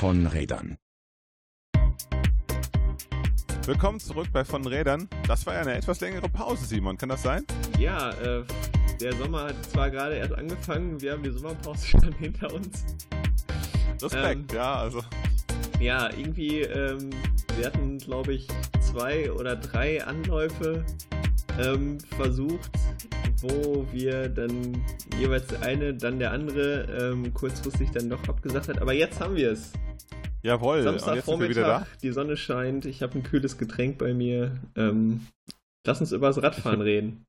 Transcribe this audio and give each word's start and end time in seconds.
von 0.00 0.26
Rädern. 0.26 0.78
Willkommen 3.66 4.00
zurück 4.00 4.28
bei 4.32 4.46
Von 4.46 4.66
Rädern. 4.66 5.10
Das 5.28 5.44
war 5.44 5.52
ja 5.52 5.60
eine 5.60 5.74
etwas 5.74 6.00
längere 6.00 6.26
Pause, 6.30 6.64
Simon. 6.64 6.96
Kann 6.96 7.10
das 7.10 7.22
sein? 7.22 7.44
Ja, 7.78 8.08
äh, 8.12 8.42
der 8.98 9.14
Sommer 9.16 9.48
hat 9.48 9.62
zwar 9.66 9.90
gerade 9.90 10.14
erst 10.14 10.32
angefangen, 10.32 10.98
wir 11.02 11.12
haben 11.12 11.22
die 11.22 11.28
Sommerpause 11.28 11.86
schon 12.00 12.14
hinter 12.14 12.50
uns. 12.50 12.82
Respekt, 14.00 14.52
ähm, 14.52 14.56
ja, 14.56 14.76
also. 14.76 15.02
Ja, 15.80 16.10
irgendwie, 16.10 16.60
ähm, 16.60 17.08
wir 17.56 17.64
hatten, 17.64 17.96
glaube 17.96 18.34
ich, 18.34 18.46
zwei 18.82 19.32
oder 19.32 19.56
drei 19.56 20.04
Anläufe 20.04 20.84
ähm, 21.58 21.98
versucht, 22.18 22.70
wo 23.40 23.86
wir 23.90 24.28
dann 24.28 24.84
jeweils 25.18 25.46
der 25.46 25.62
eine, 25.62 25.94
dann 25.94 26.18
der 26.18 26.32
andere 26.32 27.12
ähm, 27.12 27.32
kurzfristig 27.32 27.92
dann 27.92 28.10
doch 28.10 28.28
abgesagt 28.28 28.68
hat. 28.68 28.78
Aber 28.82 28.92
jetzt 28.92 29.20
haben 29.20 29.36
wir 29.36 29.52
es. 29.52 29.72
Jawohl, 30.42 30.82
Samstagvormittag, 30.82 31.86
die 32.02 32.10
Sonne 32.10 32.36
scheint, 32.36 32.84
ich 32.84 33.02
habe 33.02 33.18
ein 33.18 33.22
kühles 33.22 33.56
Getränk 33.56 33.96
bei 33.96 34.12
mir. 34.12 34.60
Ähm, 34.76 35.28
lass 35.86 36.00
uns 36.02 36.12
über 36.12 36.26
das 36.26 36.42
Radfahren 36.42 36.80
reden. 36.82 37.24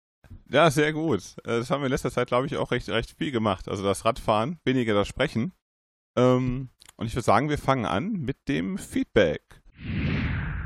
Ja, 0.49 0.69
sehr 0.71 0.91
gut. 0.91 1.21
Äh, 1.45 1.59
das 1.59 1.71
haben 1.71 1.81
wir 1.81 1.85
in 1.85 1.91
letzter 1.93 2.11
Zeit, 2.11 2.27
glaube 2.27 2.47
ich, 2.47 2.57
auch 2.57 2.71
recht, 2.71 2.89
recht 2.89 3.15
viel 3.17 3.31
gemacht. 3.31 3.69
Also 3.69 3.81
das 3.81 4.03
Radfahren, 4.03 4.59
weniger 4.65 4.93
das 4.93 5.07
Sprechen. 5.07 5.53
Ähm, 6.17 6.67
und 7.01 7.07
ich 7.07 7.15
würde 7.15 7.25
sagen, 7.25 7.49
wir 7.49 7.57
fangen 7.57 7.85
an 7.85 8.13
mit 8.13 8.37
dem 8.47 8.77
Feedback. 8.77 9.41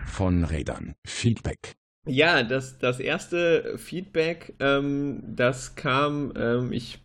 Von 0.05 0.43
Rädern. 0.43 0.95
Feedback. 1.05 1.75
Ja, 2.07 2.43
das, 2.43 2.77
das 2.77 2.99
erste 2.99 3.77
Feedback, 3.79 4.53
ähm, 4.59 5.23
das 5.25 5.75
kam, 5.75 6.33
ähm, 6.35 6.71
ich 6.71 7.03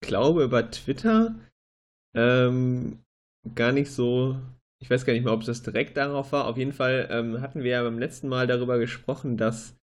glaube, 0.00 0.44
über 0.44 0.70
Twitter. 0.70 1.34
Ähm, 2.14 3.00
gar 3.54 3.72
nicht 3.72 3.90
so 3.90 4.38
ich 4.80 4.90
weiß 4.90 5.04
gar 5.04 5.12
nicht 5.12 5.24
mehr, 5.24 5.32
ob 5.32 5.44
das 5.44 5.62
direkt 5.62 5.96
darauf 5.96 6.32
war. 6.32 6.46
Auf 6.46 6.56
jeden 6.56 6.72
Fall 6.72 7.08
ähm, 7.10 7.40
hatten 7.40 7.62
wir 7.62 7.72
ja 7.72 7.82
beim 7.82 7.98
letzten 7.98 8.28
Mal 8.28 8.46
darüber 8.46 8.78
gesprochen, 8.78 9.36
dass 9.36 9.76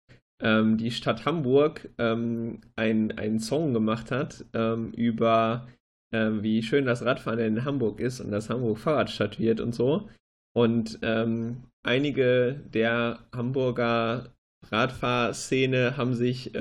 ähm, 0.43 0.77
die 0.77 0.91
Stadt 0.91 1.25
Hamburg 1.25 1.89
ähm, 1.99 2.61
einen 2.77 3.39
Song 3.39 3.73
gemacht 3.73 4.11
hat 4.11 4.45
ähm, 4.53 4.93
über 4.93 5.67
ähm, 6.13 6.43
wie 6.43 6.63
schön 6.63 6.87
das 6.87 7.05
Radfahren 7.05 7.41
in 7.41 7.65
Hamburg 7.65 8.01
ist 8.01 8.21
und 8.21 8.31
dass 8.31 8.51
Hamburg 8.51 8.79
Fahrradstadt 8.79 9.39
wird 9.39 9.61
und 9.61 9.75
so. 9.75 10.09
Und 10.55 10.99
ähm, 11.03 11.65
einige 11.83 12.61
der 12.73 13.21
Hamburger 13.35 14.33
Radfahrszene 14.71 15.97
haben 15.97 16.15
sich 16.15 16.53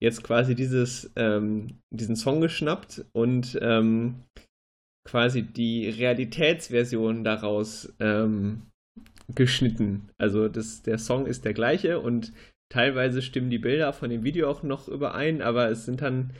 jetzt 0.00 0.24
quasi 0.24 0.54
dieses, 0.54 1.12
diesen 1.14 2.16
Song 2.16 2.40
geschnappt 2.40 3.04
und 3.12 3.58
quasi 5.04 5.42
die 5.42 5.88
Realitätsversion 5.90 7.24
daraus 7.24 7.92
ähm, 8.00 8.62
geschnitten. 9.34 10.08
Also 10.18 10.48
das, 10.48 10.82
der 10.82 10.98
Song 10.98 11.26
ist 11.26 11.44
der 11.44 11.54
gleiche 11.54 12.00
und 12.00 12.32
teilweise 12.70 13.22
stimmen 13.22 13.50
die 13.50 13.58
Bilder 13.58 13.92
von 13.92 14.10
dem 14.10 14.24
Video 14.24 14.50
auch 14.50 14.62
noch 14.62 14.88
überein, 14.88 15.42
aber 15.42 15.70
es 15.70 15.84
sind 15.84 16.02
dann 16.02 16.32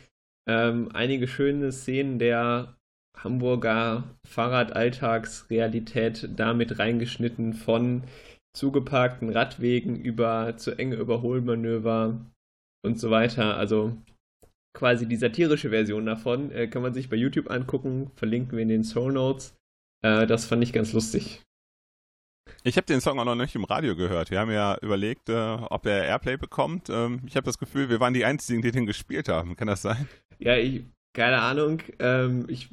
ähm, 0.49 0.91
einige 0.93 1.29
schöne 1.29 1.73
Szenen 1.73 2.19
der 2.19 2.77
Hamburger 3.17 4.05
Fahrradalltagsrealität 4.27 6.31
damit 6.37 6.79
reingeschnitten 6.79 7.53
von 7.53 8.05
zugeparkten 8.57 9.31
Radwegen 9.31 9.97
über 9.97 10.57
zu 10.57 10.73
enge 10.73 10.97
Überholmanöver 10.97 12.21
und 12.85 12.99
so 12.99 13.11
weiter. 13.11 13.57
Also 13.57 13.97
quasi 14.75 15.07
die 15.07 15.17
satirische 15.17 15.71
Version 15.71 16.07
davon. 16.07 16.51
Äh, 16.51 16.69
kann 16.69 16.83
man 16.83 16.95
sich 16.95 17.09
bei 17.09 17.17
YouTube 17.17 17.51
angucken, 17.51 18.11
verlinken 18.17 18.57
wir 18.57 18.63
in 18.63 18.69
den 18.69 18.85
Soul 18.85 19.13
Notes. 19.13 19.55
Äh, 20.05 20.27
das 20.27 20.47
fand 20.47 20.63
ich 20.63 20.73
ganz 20.73 20.93
lustig. 20.93 21.43
Ich 22.65 22.77
habe 22.77 22.87
den 22.87 23.01
Song 23.01 23.19
auch 23.19 23.25
noch 23.25 23.35
nicht 23.35 23.55
im 23.55 23.65
Radio 23.65 23.97
gehört. 23.97 24.31
Wir 24.31 24.39
haben 24.39 24.51
ja 24.51 24.79
überlegt, 24.81 25.29
äh, 25.29 25.35
ob 25.35 25.87
er 25.87 26.05
Airplay 26.05 26.37
bekommt. 26.37 26.89
Ähm, 26.91 27.21
ich 27.27 27.37
habe 27.37 27.45
das 27.45 27.59
Gefühl, 27.59 27.89
wir 27.89 27.99
waren 27.99 28.15
die 28.15 28.25
Einzigen, 28.25 28.63
die 28.63 28.71
den 28.71 28.87
gespielt 28.87 29.29
haben. 29.29 29.57
Kann 29.57 29.67
das 29.67 29.83
sein? 29.83 30.09
Ja, 30.39 30.57
ich, 30.57 30.85
keine 31.13 31.41
Ahnung. 31.41 31.83
Ähm, 31.99 32.45
ich 32.49 32.69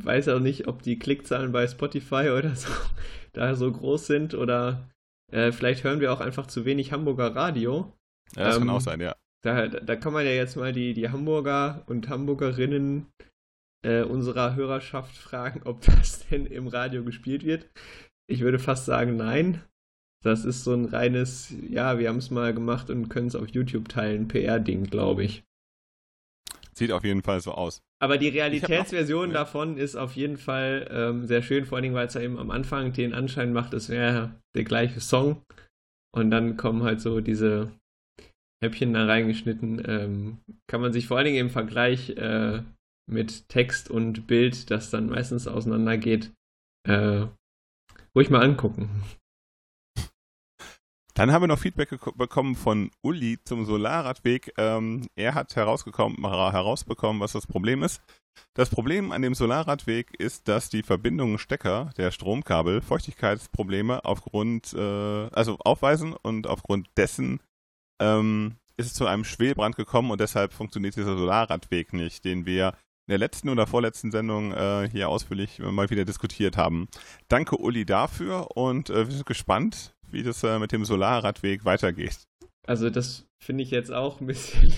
weiß 0.00 0.28
auch 0.28 0.40
nicht, 0.40 0.66
ob 0.66 0.82
die 0.82 0.98
Klickzahlen 0.98 1.52
bei 1.52 1.66
Spotify 1.66 2.30
oder 2.30 2.54
so 2.56 2.68
da 3.32 3.54
so 3.54 3.70
groß 3.70 4.06
sind 4.06 4.34
oder 4.34 4.88
äh, 5.30 5.52
vielleicht 5.52 5.84
hören 5.84 6.00
wir 6.00 6.12
auch 6.12 6.20
einfach 6.20 6.46
zu 6.46 6.64
wenig 6.64 6.92
Hamburger 6.92 7.34
Radio. 7.34 7.92
Ja, 8.36 8.44
das 8.44 8.56
ähm, 8.56 8.62
kann 8.62 8.70
auch 8.70 8.80
sein, 8.80 9.00
ja. 9.00 9.14
Da, 9.42 9.68
da 9.68 9.96
kann 9.96 10.14
man 10.14 10.24
ja 10.24 10.32
jetzt 10.32 10.56
mal 10.56 10.72
die, 10.72 10.94
die 10.94 11.10
Hamburger 11.10 11.82
und 11.86 12.08
Hamburgerinnen 12.08 13.06
äh, 13.84 14.02
unserer 14.02 14.54
Hörerschaft 14.54 15.14
fragen, 15.16 15.62
ob 15.64 15.82
das 15.82 16.26
denn 16.30 16.46
im 16.46 16.66
Radio 16.66 17.04
gespielt 17.04 17.44
wird. 17.44 17.68
Ich 18.26 18.40
würde 18.40 18.58
fast 18.58 18.86
sagen, 18.86 19.16
nein. 19.16 19.62
Das 20.22 20.46
ist 20.46 20.64
so 20.64 20.72
ein 20.72 20.86
reines, 20.86 21.54
ja, 21.68 21.98
wir 21.98 22.08
haben 22.08 22.16
es 22.16 22.30
mal 22.30 22.54
gemacht 22.54 22.88
und 22.88 23.10
können 23.10 23.26
es 23.26 23.36
auf 23.36 23.48
YouTube 23.48 23.90
teilen, 23.90 24.26
PR-Ding, 24.26 24.84
glaube 24.84 25.22
ich. 25.22 25.44
Sieht 26.72 26.92
auf 26.92 27.04
jeden 27.04 27.22
Fall 27.22 27.40
so 27.40 27.52
aus. 27.52 27.82
Aber 28.02 28.16
die 28.16 28.28
Realitätsversion 28.28 29.28
noch, 29.28 29.34
davon 29.34 29.76
ist 29.76 29.96
auf 29.96 30.16
jeden 30.16 30.38
Fall 30.38 30.88
ähm, 30.90 31.26
sehr 31.26 31.42
schön, 31.42 31.66
vor 31.66 31.78
allem, 31.78 31.92
weil 31.92 32.06
es 32.06 32.14
ja 32.14 32.22
eben 32.22 32.38
am 32.38 32.50
Anfang 32.50 32.92
den 32.94 33.12
Anschein 33.12 33.52
macht, 33.52 33.74
es 33.74 33.90
wäre 33.90 34.34
der 34.56 34.64
gleiche 34.64 35.00
Song. 35.00 35.42
Und 36.14 36.30
dann 36.30 36.56
kommen 36.56 36.82
halt 36.82 37.00
so 37.00 37.20
diese 37.20 37.70
Häppchen 38.62 38.94
da 38.94 39.04
reingeschnitten. 39.04 39.82
Ähm, 39.86 40.38
kann 40.68 40.80
man 40.80 40.92
sich 40.92 41.06
vor 41.06 41.18
allen 41.18 41.26
Dingen 41.26 41.46
im 41.46 41.50
Vergleich 41.50 42.10
äh, 42.10 42.62
mit 43.10 43.48
Text 43.48 43.90
und 43.90 44.26
Bild, 44.26 44.70
das 44.70 44.90
dann 44.90 45.10
meistens 45.10 45.46
auseinandergeht, 45.46 46.32
äh, 46.88 47.26
ruhig 48.14 48.30
mal 48.30 48.42
angucken. 48.42 48.88
Dann 51.14 51.30
haben 51.30 51.42
wir 51.42 51.46
noch 51.46 51.60
Feedback 51.60 51.90
bekommen 52.16 52.56
von 52.56 52.90
Uli 53.02 53.38
zum 53.44 53.64
Solarradweg. 53.64 54.52
Ähm, 54.58 55.06
er 55.14 55.34
hat 55.34 55.54
herausbekommen, 55.54 57.20
was 57.20 57.32
das 57.32 57.46
Problem 57.46 57.84
ist. 57.84 58.02
Das 58.54 58.68
Problem 58.68 59.12
an 59.12 59.22
dem 59.22 59.34
Solarradweg 59.34 60.12
ist, 60.18 60.48
dass 60.48 60.70
die 60.70 60.82
Verbindungen 60.82 61.38
Stecker 61.38 61.90
der 61.96 62.10
Stromkabel 62.10 62.80
Feuchtigkeitsprobleme 62.80 64.04
aufgrund, 64.04 64.72
äh, 64.74 65.28
also 65.32 65.56
aufweisen 65.58 66.14
und 66.14 66.48
aufgrund 66.48 66.88
dessen 66.96 67.40
ähm, 68.02 68.56
ist 68.76 68.86
es 68.86 68.94
zu 68.94 69.06
einem 69.06 69.22
Schwelbrand 69.24 69.76
gekommen 69.76 70.10
und 70.10 70.20
deshalb 70.20 70.52
funktioniert 70.52 70.96
dieser 70.96 71.16
Solarradweg 71.16 71.92
nicht, 71.92 72.24
den 72.24 72.44
wir 72.44 72.74
der 73.08 73.18
letzten 73.18 73.48
oder 73.48 73.66
vorletzten 73.66 74.10
Sendung 74.10 74.52
äh, 74.52 74.88
hier 74.90 75.08
ausführlich 75.08 75.58
mal 75.58 75.90
wieder 75.90 76.04
diskutiert 76.04 76.56
haben. 76.56 76.88
Danke 77.28 77.56
Uli 77.56 77.84
dafür 77.84 78.56
und 78.56 78.90
äh, 78.90 79.06
wir 79.06 79.14
sind 79.14 79.26
gespannt, 79.26 79.94
wie 80.10 80.22
das 80.22 80.42
äh, 80.42 80.58
mit 80.58 80.72
dem 80.72 80.84
Solarradweg 80.84 81.64
weitergeht. 81.64 82.26
Also 82.66 82.90
das 82.90 83.26
finde 83.42 83.62
ich 83.62 83.70
jetzt 83.70 83.92
auch 83.92 84.20
ein 84.20 84.26
bisschen, 84.26 84.72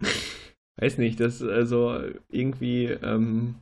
weiß 0.76 0.98
nicht, 0.98 1.20
das 1.20 1.42
also 1.42 2.02
irgendwie 2.28 2.86
ähm, 2.86 3.56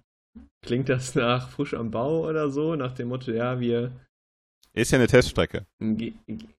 klingt 0.64 0.88
das 0.88 1.14
nach 1.14 1.48
frisch 1.50 1.74
am 1.74 1.90
Bau 1.90 2.26
oder 2.26 2.50
so, 2.50 2.74
nach 2.74 2.92
dem 2.92 3.08
Motto, 3.08 3.30
ja, 3.30 3.60
wir 3.60 3.92
ist 4.74 4.92
ja 4.92 4.98
eine 4.98 5.08
Teststrecke. 5.08 5.66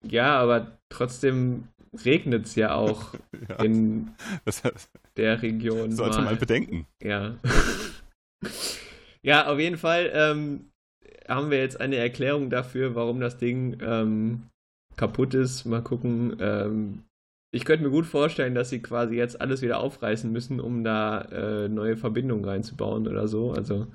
Ja, 0.04 0.40
aber 0.40 0.78
trotzdem 0.90 1.70
regnet 2.06 2.46
es 2.46 2.56
ja 2.56 2.74
auch 2.74 3.14
ja, 3.50 3.64
in 3.64 4.12
das 4.46 4.64
heißt, 4.64 4.90
der 5.18 5.42
Region. 5.42 5.92
Sollte 5.92 6.20
mal. 6.20 6.26
man 6.26 6.38
bedenken. 6.38 6.88
Ja. 7.02 7.38
ja, 9.22 9.48
auf 9.48 9.60
jeden 9.60 9.78
Fall 9.78 10.12
ähm, 10.14 10.72
haben 11.28 11.52
wir 11.52 11.60
jetzt 11.60 11.80
eine 11.80 11.98
Erklärung 11.98 12.50
dafür, 12.50 12.96
warum 12.96 13.20
das 13.20 13.38
Ding 13.38 13.78
ähm, 13.82 14.44
kaputt 14.96 15.34
ist. 15.34 15.66
Mal 15.66 15.82
gucken. 15.82 16.38
Ähm, 16.40 17.04
ich 17.52 17.66
könnte 17.66 17.84
mir 17.84 17.92
gut 17.92 18.06
vorstellen, 18.06 18.54
dass 18.54 18.70
sie 18.70 18.82
quasi 18.82 19.16
jetzt 19.16 19.42
alles 19.42 19.62
wieder 19.62 19.80
aufreißen 19.80 20.32
müssen, 20.32 20.60
um 20.60 20.84
da 20.84 21.22
äh, 21.22 21.68
neue 21.68 21.98
Verbindungen 21.98 22.46
reinzubauen 22.46 23.08
oder 23.08 23.28
so. 23.28 23.52
Also 23.52 23.88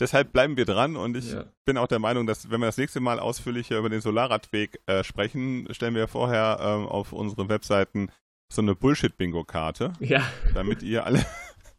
Deshalb 0.00 0.32
bleiben 0.32 0.56
wir 0.56 0.64
dran 0.64 0.96
und 0.96 1.16
ich 1.16 1.32
ja. 1.32 1.44
bin 1.64 1.76
auch 1.76 1.88
der 1.88 1.98
Meinung, 1.98 2.26
dass 2.26 2.50
wenn 2.50 2.60
wir 2.60 2.66
das 2.66 2.78
nächste 2.78 3.00
Mal 3.00 3.18
ausführlicher 3.18 3.78
über 3.78 3.88
den 3.88 4.00
Solarradweg 4.00 4.80
äh, 4.86 5.02
sprechen, 5.02 5.66
stellen 5.72 5.94
wir 5.94 6.06
vorher 6.06 6.58
ähm, 6.60 6.86
auf 6.86 7.12
unsere 7.12 7.48
Webseiten 7.48 8.10
so 8.52 8.62
eine 8.62 8.74
Bullshit-Bingo-Karte, 8.74 9.92
ja. 10.00 10.22
damit 10.54 10.82
ihr 10.82 11.04
alle 11.04 11.24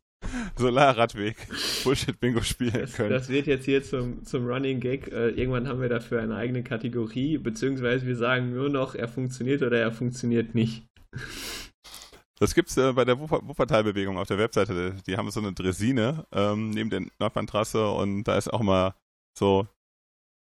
Solarradweg 0.58 1.38
Bullshit-Bingo 1.84 2.42
spielen 2.42 2.90
könnt. 2.94 3.12
Das 3.12 3.30
wird 3.30 3.48
jetzt 3.48 3.66
hier 3.66 3.84
zum, 3.84 4.26
zum 4.26 4.46
Running 4.46 4.82
Gag. 4.82 5.08
Äh, 5.08 5.30
irgendwann 5.30 5.68
haben 5.68 5.82
wir 5.82 5.90
dafür 5.90 6.22
eine 6.22 6.36
eigene 6.36 6.62
Kategorie, 6.62 7.38
beziehungsweise 7.38 8.06
wir 8.06 8.18
sagen 8.18 8.54
nur 8.54 8.70
noch, 8.70 8.96
er 8.96 9.08
funktioniert 9.08 9.62
oder 9.62 9.80
er 9.80 9.92
funktioniert 9.92 10.56
nicht. 10.56 10.84
Das 12.40 12.56
gibt's 12.56 12.78
äh, 12.78 12.94
bei 12.94 13.04
der 13.04 13.20
Wuppertal-Bewegung 13.20 14.18
auf 14.18 14.28
der 14.28 14.38
Webseite. 14.38 14.96
Die 15.06 15.18
haben 15.18 15.30
so 15.30 15.42
eine 15.42 15.52
Dresine 15.54 16.26
ähm, 16.32 16.70
neben 16.70 16.90
der 16.90 17.02
Nordbahntrasse 17.20 17.90
und 17.90 18.24
da 18.24 18.38
ist 18.38 18.52
auch 18.52 18.62
mal 18.62 18.96
so, 19.38 19.68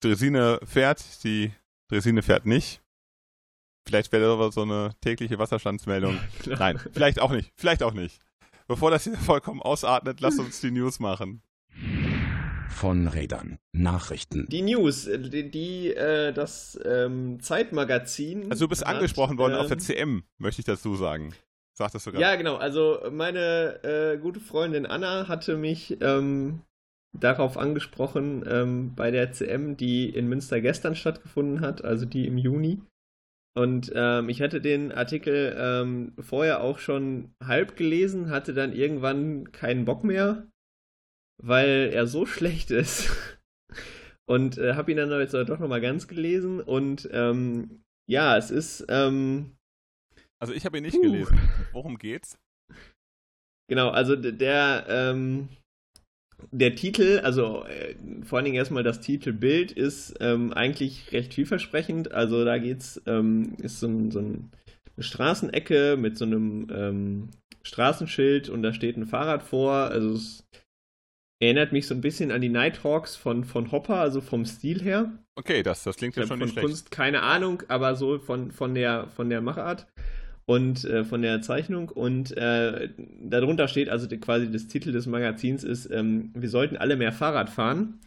Dresine 0.02 0.60
fährt, 0.66 1.24
die 1.24 1.52
Dresine 1.88 2.24
fährt 2.24 2.46
nicht. 2.46 2.82
Vielleicht 3.86 4.12
wäre 4.12 4.24
das 4.24 4.34
aber 4.34 4.52
so 4.52 4.64
eine 4.64 4.92
tägliche 5.02 5.38
Wasserstandsmeldung. 5.38 6.20
Nein, 6.46 6.80
vielleicht 6.94 7.20
auch 7.20 7.32
nicht. 7.32 7.52
Vielleicht 7.56 7.84
auch 7.84 7.94
nicht. 7.94 8.20
Bevor 8.68 8.92
das 8.92 9.04
hier 9.04 9.18
vollkommen 9.18 9.62
ausatmet, 9.62 10.20
lass 10.20 10.40
uns 10.40 10.62
die 10.62 10.72
News 10.72 11.00
machen. 11.00 11.44
Von 12.70 13.08
Rädern. 13.08 13.60
Nachrichten. 13.72 14.48
Die 14.50 14.64
News, 14.64 15.06
äh, 15.06 15.20
die, 15.20 15.52
die 15.52 15.94
äh, 15.94 16.34
das 16.34 16.80
ähm, 16.84 17.40
Zeitmagazin. 17.40 18.50
Also 18.50 18.66
du 18.66 18.70
bist 18.70 18.84
hat, 18.84 18.96
angesprochen 18.96 19.38
worden 19.38 19.54
auf 19.56 19.68
der 19.68 19.78
ähm, 19.78 19.84
CM, 19.84 20.24
möchte 20.40 20.62
ich 20.62 20.66
dazu 20.66 20.96
sagen. 20.96 21.36
Sag 21.76 21.92
das 21.92 22.04
sogar. 22.04 22.22
Ja, 22.22 22.36
genau. 22.36 22.56
Also 22.56 23.00
meine 23.12 23.84
äh, 23.84 24.18
gute 24.18 24.40
Freundin 24.40 24.86
Anna 24.86 25.28
hatte 25.28 25.58
mich 25.58 25.98
ähm, 26.02 26.62
darauf 27.14 27.58
angesprochen 27.58 28.44
ähm, 28.48 28.94
bei 28.96 29.12
der 29.12 29.32
CM, 29.32 29.76
die 29.78 30.10
in 30.10 30.28
Münster 30.28 30.62
gestern 30.62 30.96
stattgefunden 30.96 31.62
hat, 31.62 31.84
also 31.84 32.06
die 32.06 32.28
im 32.28 32.38
Juni. 32.38 32.82
Und 33.56 33.92
ähm, 33.96 34.30
ich 34.30 34.42
hatte 34.42 34.62
den 34.62 34.92
Artikel 34.92 35.56
ähm, 35.58 36.14
vorher 36.20 36.62
auch 36.62 36.80
schon 36.80 37.34
halb 37.44 37.76
gelesen, 37.76 38.32
hatte 38.32 38.54
dann 38.54 38.74
irgendwann 38.74 39.52
keinen 39.52 39.86
Bock 39.86 40.04
mehr, 40.04 40.48
weil 41.42 41.92
er 41.94 42.08
so 42.08 42.26
schlecht 42.28 42.72
ist. 42.72 43.12
Und 44.26 44.58
äh, 44.58 44.74
habe 44.76 44.92
ihn 44.92 44.98
dann 44.98 45.12
jetzt 45.20 45.34
doch 45.34 45.60
nochmal 45.60 45.82
ganz 45.82 46.08
gelesen. 46.08 46.62
Und 46.62 47.10
ähm, 47.12 47.84
ja, 48.08 48.38
es 48.38 48.50
ist 48.52 48.86
ähm, 48.90 49.56
Also 50.44 50.54
ich 50.54 50.66
habe 50.66 50.78
ihn 50.78 50.84
nicht 50.84 50.96
Puh. 50.98 51.04
gelesen. 51.04 51.40
Worum 51.72 51.98
geht's? 51.98 52.38
Genau, 53.70 53.92
also 53.92 54.18
der, 54.18 54.86
ähm, 54.90 55.48
der 56.52 56.76
Titel, 56.76 57.22
also 57.24 57.64
äh, 57.64 57.96
vor 58.26 58.38
allen 58.38 58.44
Dingen 58.44 58.58
erstmal 58.58 58.84
das 58.84 59.00
Titelbild 59.00 59.72
ist 59.72 60.16
ähm, 60.20 60.52
eigentlich 60.52 61.14
recht 61.14 61.34
vielversprechend. 61.34 62.12
Also 62.12 62.44
da 62.44 62.58
geht's, 62.58 63.02
ähm, 63.06 63.56
ist 63.60 63.80
so, 63.80 63.88
ein, 63.88 64.12
so 64.12 64.20
ein, 64.20 64.52
eine 64.98 65.04
Straßenecke 65.06 65.96
mit 65.96 66.18
so 66.18 66.26
einem 66.26 66.68
ähm, 66.72 67.30
Straßenschild 67.62 68.50
und 68.50 68.64
da 68.64 68.74
steht 68.74 68.98
ein 68.98 69.08
Fahrrad 69.08 69.44
vor. 69.44 69.72
Also 69.72 70.12
es 70.12 70.46
erinnert 71.42 71.72
mich 71.72 71.88
so 71.88 71.96
ein 71.96 72.02
bisschen 72.02 72.32
an 72.32 72.42
die 72.42 72.50
Nighthawks 72.50 73.16
von, 73.16 73.46
von 73.46 73.72
Hopper, 73.72 73.96
also 73.96 74.20
vom 74.20 74.46
Stil 74.46 74.82
her. 74.84 75.10
Okay, 75.36 75.64
das, 75.64 75.84
das 75.84 75.96
klingt 75.96 76.18
ja 76.18 76.24
habe 76.24 76.28
schon 76.28 76.40
nicht 76.40 76.52
schlecht. 76.52 76.68
Kunst 76.68 76.92
keine 76.92 77.22
Ahnung, 77.22 77.64
aber 77.70 77.96
so 77.96 78.20
von, 78.20 78.52
von, 78.52 78.76
der, 78.76 79.08
von 79.08 79.30
der 79.30 79.40
Machart 79.40 79.88
und 80.46 80.84
äh, 80.86 81.04
von 81.06 81.22
der 81.22 81.42
Zeichnung. 81.42 81.90
Und 81.90 82.36
äh, 82.38 82.90
darunter 83.22 83.68
steht, 83.68 83.90
also 83.90 84.08
die, 84.08 84.20
quasi 84.20 84.52
das 84.52 84.68
Titel 84.68 84.92
des 84.92 85.06
Magazins 85.08 85.64
ist, 85.64 85.90
ähm, 85.92 86.32
wir 86.36 86.50
sollten 86.50 86.78
alle 86.78 86.96
mehr 86.96 87.12
Fahrrad 87.14 87.50
fahren. 87.50 88.00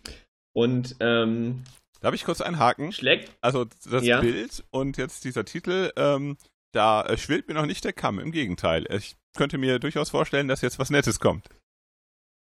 Und 0.53 0.97
ähm, 1.01 1.63
Darf 2.01 2.15
ich 2.15 2.25
kurz 2.25 2.41
einhaken? 2.41 2.93
schlägt, 2.93 3.31
Also 3.41 3.67
das 3.91 4.05
Ja. 4.05 4.21
Bild 4.21 4.65
und 4.71 4.97
jetzt 4.99 5.25
dieser 5.25 5.45
Titel, 5.45 5.91
ähm, 5.97 6.37
da 6.73 7.03
äh, 7.03 7.17
schwillt 7.17 7.49
mir 7.49 7.55
noch 7.55 7.67
nicht 7.67 7.85
der 7.85 7.93
Kamm, 7.95 8.19
im 8.19 8.33
Gegenteil. 8.33 8.87
Ich 8.91 9.17
könnte 9.37 9.57
mir 9.59 9.79
durchaus 9.79 10.11
vorstellen, 10.11 10.49
dass 10.49 10.61
jetzt 10.61 10.79
was 10.79 10.91
Nettes 10.91 11.21
kommt. 11.21 11.49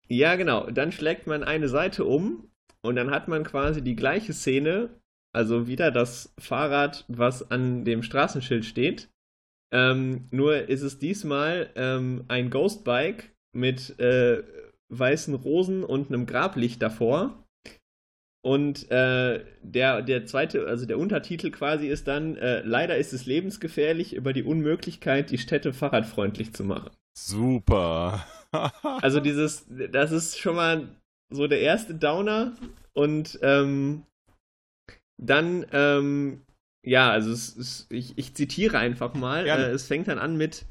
ja 0.08 0.36
genau, 0.36 0.70
dann 0.70 0.92
schlägt 0.92 1.28
man 1.28 1.44
eine 1.44 1.68
Seite 1.70 2.06
um 2.06 2.50
und 2.82 2.96
dann 2.96 3.12
hat 3.12 3.28
man 3.28 3.44
quasi 3.44 3.82
die 3.84 3.96
gleiche 3.96 4.34
Szene, 4.34 4.90
also 5.32 5.68
wieder 5.68 5.92
das 5.92 6.34
Fahrrad, 6.40 7.06
was 7.08 7.50
an 7.52 7.86
dem 7.86 8.04
Straßenschild 8.04 8.66
steht. 8.66 9.10
Ähm, 9.74 10.28
nur 10.32 10.70
ist 10.70 10.82
es 10.82 11.00
diesmal 11.00 11.70
ähm, 11.76 12.26
ein 12.28 12.50
Ghostbike 12.50 13.32
mit 13.54 14.00
äh, 14.00 14.44
weißen 14.90 15.34
Rosen 15.34 15.84
und 15.84 16.10
einem 16.10 16.26
Grablicht 16.26 16.82
davor. 16.82 17.46
Und 18.46 18.92
äh, 18.92 19.44
der, 19.64 20.04
der 20.04 20.26
zweite, 20.28 20.68
also 20.68 20.86
der 20.86 21.00
Untertitel 21.00 21.50
quasi 21.50 21.88
ist 21.88 22.08
dann, 22.08 22.36
äh, 22.38 22.62
leider 22.62 22.96
ist 22.96 23.12
es 23.12 23.26
lebensgefährlich 23.26 24.14
über 24.14 24.34
die 24.34 24.44
Unmöglichkeit, 24.44 25.32
die 25.32 25.40
Städte 25.40 25.74
fahrradfreundlich 25.74 26.54
zu 26.54 26.64
machen. 26.64 26.92
Super. 27.18 28.26
Also 29.02 29.20
dieses, 29.20 29.66
das 29.92 30.14
ist 30.14 30.40
schon 30.40 30.56
mal 30.56 30.88
so 31.30 31.46
der 31.48 31.60
erste 31.60 31.94
Downer 31.94 32.56
und 32.94 33.38
ähm, 33.42 34.04
dann, 35.18 35.66
ähm, 35.74 36.45
ja, 36.86 37.10
also 37.10 37.32
es, 37.32 37.56
es, 37.58 37.88
ich, 37.90 38.18
ich 38.18 38.34
zitiere 38.34 38.78
einfach 38.78 39.14
mal. 39.14 39.48
Äh, 39.48 39.72
es 39.72 39.88
fängt 39.88 40.08
dann 40.08 40.20
an 40.20 40.38
mit, 40.38 40.66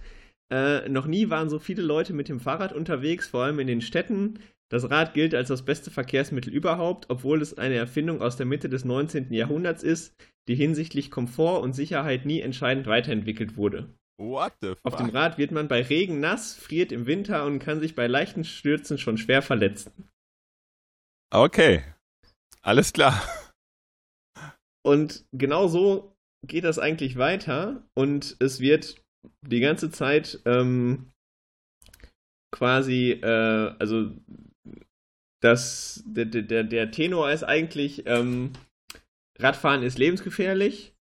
äh, 0.50 0.88
noch 0.88 1.06
nie 1.06 1.30
waren 1.30 1.50
so 1.50 1.58
viele 1.58 1.82
Leute 1.82 2.12
mit 2.12 2.28
dem 2.28 2.40
Fahrrad 2.40 2.72
unterwegs, 2.72 3.28
vor 3.28 3.44
allem 3.44 3.58
in 3.58 3.66
den 3.66 3.80
Städten. 3.80 4.38
Das 4.70 4.90
Rad 4.90 5.14
gilt 5.14 5.34
als 5.34 5.48
das 5.48 5.64
beste 5.64 5.90
Verkehrsmittel 5.90 6.52
überhaupt, 6.52 7.06
obwohl 7.10 7.42
es 7.42 7.58
eine 7.58 7.74
Erfindung 7.74 8.22
aus 8.22 8.36
der 8.36 8.46
Mitte 8.46 8.68
des 8.68 8.84
19. 8.84 9.32
Jahrhunderts 9.32 9.82
ist, 9.82 10.14
die 10.48 10.54
hinsichtlich 10.54 11.10
Komfort 11.10 11.62
und 11.62 11.74
Sicherheit 11.74 12.24
nie 12.24 12.40
entscheidend 12.40 12.86
weiterentwickelt 12.86 13.56
wurde. 13.56 13.88
What 14.16 14.52
the 14.60 14.68
fuck? 14.68 14.78
Auf 14.84 14.96
dem 14.96 15.10
Rad 15.10 15.38
wird 15.38 15.50
man 15.50 15.68
bei 15.68 15.82
Regen 15.82 16.20
nass, 16.20 16.54
friert 16.54 16.92
im 16.92 17.06
Winter 17.06 17.44
und 17.44 17.58
kann 17.58 17.80
sich 17.80 17.94
bei 17.94 18.06
leichten 18.06 18.44
Stürzen 18.44 18.98
schon 18.98 19.18
schwer 19.18 19.42
verletzen. 19.42 19.92
Okay. 21.30 21.82
Alles 22.62 22.92
klar. 22.92 23.20
Und 24.84 25.24
genau 25.32 25.66
so 25.68 26.14
geht 26.46 26.64
das 26.64 26.78
eigentlich 26.78 27.16
weiter 27.16 27.82
und 27.94 28.36
es 28.40 28.60
wird 28.60 29.02
die 29.40 29.60
ganze 29.60 29.90
Zeit 29.90 30.40
ähm, 30.44 31.10
quasi, 32.52 33.12
äh, 33.12 33.74
also 33.78 34.10
das, 35.40 36.02
der, 36.06 36.26
der, 36.26 36.64
der 36.64 36.90
Tenor 36.90 37.30
ist 37.30 37.44
eigentlich, 37.44 38.06
ähm, 38.06 38.52
Radfahren 39.38 39.82
ist 39.82 39.98
lebensgefährlich. 39.98 40.94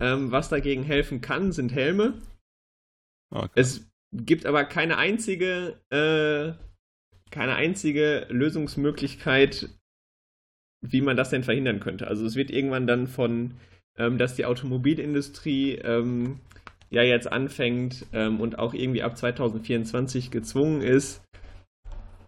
Ähm, 0.00 0.32
was 0.32 0.48
dagegen 0.48 0.82
helfen 0.82 1.20
kann, 1.20 1.52
sind 1.52 1.72
Helme. 1.72 2.20
Okay. 3.30 3.50
Es 3.54 3.88
gibt 4.12 4.46
aber 4.46 4.64
keine 4.64 4.96
einzige, 4.96 5.80
äh, 5.90 6.52
keine 7.30 7.54
einzige 7.54 8.26
Lösungsmöglichkeit, 8.28 9.68
wie 10.80 11.00
man 11.00 11.16
das 11.16 11.30
denn 11.30 11.44
verhindern 11.44 11.80
könnte. 11.80 12.06
Also 12.06 12.24
es 12.24 12.36
wird 12.36 12.50
irgendwann 12.50 12.86
dann 12.86 13.06
von, 13.06 13.54
ähm, 13.96 14.18
dass 14.18 14.34
die 14.34 14.44
Automobilindustrie 14.44 15.74
ähm, 15.76 16.40
ja 16.90 17.02
jetzt 17.02 17.30
anfängt 17.30 18.06
ähm, 18.12 18.40
und 18.40 18.58
auch 18.58 18.74
irgendwie 18.74 19.02
ab 19.02 19.16
2024 19.16 20.30
gezwungen 20.30 20.80
ist, 20.80 21.22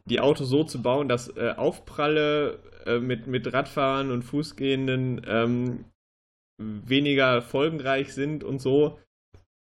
die 0.07 0.21
Autos 0.21 0.49
so 0.49 0.65
zu 0.65 0.83
bauen, 0.83 1.09
dass 1.09 1.35
äh, 1.37 1.55
Aufpralle 1.57 2.59
äh, 2.87 2.99
mit, 2.99 3.27
mit 3.27 3.53
Radfahrern 3.53 4.11
und 4.11 4.23
Fußgehenden 4.23 5.23
ähm, 5.27 5.85
weniger 6.59 7.43
folgenreich 7.43 8.13
sind 8.13 8.45
und 8.45 8.61
so. 8.61 8.99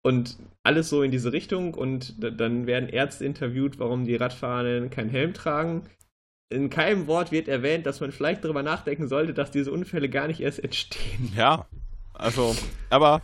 Und 0.04 0.36
alles 0.64 0.88
so 0.88 1.02
in 1.02 1.12
diese 1.12 1.32
Richtung. 1.32 1.74
Und 1.74 2.16
dann 2.18 2.66
werden 2.66 2.88
Ärzte 2.88 3.24
interviewt, 3.24 3.78
warum 3.78 4.04
die 4.04 4.16
Radfahrer 4.16 4.88
keinen 4.88 5.10
Helm 5.10 5.32
tragen. 5.32 5.82
In 6.52 6.70
keinem 6.70 7.06
Wort 7.06 7.32
wird 7.32 7.48
erwähnt, 7.48 7.86
dass 7.86 8.00
man 8.00 8.12
vielleicht 8.12 8.44
darüber 8.44 8.62
nachdenken 8.62 9.08
sollte, 9.08 9.34
dass 9.34 9.50
diese 9.50 9.72
Unfälle 9.72 10.08
gar 10.08 10.26
nicht 10.26 10.40
erst 10.40 10.62
entstehen. 10.62 11.32
Ja. 11.34 11.66
Also, 12.14 12.54
aber 12.90 13.22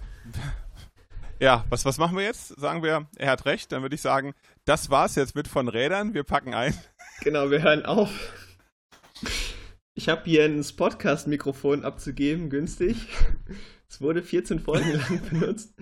ja, 1.41 1.65
was, 1.69 1.85
was 1.85 1.99
machen 1.99 2.17
wir 2.17 2.25
jetzt? 2.25 2.59
Sagen 2.59 2.83
wir, 2.83 3.07
er 3.17 3.31
hat 3.31 3.47
recht, 3.47 3.71
dann 3.71 3.83
würde 3.83 3.95
ich 3.95 4.03
sagen, 4.03 4.35
das 4.65 4.91
war's 4.91 5.15
jetzt 5.15 5.37
mit 5.37 5.47
von 5.47 5.69
Rädern. 5.69 6.15
Wir 6.15 6.25
packen 6.25 6.55
ein. 6.55 6.75
Genau, 7.23 7.51
wir 7.51 7.63
hören 7.63 7.85
auf. 7.85 8.11
Ich 9.95 10.09
habe 10.09 10.23
hier 10.25 10.45
ein 10.45 10.65
Podcast-Mikrofon 10.77 11.85
abzugeben, 11.85 12.51
günstig. 12.51 13.09
Es 13.89 14.01
wurde 14.01 14.23
14 14.23 14.61
Folgen 14.61 14.93
lang 14.93 15.21
benutzt. 15.31 15.75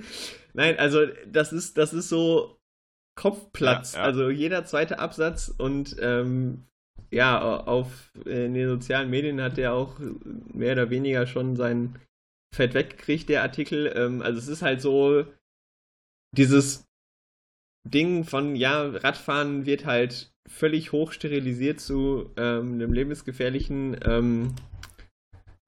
Nein, 0.52 0.78
also 0.78 1.06
das 1.26 1.52
ist, 1.52 1.76
das 1.76 1.92
ist 1.92 2.08
so 2.08 2.58
Kopfplatz. 3.14 3.94
Ja, 3.94 4.00
ja. 4.00 4.04
Also 4.04 4.30
jeder 4.30 4.64
zweite 4.64 4.98
Absatz 4.98 5.52
und 5.56 5.96
ähm, 6.00 6.66
ja, 7.10 7.40
auf 7.40 8.12
in 8.24 8.54
den 8.54 8.68
sozialen 8.68 9.10
Medien 9.10 9.40
hat 9.40 9.56
der 9.56 9.72
auch 9.74 9.98
mehr 10.52 10.72
oder 10.72 10.90
weniger 10.90 11.26
schon 11.26 11.56
sein 11.56 11.96
Fett 12.54 12.74
weggekriegt, 12.74 13.28
der 13.28 13.42
Artikel. 13.42 13.92
Ähm, 13.96 14.22
also 14.22 14.38
es 14.38 14.48
ist 14.48 14.62
halt 14.62 14.80
so 14.80 15.24
dieses 16.36 16.86
Ding 17.86 18.24
von, 18.24 18.56
ja, 18.56 18.82
Radfahren 18.88 19.66
wird 19.66 19.86
halt 19.86 20.32
völlig 20.48 20.92
hoch 20.92 21.12
sterilisiert 21.12 21.80
zu 21.80 22.30
ähm, 22.36 22.74
einem 22.74 22.92
lebensgefährlichen 22.92 23.96
ähm, 24.04 24.54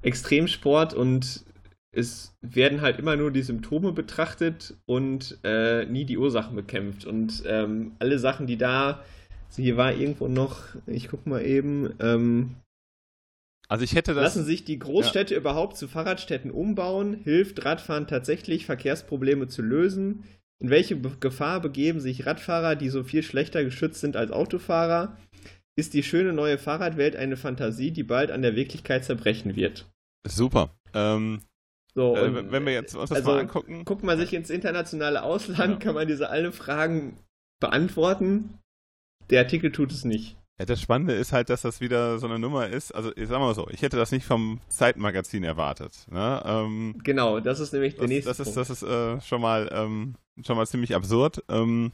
Extremsport 0.02 0.94
und 0.94 1.44
es 1.90 2.36
werden 2.42 2.80
halt 2.80 2.98
immer 2.98 3.16
nur 3.16 3.30
die 3.30 3.42
Symptome 3.42 3.92
betrachtet 3.92 4.76
und 4.86 5.38
äh, 5.42 5.84
nie 5.86 6.04
die 6.04 6.18
Ursachen 6.18 6.54
bekämpft. 6.54 7.04
Und 7.04 7.42
ähm, 7.46 7.92
alle 7.98 8.18
Sachen, 8.18 8.46
die 8.46 8.58
da, 8.58 9.02
also 9.48 9.62
hier 9.62 9.76
war 9.76 9.92
irgendwo 9.94 10.28
noch, 10.28 10.60
ich 10.86 11.08
guck 11.08 11.26
mal 11.26 11.44
eben, 11.44 11.94
ähm, 12.00 12.54
Also 13.68 13.84
ich 13.84 13.94
hätte 13.94 14.14
das. 14.14 14.22
Lassen 14.34 14.44
sich 14.44 14.64
die 14.64 14.78
Großstädte 14.78 15.34
überhaupt 15.34 15.76
zu 15.76 15.88
Fahrradstädten 15.88 16.50
umbauen? 16.50 17.14
Hilft 17.24 17.64
Radfahren 17.64 18.06
tatsächlich, 18.06 18.66
Verkehrsprobleme 18.66 19.46
zu 19.48 19.62
lösen? 19.62 20.24
In 20.60 20.70
welche 20.70 20.96
Be 20.96 21.12
Gefahr 21.20 21.60
begeben 21.60 22.00
sich 22.00 22.26
Radfahrer, 22.26 22.74
die 22.76 22.88
so 22.88 23.04
viel 23.04 23.22
schlechter 23.22 23.62
geschützt 23.64 24.00
sind 24.00 24.16
als 24.16 24.30
Autofahrer? 24.32 25.16
Ist 25.76 25.94
die 25.94 26.02
schöne 26.02 26.32
neue 26.32 26.58
Fahrradwelt 26.58 27.14
eine 27.14 27.36
Fantasie, 27.36 27.92
die 27.92 28.02
bald 28.02 28.30
an 28.32 28.42
der 28.42 28.56
Wirklichkeit 28.56 29.04
zerbrechen 29.04 29.54
wird? 29.54 29.86
Super. 30.26 30.74
Ähm, 30.94 31.42
So, 31.94 32.16
äh, 32.16 32.22
und, 32.22 32.34
wenn- 32.34 32.50
wenn 32.52 32.66
wir 32.66 32.72
jetzt 32.72 32.94
uns 32.96 33.10
das 33.10 33.18
also, 33.18 33.30
mal 33.32 33.40
angucken. 33.40 33.84
Guckt 33.84 34.02
man 34.02 34.18
sich 34.18 34.32
ins 34.34 34.50
internationale 34.50 35.22
Ausland, 35.22 35.74
Ja. 35.74 35.78
kann 35.78 35.94
man 35.94 36.06
diese 36.08 36.28
alle 36.30 36.52
Fragen 36.52 37.18
beantworten. 37.60 38.58
Der 39.30 39.40
Artikel 39.40 39.72
tut 39.72 39.92
es 39.92 40.04
nicht. 40.04 40.36
Ja, 40.58 40.64
das 40.64 40.80
Spannende 40.80 41.14
ist 41.14 41.32
halt, 41.32 41.50
dass 41.50 41.62
das 41.62 41.80
wieder 41.80 42.18
so 42.18 42.26
eine 42.26 42.38
Nummer 42.38 42.66
ist. 42.66 42.92
Also, 42.92 43.12
ich 43.14 43.28
sag 43.28 43.38
mal 43.38 43.54
so, 43.54 43.68
ich 43.70 43.82
hätte 43.82 43.96
das 43.96 44.10
nicht 44.10 44.26
vom 44.26 44.60
Zeitmagazin 44.68 45.44
erwartet. 45.44 46.06
Ne? 46.10 46.42
Ähm, 46.44 46.96
genau, 47.04 47.38
das 47.38 47.60
ist 47.60 47.72
nämlich 47.72 47.94
der 47.94 48.02
das, 48.02 48.08
nächste 48.10 48.30
das 48.30 48.40
ist. 48.40 48.56
Das 48.56 48.70
ist 48.70 48.82
äh, 48.82 49.20
schon, 49.20 49.40
mal, 49.40 49.70
ähm, 49.72 50.16
schon 50.44 50.56
mal 50.56 50.66
ziemlich 50.66 50.96
absurd. 50.96 51.44
Ähm, 51.48 51.92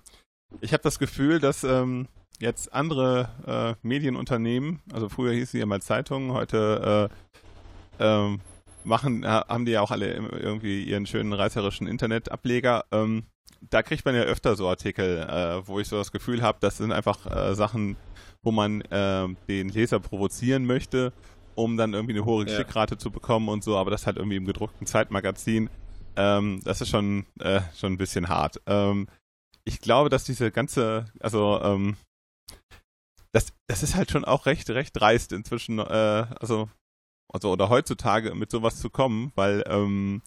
ich 0.62 0.72
habe 0.72 0.82
das 0.82 0.98
Gefühl, 0.98 1.40
dass 1.40 1.62
ähm, 1.62 2.08
jetzt 2.40 2.72
andere 2.72 3.28
äh, 3.46 3.86
Medienunternehmen, 3.86 4.80
also 4.92 5.10
früher 5.10 5.32
hießen 5.32 5.58
die 5.58 5.60
ja 5.60 5.66
mal 5.66 5.82
Zeitungen, 5.82 6.32
heute 6.32 7.10
äh, 8.00 8.04
ähm, 8.04 8.40
machen, 8.84 9.26
haben 9.26 9.66
die 9.66 9.72
ja 9.72 9.82
auch 9.82 9.90
alle 9.90 10.12
irgendwie 10.14 10.84
ihren 10.84 11.06
schönen 11.06 11.32
reißerischen 11.32 11.86
Internetableger. 11.86 12.84
Ähm, 12.92 13.24
da 13.70 13.82
kriegt 13.82 14.04
man 14.04 14.14
ja 14.14 14.22
öfter 14.22 14.56
so 14.56 14.68
Artikel, 14.68 15.20
äh, 15.20 15.66
wo 15.66 15.80
ich 15.80 15.88
so 15.88 15.96
das 15.96 16.12
Gefühl 16.12 16.42
habe, 16.42 16.58
das 16.60 16.78
sind 16.78 16.92
einfach 16.92 17.26
äh, 17.26 17.54
Sachen, 17.54 17.96
wo 18.42 18.52
man 18.52 18.80
äh, 18.82 19.28
den 19.48 19.68
Leser 19.68 20.00
provozieren 20.00 20.66
möchte, 20.66 21.12
um 21.54 21.76
dann 21.76 21.94
irgendwie 21.94 22.14
eine 22.14 22.24
hohe 22.24 22.46
ja. 22.46 22.54
Klickrate 22.54 22.98
zu 22.98 23.10
bekommen 23.10 23.48
und 23.48 23.64
so, 23.64 23.76
aber 23.76 23.90
das 23.90 24.06
halt 24.06 24.16
irgendwie 24.16 24.36
im 24.36 24.44
gedruckten 24.44 24.86
Zeitmagazin, 24.86 25.70
ähm, 26.16 26.60
das 26.64 26.80
ist 26.80 26.90
schon, 26.90 27.26
äh, 27.40 27.60
schon 27.76 27.94
ein 27.94 27.98
bisschen 27.98 28.28
hart. 28.28 28.60
Ähm, 28.66 29.08
ich 29.64 29.80
glaube, 29.80 30.10
dass 30.10 30.24
diese 30.24 30.50
ganze, 30.50 31.06
also 31.20 31.60
ähm, 31.62 31.96
das, 33.32 33.52
das 33.66 33.82
ist 33.82 33.96
halt 33.96 34.10
schon 34.10 34.24
auch 34.24 34.46
recht, 34.46 34.68
recht 34.70 34.94
dreist 34.94 35.32
inzwischen, 35.32 35.78
äh, 35.78 35.82
also, 35.82 36.68
also 37.32 37.50
oder 37.50 37.68
heutzutage 37.68 38.34
mit 38.34 38.50
sowas 38.50 38.78
zu 38.78 38.90
kommen, 38.90 39.32
weil 39.34 39.64
ähm, 39.66 40.22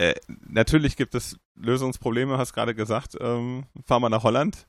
äh, 0.00 0.14
natürlich 0.48 0.96
gibt 0.96 1.14
es 1.14 1.38
Lösungsprobleme, 1.56 2.38
hast 2.38 2.54
gerade 2.54 2.74
gesagt, 2.74 3.18
ähm, 3.20 3.66
fahr 3.84 4.00
mal 4.00 4.08
nach 4.08 4.22
Holland, 4.22 4.66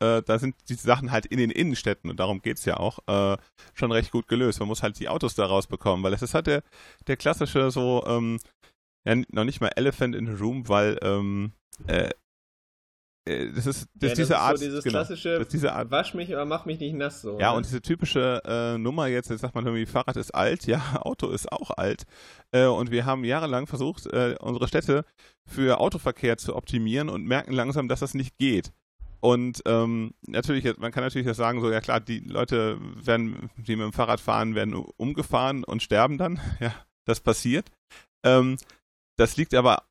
äh, 0.00 0.22
da 0.22 0.38
sind 0.38 0.54
die 0.68 0.74
Sachen 0.74 1.10
halt 1.10 1.26
in 1.26 1.38
den 1.38 1.50
Innenstädten, 1.50 2.08
und 2.08 2.20
darum 2.20 2.42
geht 2.42 2.58
es 2.58 2.64
ja 2.64 2.76
auch, 2.76 3.00
äh, 3.08 3.36
schon 3.74 3.90
recht 3.90 4.12
gut 4.12 4.28
gelöst. 4.28 4.60
Man 4.60 4.68
muss 4.68 4.84
halt 4.84 5.00
die 5.00 5.08
Autos 5.08 5.34
da 5.34 5.46
rausbekommen, 5.46 6.04
weil 6.04 6.12
es 6.12 6.22
ist 6.22 6.34
halt 6.34 6.46
der, 6.46 6.62
der 7.08 7.16
klassische 7.16 7.72
so, 7.72 8.04
ähm, 8.06 8.38
ja, 9.04 9.16
noch 9.32 9.42
nicht 9.42 9.60
mal 9.60 9.72
Elephant 9.74 10.14
in 10.14 10.26
the 10.26 10.40
Room, 10.40 10.68
weil 10.68 10.96
ähm, 11.02 11.54
äh, 11.88 12.04
äh 12.04 12.10
das 13.24 13.66
ist, 13.66 13.88
das 13.94 14.10
ja, 14.10 14.14
diese 14.16 14.22
ist 14.22 14.32
Art, 14.32 14.58
so 14.58 14.64
dieses 14.64 14.82
genau, 14.82 14.98
klassische, 14.98 15.46
diese 15.46 15.72
Art, 15.72 15.90
wasch 15.92 16.12
mich, 16.14 16.34
aber 16.34 16.44
mach 16.44 16.64
mich 16.64 16.80
nicht 16.80 16.94
nass 16.94 17.22
so. 17.22 17.38
Ja, 17.38 17.52
ne? 17.52 17.56
und 17.56 17.66
diese 17.66 17.80
typische 17.80 18.42
äh, 18.44 18.78
Nummer 18.78 19.06
jetzt, 19.06 19.30
jetzt 19.30 19.42
sagt 19.42 19.54
man 19.54 19.64
irgendwie, 19.64 19.86
Fahrrad 19.86 20.16
ist 20.16 20.34
alt, 20.34 20.66
ja, 20.66 20.80
Auto 21.00 21.30
ist 21.30 21.50
auch 21.52 21.70
alt. 21.70 22.02
Äh, 22.50 22.66
und 22.66 22.90
wir 22.90 23.06
haben 23.06 23.24
jahrelang 23.24 23.68
versucht, 23.68 24.06
äh, 24.06 24.34
unsere 24.40 24.66
Städte 24.66 25.04
für 25.46 25.78
Autoverkehr 25.78 26.36
zu 26.36 26.56
optimieren 26.56 27.08
und 27.08 27.24
merken 27.24 27.52
langsam, 27.52 27.88
dass 27.88 28.00
das 28.00 28.14
nicht 28.14 28.38
geht. 28.38 28.72
Und 29.20 29.62
ähm, 29.66 30.14
natürlich, 30.26 30.64
man 30.78 30.90
kann 30.90 31.04
natürlich 31.04 31.28
jetzt 31.28 31.36
sagen, 31.36 31.60
so, 31.60 31.70
ja 31.70 31.80
klar, 31.80 32.00
die 32.00 32.18
Leute 32.18 32.80
werden, 32.96 33.50
die 33.56 33.76
mit 33.76 33.84
dem 33.84 33.92
Fahrrad 33.92 34.20
fahren, 34.20 34.56
werden 34.56 34.74
umgefahren 34.74 35.62
und 35.62 35.82
sterben 35.82 36.18
dann. 36.18 36.40
Ja, 36.60 36.74
das 37.04 37.20
passiert. 37.20 37.70
Ähm, 38.24 38.56
das 39.16 39.36
liegt 39.36 39.54
aber 39.54 39.84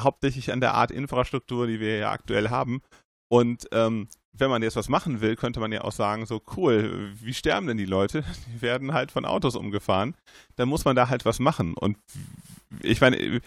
hauptsächlich 0.00 0.52
an 0.52 0.60
der 0.60 0.74
Art 0.74 0.90
Infrastruktur, 0.90 1.66
die 1.66 1.80
wir 1.80 1.98
ja 1.98 2.10
aktuell 2.10 2.50
haben. 2.50 2.82
Und 3.28 3.66
ähm, 3.72 4.08
wenn 4.32 4.50
man 4.50 4.62
jetzt 4.62 4.76
was 4.76 4.88
machen 4.88 5.20
will, 5.20 5.36
könnte 5.36 5.60
man 5.60 5.72
ja 5.72 5.82
auch 5.82 5.92
sagen, 5.92 6.26
so 6.26 6.42
cool, 6.56 7.12
wie 7.20 7.34
sterben 7.34 7.66
denn 7.66 7.78
die 7.78 7.86
Leute? 7.86 8.22
Die 8.54 8.62
werden 8.62 8.92
halt 8.92 9.10
von 9.10 9.24
Autos 9.24 9.56
umgefahren. 9.56 10.14
Dann 10.56 10.68
muss 10.68 10.84
man 10.84 10.96
da 10.96 11.08
halt 11.08 11.24
was 11.24 11.38
machen. 11.38 11.74
Und 11.74 11.98
ich 12.82 13.00
meine, 13.00 13.40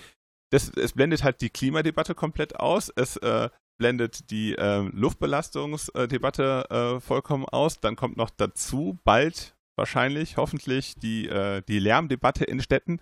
das, 0.52 0.70
es 0.70 0.94
blendet 0.94 1.24
halt 1.24 1.42
die 1.42 1.50
Klimadebatte 1.50 2.16
komplett 2.16 2.60
aus. 2.60 2.92
Es 2.96 3.18
äh, 3.18 3.50
blendet 3.80 4.32
die 4.32 4.56
äh, 4.56 4.80
Luftbelastungsdebatte 4.92 6.66
äh, 6.70 7.00
vollkommen 7.00 7.46
aus. 7.46 7.80
Dann 7.80 7.96
kommt 7.96 8.18
noch 8.18 8.32
dazu 8.32 8.98
bald 9.04 9.56
wahrscheinlich, 9.78 10.38
hoffentlich, 10.38 10.96
die, 10.96 11.28
äh, 11.30 11.62
die 11.68 11.80
Lärmdebatte 11.80 12.44
in 12.44 12.62
Städten, 12.62 13.00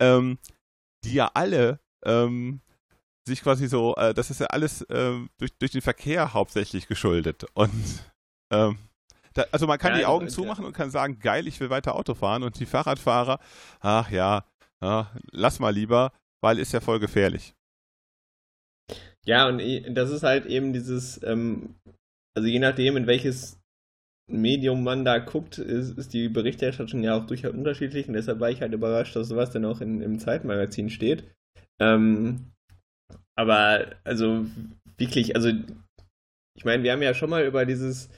ähm, 0.00 0.38
die 1.04 1.14
ja 1.14 1.30
alle 1.34 1.78
ähm, 2.04 2.60
sich 3.28 3.42
quasi 3.42 3.68
so, 3.68 3.94
äh, 3.96 4.12
das 4.14 4.30
ist 4.30 4.40
ja 4.40 4.48
alles 4.48 4.84
ähm, 4.90 5.30
durch, 5.38 5.52
durch 5.58 5.72
den 5.72 5.82
Verkehr 5.82 6.34
hauptsächlich 6.34 6.88
geschuldet. 6.88 7.46
Und 7.54 7.70
ähm, 8.52 8.78
da, 9.34 9.44
also 9.52 9.66
man 9.66 9.78
kann 9.78 9.92
ja, 9.92 9.98
die 9.98 10.06
Augen 10.06 10.28
zumachen 10.28 10.64
und 10.64 10.72
kann 10.72 10.90
sagen, 10.90 11.18
geil, 11.20 11.46
ich 11.46 11.60
will 11.60 11.70
weiter 11.70 11.94
Auto 11.94 12.14
fahren. 12.14 12.42
Und 12.42 12.58
die 12.58 12.66
Fahrradfahrer, 12.66 13.38
ach 13.80 14.10
ja, 14.10 14.44
ja 14.82 15.12
lass 15.30 15.60
mal 15.60 15.72
lieber, 15.72 16.12
weil 16.40 16.58
ist 16.58 16.72
ja 16.72 16.80
voll 16.80 16.98
gefährlich. 16.98 17.54
Ja, 19.24 19.46
und 19.46 19.60
das 19.90 20.10
ist 20.10 20.22
halt 20.22 20.46
eben 20.46 20.72
dieses, 20.72 21.22
ähm, 21.22 21.74
also 22.34 22.48
je 22.48 22.58
nachdem, 22.58 22.96
in 22.96 23.06
welches 23.06 23.60
Medium 24.28 24.84
man 24.84 25.04
da 25.04 25.18
guckt, 25.18 25.58
ist, 25.58 25.98
ist 25.98 26.12
die 26.12 26.28
Berichterstattung 26.28 27.02
ja 27.02 27.16
auch 27.16 27.26
durchaus 27.26 27.52
unterschiedlich 27.52 28.08
und 28.08 28.14
deshalb 28.14 28.40
war 28.40 28.50
ich 28.50 28.60
halt 28.60 28.72
überrascht, 28.72 29.16
dass 29.16 29.28
sowas 29.28 29.50
dann 29.50 29.64
auch 29.64 29.80
in, 29.80 30.02
im 30.02 30.18
Zeitmagazin 30.18 30.90
steht. 30.90 31.24
Ähm, 31.80 32.52
aber 33.36 33.96
also 34.04 34.46
wirklich, 34.96 35.36
also 35.36 35.50
ich 36.56 36.64
meine, 36.64 36.82
wir 36.82 36.92
haben 36.92 37.02
ja 37.02 37.14
schon 37.14 37.30
mal 37.30 37.46
über 37.46 37.64
dieses 37.66 38.10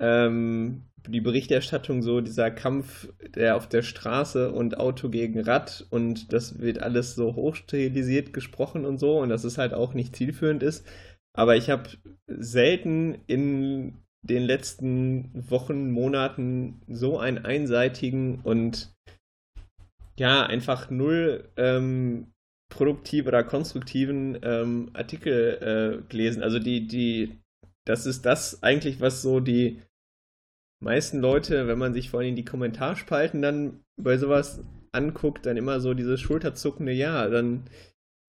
ähm, 0.00 0.84
die 1.06 1.20
Berichterstattung 1.20 2.02
so, 2.02 2.20
dieser 2.20 2.50
Kampf 2.50 3.08
der 3.34 3.56
auf 3.56 3.68
der 3.68 3.82
Straße 3.82 4.52
und 4.52 4.78
Auto 4.78 5.08
gegen 5.08 5.40
Rad 5.40 5.86
und 5.90 6.32
das 6.32 6.60
wird 6.60 6.80
alles 6.80 7.14
so 7.14 7.34
hochstilisiert 7.34 8.32
gesprochen 8.32 8.84
und 8.84 8.98
so 8.98 9.18
und 9.18 9.28
dass 9.28 9.44
es 9.44 9.58
halt 9.58 9.74
auch 9.74 9.94
nicht 9.94 10.16
zielführend 10.16 10.62
ist. 10.62 10.86
Aber 11.34 11.56
ich 11.56 11.70
habe 11.70 11.90
selten 12.26 13.18
in 13.26 13.94
den 14.22 14.42
letzten 14.42 15.48
Wochen, 15.50 15.90
Monaten 15.90 16.82
so 16.88 17.18
einen 17.18 17.38
einseitigen 17.38 18.40
und 18.42 18.92
ja, 20.18 20.44
einfach 20.44 20.90
null 20.90 21.48
ähm, 21.56 22.32
produktiv 22.68 23.26
oder 23.26 23.44
konstruktiven 23.44 24.38
ähm, 24.42 24.90
Artikel 24.92 26.02
äh, 26.02 26.08
gelesen. 26.08 26.42
Also 26.42 26.58
die, 26.58 26.86
die, 26.86 27.38
das 27.84 28.06
ist 28.06 28.26
das 28.26 28.62
eigentlich, 28.62 29.00
was 29.00 29.22
so 29.22 29.40
die 29.40 29.82
meisten 30.80 31.18
Leute, 31.20 31.66
wenn 31.66 31.78
man 31.78 31.94
sich 31.94 32.10
vor 32.10 32.20
allem 32.20 32.36
die 32.36 32.44
Kommentarspalten 32.44 33.42
dann 33.42 33.80
bei 33.96 34.16
sowas 34.16 34.62
anguckt, 34.92 35.46
dann 35.46 35.56
immer 35.56 35.80
so 35.80 35.94
dieses 35.94 36.20
schulterzuckende 36.20 36.92
Ja, 36.92 37.28
dann 37.28 37.64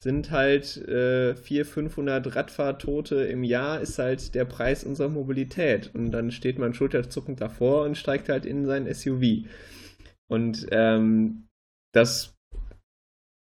sind 0.01 0.31
halt 0.31 0.77
äh, 0.88 1.36
400, 1.36 1.67
500 1.74 2.36
Radfahrtote 2.36 3.15
im 3.24 3.43
Jahr 3.43 3.81
ist 3.81 4.00
halt 4.00 4.34
der 4.34 4.46
Preis 4.46 4.86
unserer 4.86 5.10
Mobilität. 5.10 5.91
Und 5.93 6.12
dann 6.12 6.31
steht 6.31 6.58
man 6.58 6.74
schulterzuckend 6.74 7.41
davor 7.41 7.84
und 7.84 7.98
steigt 7.98 8.29
halt 8.29 8.46
in 8.46 8.65
sein 8.65 8.91
SUV. 8.93 9.46
Und 10.29 10.67
ähm, 10.72 11.48
das 11.93 12.38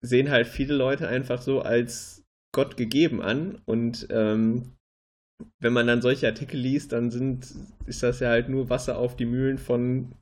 sehen 0.02 0.30
halt 0.30 0.46
viele 0.46 0.74
Leute 0.74 1.08
einfach 1.08 1.40
so 1.40 1.60
als 1.60 2.24
Gott 2.52 2.76
gegeben 2.76 3.20
an. 3.22 3.60
Und 3.64 4.06
ähm, 4.10 4.72
wenn 5.60 5.72
man 5.72 5.86
dann 5.86 6.02
solche 6.02 6.26
Artikel 6.26 6.58
liest, 6.58 6.92
dann 6.92 7.10
sind, 7.10 7.54
ist 7.86 8.02
das 8.02 8.20
ja 8.20 8.30
halt 8.30 8.48
nur 8.48 8.70
Wasser 8.70 8.98
auf 8.98 9.16
die 9.16 9.26
Mühlen 9.26 9.58
von 9.58 10.12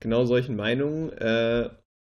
genau 0.00 0.24
solchen 0.24 0.56
Meinungen. 0.56 1.10
Äh, 1.12 1.70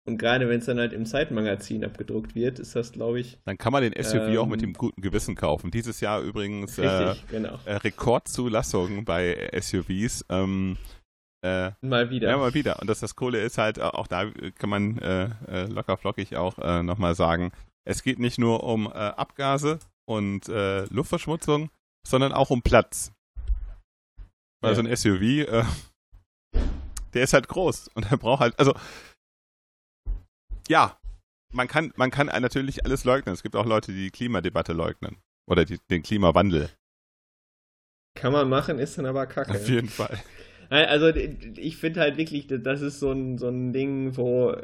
und 0.04 0.18
gerade 0.18 0.48
wenn 0.48 0.58
es 0.58 0.66
dann 0.66 0.78
halt 0.78 0.92
im 0.92 1.06
Zeitmagazin 1.06 1.84
abgedruckt 1.84 2.34
wird, 2.34 2.58
ist 2.58 2.74
das, 2.74 2.90
glaube 2.90 3.20
ich. 3.20 3.38
Dann 3.44 3.56
kann 3.56 3.72
man 3.72 3.82
den 3.82 3.92
SUV 3.92 4.28
ähm, 4.28 4.38
auch 4.38 4.46
mit 4.46 4.60
dem 4.60 4.72
guten 4.72 5.00
Gewissen 5.00 5.36
kaufen. 5.36 5.70
Dieses 5.70 6.00
Jahr 6.00 6.20
übrigens 6.20 6.76
richtig, 6.78 7.24
äh, 7.24 7.30
genau. 7.30 7.58
äh, 7.64 7.74
Rekordzulassung 7.74 9.04
bei 9.04 9.50
SUVs. 9.60 10.24
Ähm, 10.28 10.76
äh, 11.42 11.72
mal 11.80 12.10
wieder. 12.10 12.30
Ja, 12.30 12.36
mal 12.36 12.54
wieder. 12.54 12.80
Und 12.80 12.88
dass 12.88 13.00
das 13.00 13.16
Kohle 13.16 13.40
ist 13.40 13.58
halt, 13.58 13.80
auch 13.80 14.06
da 14.06 14.30
kann 14.58 14.70
man 14.70 14.98
äh, 14.98 15.30
äh, 15.48 15.64
locker 15.66 15.96
flockig 15.96 16.36
auch 16.36 16.58
äh, 16.58 16.82
nochmal 16.82 17.14
sagen, 17.14 17.52
es 17.84 18.02
geht 18.02 18.18
nicht 18.18 18.38
nur 18.38 18.62
um 18.62 18.86
äh, 18.86 18.90
Abgase 18.90 19.80
und 20.08 20.48
äh, 20.48 20.84
Luftverschmutzung, 20.84 21.70
sondern 22.06 22.32
auch 22.32 22.50
um 22.50 22.62
Platz. 22.62 23.12
Weil 24.60 24.72
ja. 24.72 24.74
so 24.76 24.82
ein 24.82 24.96
SUV, 24.96 25.22
äh, 25.22 25.64
der 27.14 27.24
ist 27.24 27.32
halt 27.32 27.48
groß 27.48 27.88
und 27.94 28.10
er 28.10 28.18
braucht 28.18 28.40
halt, 28.40 28.58
also 28.58 28.74
ja, 30.68 30.96
man 31.52 31.68
kann, 31.68 31.92
man 31.96 32.10
kann 32.10 32.26
natürlich 32.26 32.84
alles 32.84 33.04
leugnen. 33.04 33.34
Es 33.34 33.42
gibt 33.42 33.56
auch 33.56 33.66
Leute, 33.66 33.92
die 33.92 34.04
die 34.04 34.10
Klimadebatte 34.10 34.72
leugnen. 34.72 35.16
Oder 35.46 35.64
die, 35.64 35.78
den 35.90 36.02
Klimawandel. 36.02 36.70
Kann 38.14 38.32
man 38.32 38.48
machen, 38.48 38.78
ist 38.78 38.96
dann 38.96 39.06
aber 39.06 39.26
kacke. 39.26 39.50
Auf 39.50 39.68
jeden 39.68 39.88
Fall. 39.88 40.22
Also 40.72 41.08
ich 41.08 41.76
finde 41.76 42.00
halt 42.00 42.16
wirklich, 42.16 42.46
das 42.46 42.80
ist 42.80 42.98
so 42.98 43.12
ein, 43.12 43.36
so 43.36 43.48
ein 43.48 43.72
Ding, 43.72 44.16
wo 44.16 44.56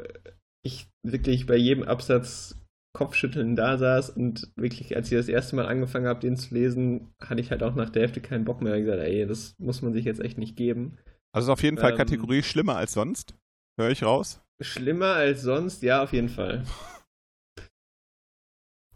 ich 0.63 0.87
wirklich 1.03 1.45
bei 1.45 1.55
jedem 1.55 1.83
Absatz 1.83 2.55
Kopfschütteln 2.93 3.55
da 3.55 3.77
saß 3.77 4.09
und 4.09 4.51
wirklich, 4.55 4.95
als 4.95 5.11
ich 5.11 5.17
das 5.17 5.27
erste 5.27 5.55
Mal 5.55 5.67
angefangen 5.67 6.07
habe, 6.07 6.19
den 6.19 6.35
zu 6.35 6.53
lesen, 6.55 7.13
hatte 7.21 7.39
ich 7.39 7.51
halt 7.51 7.61
auch 7.61 7.75
nach 7.75 7.91
der 7.91 8.01
Hälfte 8.01 8.21
keinen 8.21 8.45
Bock 8.45 8.61
mehr. 8.61 8.75
Ich 8.75 8.85
gesagt, 8.85 9.03
ey, 9.03 9.27
das 9.27 9.53
muss 9.59 9.83
man 9.83 9.93
sich 9.93 10.05
jetzt 10.05 10.19
echt 10.19 10.39
nicht 10.39 10.55
geben. 10.55 10.97
Also 11.31 11.51
ist 11.51 11.53
auf 11.53 11.61
jeden 11.63 11.77
Fall 11.77 11.91
ähm, 11.91 11.97
Kategorie 11.97 12.41
schlimmer 12.41 12.75
als 12.75 12.93
sonst. 12.93 13.35
Höre 13.79 13.91
ich 13.91 14.03
raus? 14.03 14.41
Schlimmer 14.59 15.13
als 15.13 15.43
sonst, 15.43 15.83
ja, 15.83 16.01
auf 16.01 16.11
jeden 16.11 16.29
Fall. 16.29 16.63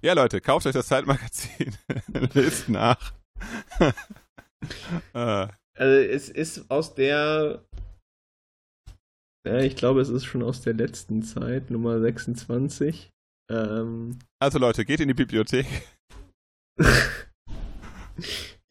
Ja, 0.01 0.13
Leute, 0.13 0.41
kauft 0.41 0.65
euch 0.65 0.73
das 0.73 0.87
Zeitmagazin. 0.87 1.77
Lest 2.33 2.67
nach. 2.69 3.13
äh, 5.13 5.47
Also 5.75 5.95
es 5.95 6.29
ist 6.29 6.69
aus 6.69 6.93
der, 6.93 7.65
ja, 9.45 9.59
ich 9.59 9.75
glaube, 9.75 10.01
es 10.01 10.09
ist 10.09 10.25
schon 10.25 10.43
aus 10.43 10.61
der 10.61 10.73
letzten 10.73 11.23
Zeit, 11.23 11.71
Nummer 11.71 11.99
26. 11.99 13.09
Ähm, 13.49 14.19
also 14.39 14.59
Leute, 14.59 14.85
geht 14.85 14.99
in 14.99 15.07
die 15.07 15.13
Bibliothek. 15.15 15.65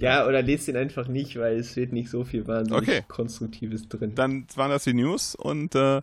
ja, 0.01 0.27
oder 0.27 0.43
lest 0.43 0.69
den 0.69 0.77
einfach 0.77 1.09
nicht, 1.09 1.37
weil 1.39 1.59
es 1.59 1.73
steht 1.73 1.93
nicht 1.93 2.09
so 2.09 2.25
viel 2.25 2.47
wahnsinnig 2.47 2.83
okay. 2.83 3.05
Konstruktives 3.09 3.89
drin. 3.89 4.15
Dann 4.15 4.47
waren 4.55 4.71
das 4.71 4.85
die 4.85 4.95
News 4.95 5.35
und 5.35 5.75
äh, 5.75 6.03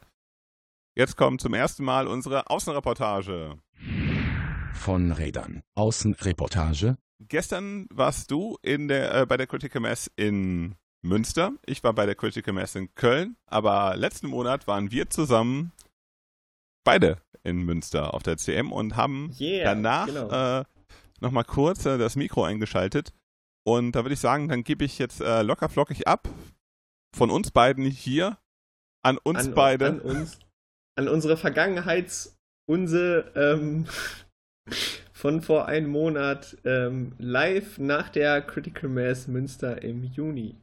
jetzt 0.98 1.16
kommt 1.16 1.40
zum 1.42 1.54
ersten 1.54 1.86
Mal 1.86 2.08
unsere 2.08 2.50
Außenreportage. 2.50 3.58
Von 4.74 5.12
Rädern. 5.12 5.62
Außenreportage. 5.76 6.98
Gestern 7.28 7.88
warst 7.92 8.32
du 8.32 8.58
in 8.62 8.88
der, 8.88 9.14
äh, 9.14 9.26
bei 9.26 9.36
der 9.38 9.48
Critical 9.48 9.82
Mass 9.82 10.10
in 10.16 10.76
Münster. 11.02 11.54
Ich 11.66 11.84
war 11.84 11.94
bei 11.94 12.06
der 12.06 12.16
Critical 12.16 12.54
Mass 12.54 12.76
in 12.76 12.94
Köln. 12.96 13.36
Aber 13.46 13.96
letzten 13.96 14.28
Monat 14.28 14.68
waren 14.68 14.92
wir 14.92 15.10
zusammen 15.10 15.72
beide 16.84 17.18
in 17.44 17.64
Münster 17.64 18.14
auf 18.14 18.24
der 18.24 18.38
CM 18.38 18.72
und 18.72 18.96
haben 18.96 19.36
yeah, 19.40 19.64
danach 19.64 20.08
genau. 20.08 20.60
äh, 20.60 20.66
nochmal 21.22 21.46
kurz 21.46 21.86
äh, 21.86 21.98
das 21.98 22.16
Mikro 22.16 22.44
eingeschaltet. 22.44 23.14
Und 23.64 23.94
da 23.94 24.04
würde 24.04 24.14
ich 24.14 24.20
sagen, 24.20 24.50
dann 24.50 24.64
gebe 24.64 24.86
ich 24.86 25.00
jetzt 25.00 25.22
äh, 25.22 25.42
locker 25.42 25.70
flockig 25.70 26.08
ab 26.08 26.28
von 27.16 27.30
uns 27.30 27.52
beiden 27.52 27.86
hier 27.86 28.38
an 29.04 29.18
uns 29.18 29.48
an, 29.48 29.54
beide. 29.54 29.88
An, 29.88 30.02
uns, 30.02 30.40
an 30.96 31.08
unsere 31.08 31.38
Vergangenheitsunse 31.38 33.32
ähm, 33.36 33.88
von 35.14 35.42
vor 35.42 35.68
einem 35.68 35.90
Monat 35.90 36.58
ähm, 36.66 37.14
live 37.18 37.78
nach 37.78 38.10
der 38.10 38.42
Critical 38.42 38.90
Mass 38.90 39.28
Münster 39.28 39.82
im 39.82 40.04
Juni. 40.04 40.56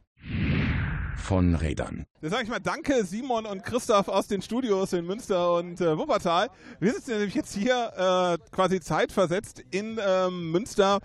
Von 1.17 1.55
Rädern. 1.55 2.05
Dann 2.21 2.31
sage 2.31 2.43
ich 2.43 2.49
mal 2.49 2.59
Danke, 2.59 3.03
Simon 3.03 3.45
und 3.45 3.63
Christoph 3.63 4.07
aus 4.07 4.27
den 4.27 4.41
Studios 4.41 4.93
in 4.93 5.05
Münster 5.05 5.55
und 5.55 5.81
äh, 5.81 5.97
Wuppertal. 5.97 6.49
Wir 6.79 6.93
sitzen 6.93 7.11
nämlich 7.11 7.35
jetzt 7.35 7.53
hier 7.53 7.91
äh, 7.97 8.51
quasi 8.51 8.79
zeitversetzt 8.79 9.63
in 9.71 9.99
ähm, 10.01 10.51
Münster 10.51 10.99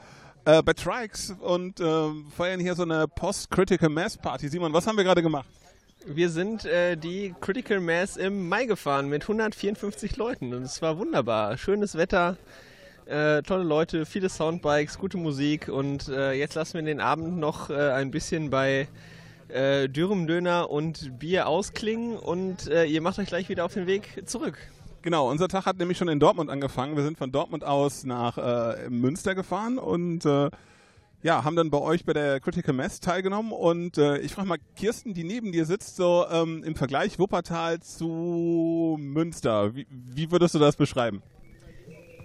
äh, 0.44 0.62
bei 0.62 0.72
Trikes 0.72 1.34
und 1.40 1.80
ähm, 1.80 2.26
feiern 2.36 2.60
hier 2.60 2.74
so 2.74 2.82
eine 2.82 3.08
Post-Critical 3.08 3.88
Mass 3.88 4.16
Party. 4.16 4.48
Simon, 4.48 4.72
was 4.72 4.86
haben 4.86 4.96
wir 4.96 5.04
gerade 5.04 5.22
gemacht? 5.22 5.48
Wir 6.04 6.30
sind 6.30 6.64
äh, 6.64 6.96
die 6.96 7.34
Critical 7.40 7.78
Mass 7.78 8.16
im 8.16 8.48
Mai 8.48 8.66
gefahren 8.66 9.08
mit 9.08 9.22
154 9.22 10.16
Leuten 10.16 10.52
und 10.52 10.62
es 10.62 10.82
war 10.82 10.98
wunderbar. 10.98 11.56
Schönes 11.56 11.96
Wetter, 11.96 12.36
äh, 13.12 13.42
tolle 13.42 13.64
Leute, 13.64 14.06
viele 14.06 14.28
Soundbikes, 14.28 14.98
gute 14.98 15.18
Musik 15.18 15.68
und 15.68 16.08
äh, 16.08 16.32
jetzt 16.32 16.54
lassen 16.54 16.74
wir 16.74 16.82
den 16.82 17.00
Abend 17.00 17.36
noch 17.38 17.68
äh, 17.68 17.74
ein 17.74 18.10
bisschen 18.10 18.48
bei 18.48 18.88
äh, 19.48 19.88
Dürrem-Döner 19.88 20.70
und 20.70 21.18
Bier 21.18 21.46
ausklingen 21.46 22.16
und 22.16 22.68
äh, 22.68 22.86
ihr 22.86 23.02
macht 23.02 23.18
euch 23.18 23.28
gleich 23.28 23.50
wieder 23.50 23.66
auf 23.66 23.74
den 23.74 23.86
Weg 23.86 24.22
zurück. 24.26 24.56
Genau, 25.02 25.30
unser 25.30 25.48
Tag 25.48 25.66
hat 25.66 25.78
nämlich 25.78 25.98
schon 25.98 26.08
in 26.08 26.20
Dortmund 26.20 26.48
angefangen. 26.48 26.96
Wir 26.96 27.02
sind 27.02 27.18
von 27.18 27.30
Dortmund 27.32 27.64
aus 27.64 28.04
nach 28.04 28.38
äh, 28.38 28.88
Münster 28.88 29.34
gefahren 29.34 29.78
und 29.78 30.24
äh, 30.24 30.48
ja, 31.22 31.44
haben 31.44 31.54
dann 31.54 31.70
bei 31.70 31.78
euch 31.78 32.04
bei 32.04 32.14
der 32.14 32.40
Critical 32.40 32.74
Mass 32.74 33.00
teilgenommen. 33.00 33.52
Und 33.52 33.98
äh, 33.98 34.18
ich 34.18 34.32
frage 34.32 34.48
mal 34.48 34.58
Kirsten, 34.74 35.12
die 35.12 35.24
neben 35.24 35.52
dir 35.52 35.66
sitzt, 35.66 35.96
so 35.96 36.24
ähm, 36.30 36.64
im 36.64 36.76
Vergleich 36.76 37.18
Wuppertal 37.18 37.80
zu 37.80 38.96
Münster. 38.98 39.74
Wie, 39.74 39.86
wie 39.90 40.30
würdest 40.30 40.54
du 40.54 40.58
das 40.58 40.76
beschreiben? 40.76 41.22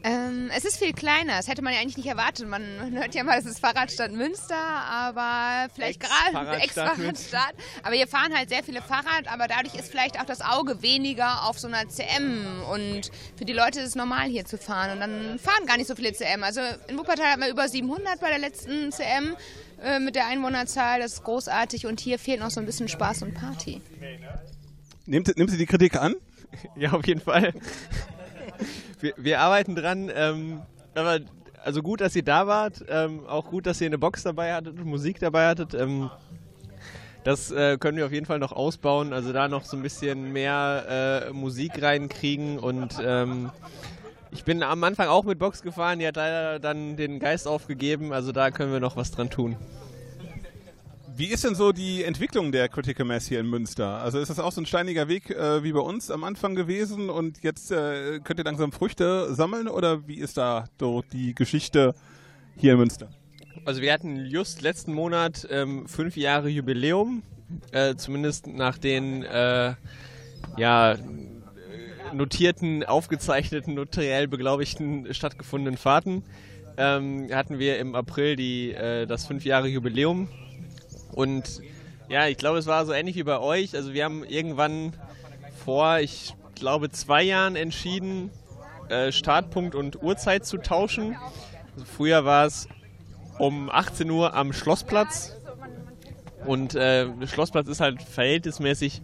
Ähm, 0.07 0.49
es 0.55 0.63
ist 0.63 0.77
viel 0.77 0.93
kleiner. 0.93 1.35
Das 1.35 1.49
hätte 1.49 1.61
man 1.61 1.73
ja 1.73 1.81
eigentlich 1.81 1.97
nicht 1.97 2.07
erwartet. 2.07 2.47
Man 2.47 2.63
hört 2.93 3.13
ja 3.13 3.25
mal, 3.25 3.37
es 3.37 3.45
ist 3.45 3.59
Fahrradstadt 3.59 4.13
Münster, 4.13 4.55
aber 4.55 5.67
vielleicht 5.75 5.99
gerade 5.99 6.61
Ex-Fahrradstadt. 6.61 7.55
Aber 7.83 7.93
hier 7.93 8.07
fahren 8.07 8.33
halt 8.33 8.47
sehr 8.47 8.63
viele 8.63 8.81
Fahrrad, 8.81 9.27
aber 9.27 9.49
dadurch 9.49 9.75
ist 9.75 9.91
vielleicht 9.91 10.17
auch 10.17 10.25
das 10.25 10.39
Auge 10.39 10.81
weniger 10.81 11.43
auf 11.43 11.59
so 11.59 11.67
einer 11.67 11.89
CM. 11.89 12.63
Und 12.71 13.11
für 13.35 13.43
die 13.43 13.51
Leute 13.51 13.81
ist 13.81 13.87
es 13.87 13.95
normal, 13.95 14.29
hier 14.29 14.45
zu 14.45 14.57
fahren. 14.57 14.91
Und 14.91 15.01
dann 15.01 15.39
fahren 15.39 15.65
gar 15.65 15.75
nicht 15.75 15.87
so 15.87 15.95
viele 15.95 16.13
CM. 16.13 16.41
Also 16.41 16.61
in 16.87 16.97
Wuppertal 16.97 17.25
hatten 17.31 17.41
wir 17.41 17.49
über 17.49 17.67
700 17.67 18.21
bei 18.21 18.29
der 18.29 18.39
letzten 18.39 18.93
CM 18.93 19.35
äh, 19.83 19.99
mit 19.99 20.15
der 20.15 20.27
Einwohnerzahl. 20.27 21.01
Das 21.01 21.15
ist 21.15 21.23
großartig. 21.25 21.85
Und 21.85 21.99
hier 21.99 22.17
fehlt 22.17 22.39
noch 22.39 22.51
so 22.51 22.61
ein 22.61 22.65
bisschen 22.65 22.87
Spaß 22.87 23.23
und 23.23 23.33
Party. 23.33 23.81
Nimmt, 25.05 25.35
nimmt 25.35 25.51
sie 25.51 25.57
die 25.57 25.65
Kritik 25.65 25.97
an? 25.97 26.15
Ja, 26.77 26.93
auf 26.93 27.05
jeden 27.05 27.19
Fall 27.19 27.53
wir, 28.99 29.13
wir, 29.17 29.39
arbeiten 29.41 29.75
dran. 29.75 30.11
Ähm, 30.13 30.61
aber 30.95 31.19
also 31.63 31.81
gut, 31.81 32.01
dass 32.01 32.15
ihr 32.15 32.23
da 32.23 32.47
wart. 32.47 32.83
Ähm, 32.87 33.25
auch 33.27 33.49
gut, 33.49 33.65
dass 33.65 33.81
ihr 33.81 33.87
eine 33.87 33.97
Box 33.97 34.23
dabei 34.23 34.53
hattet, 34.53 34.83
Musik 34.83 35.19
dabei 35.19 35.47
hattet. 35.47 35.73
Ähm, 35.73 36.09
das 37.23 37.51
äh, 37.51 37.77
können 37.77 37.97
wir 37.97 38.05
auf 38.05 38.13
jeden 38.13 38.25
Fall 38.25 38.39
noch 38.39 38.53
ausbauen. 38.53 39.11
Also 39.11 39.33
da 39.33 39.47
noch 39.47 39.65
so 39.65 39.75
ein 39.75 39.83
bisschen 39.83 40.31
mehr 40.31 41.27
äh, 41.29 41.33
Musik 41.33 41.81
reinkriegen 41.81 42.57
und 42.57 42.97
ähm, 43.03 43.51
ich 44.31 44.43
bin 44.43 44.61
am 44.63 44.83
Anfang 44.83 45.07
auch 45.07 45.23
mit 45.23 45.39
Box 45.39 45.61
gefahren, 45.61 45.99
die 45.99 46.07
hat 46.07 46.15
leider 46.15 46.59
dann 46.59 46.95
den 46.95 47.19
Geist 47.19 47.47
aufgegeben, 47.47 48.13
also 48.13 48.31
da 48.31 48.51
können 48.51 48.71
wir 48.71 48.79
noch 48.79 48.95
was 48.95 49.11
dran 49.11 49.29
tun. 49.29 49.55
Wie 51.17 51.25
ist 51.25 51.43
denn 51.43 51.55
so 51.55 51.71
die 51.71 52.03
Entwicklung 52.03 52.51
der 52.51 52.69
Critical 52.69 53.03
Mass 53.03 53.25
hier 53.25 53.39
in 53.39 53.47
Münster? 53.47 53.87
Also 53.87 54.19
ist 54.19 54.29
das 54.29 54.37
auch 54.37 54.51
so 54.51 54.61
ein 54.61 54.67
steiniger 54.67 55.07
Weg 55.07 55.31
äh, 55.31 55.63
wie 55.63 55.71
bei 55.71 55.79
uns 55.79 56.11
am 56.11 56.23
Anfang 56.23 56.53
gewesen 56.53 57.09
und 57.09 57.41
jetzt 57.41 57.71
äh, 57.71 58.19
könnt 58.19 58.39
ihr 58.39 58.45
langsam 58.45 58.71
Früchte 58.71 59.33
sammeln 59.33 59.67
oder 59.67 60.07
wie 60.07 60.19
ist 60.19 60.37
da 60.37 60.65
so 60.79 61.01
die 61.11 61.33
Geschichte 61.33 61.95
hier 62.55 62.73
in 62.73 62.77
Münster? 62.77 63.09
Also 63.65 63.81
wir 63.81 63.91
hatten 63.93 64.27
just 64.27 64.61
letzten 64.61 64.93
Monat 64.93 65.47
ähm, 65.49 65.87
fünf 65.87 66.17
Jahre 66.17 66.49
Jubiläum, 66.49 67.23
äh, 67.71 67.95
zumindest 67.95 68.45
nach 68.45 68.77
den 68.77 69.23
äh, 69.23 69.73
ja, 70.55 70.97
notierten, 72.13 72.83
aufgezeichneten, 72.83 73.73
notariell 73.73 74.27
beglaubigten 74.27 75.11
stattgefundenen 75.15 75.77
Fahrten. 75.77 76.23
Ähm, 76.77 77.27
hatten 77.33 77.57
wir 77.57 77.79
im 77.79 77.95
April 77.95 78.35
die, 78.35 78.71
äh, 78.73 79.07
das 79.07 79.25
fünf 79.25 79.45
Jahre 79.45 79.67
Jubiläum 79.67 80.29
und 81.17 81.63
ja, 82.09 82.27
ich 82.27 82.37
glaube, 82.37 82.59
es 82.59 82.67
war 82.67 82.85
so 82.85 82.93
ähnlich 82.93 83.15
wie 83.15 83.23
bei 83.23 83.39
euch. 83.39 83.75
Also 83.75 83.91
wir 83.91 84.05
haben 84.05 84.23
irgendwann 84.23 84.93
vor, 85.65 85.97
ich 85.97 86.35
glaube, 86.53 86.91
zwei 86.91 87.23
Jahren 87.23 87.55
entschieden, 87.55 88.29
äh, 88.89 89.11
Startpunkt 89.11 89.73
und 89.73 90.03
Uhrzeit 90.03 90.45
zu 90.45 90.59
tauschen. 90.59 91.17
Also 91.73 91.85
früher 91.85 92.23
war 92.23 92.45
es 92.45 92.67
um 93.39 93.71
18 93.71 94.11
Uhr 94.11 94.35
am 94.35 94.53
Schlossplatz. 94.53 95.35
Und 96.45 96.75
äh, 96.75 97.09
der 97.09 97.27
Schlossplatz 97.27 97.67
ist 97.67 97.79
halt 97.81 98.03
verhältnismäßig 98.03 99.01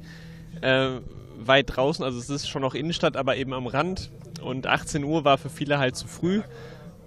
äh, 0.62 1.00
weit 1.40 1.76
draußen. 1.76 2.06
Also 2.06 2.20
es 2.20 2.30
ist 2.30 2.48
schon 2.48 2.62
noch 2.62 2.76
Innenstadt, 2.76 3.18
aber 3.18 3.38
eben 3.38 3.54
am 3.54 3.66
Rand. 3.66 4.12
Und 4.40 4.68
18 4.68 5.04
Uhr 5.04 5.26
war 5.26 5.40
für 5.40 5.50
viele 5.50 5.80
halt 5.80 5.96
zu 5.96 6.08
früh. 6.08 6.44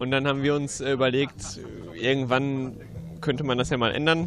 Und 0.01 0.11
dann 0.11 0.27
haben 0.27 0.43
wir 0.43 0.57
uns 0.57 0.81
äh, 0.81 0.91
überlegt, 0.91 1.61
irgendwann 1.95 2.81
könnte 3.21 3.45
man 3.45 3.57
das 3.57 3.71
ja 3.71 3.77
mal 3.77 3.95
ändern 3.95 4.27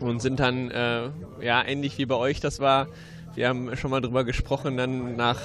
und 0.00 0.20
sind 0.20 0.40
dann, 0.40 0.70
äh, 0.70 1.10
ja, 1.40 1.64
ähnlich 1.66 1.98
wie 1.98 2.06
bei 2.06 2.16
euch 2.16 2.40
das 2.40 2.60
war, 2.60 2.88
wir 3.34 3.48
haben 3.48 3.76
schon 3.76 3.90
mal 3.90 4.00
drüber 4.00 4.24
gesprochen, 4.24 4.76
dann 4.76 5.16
nach 5.16 5.40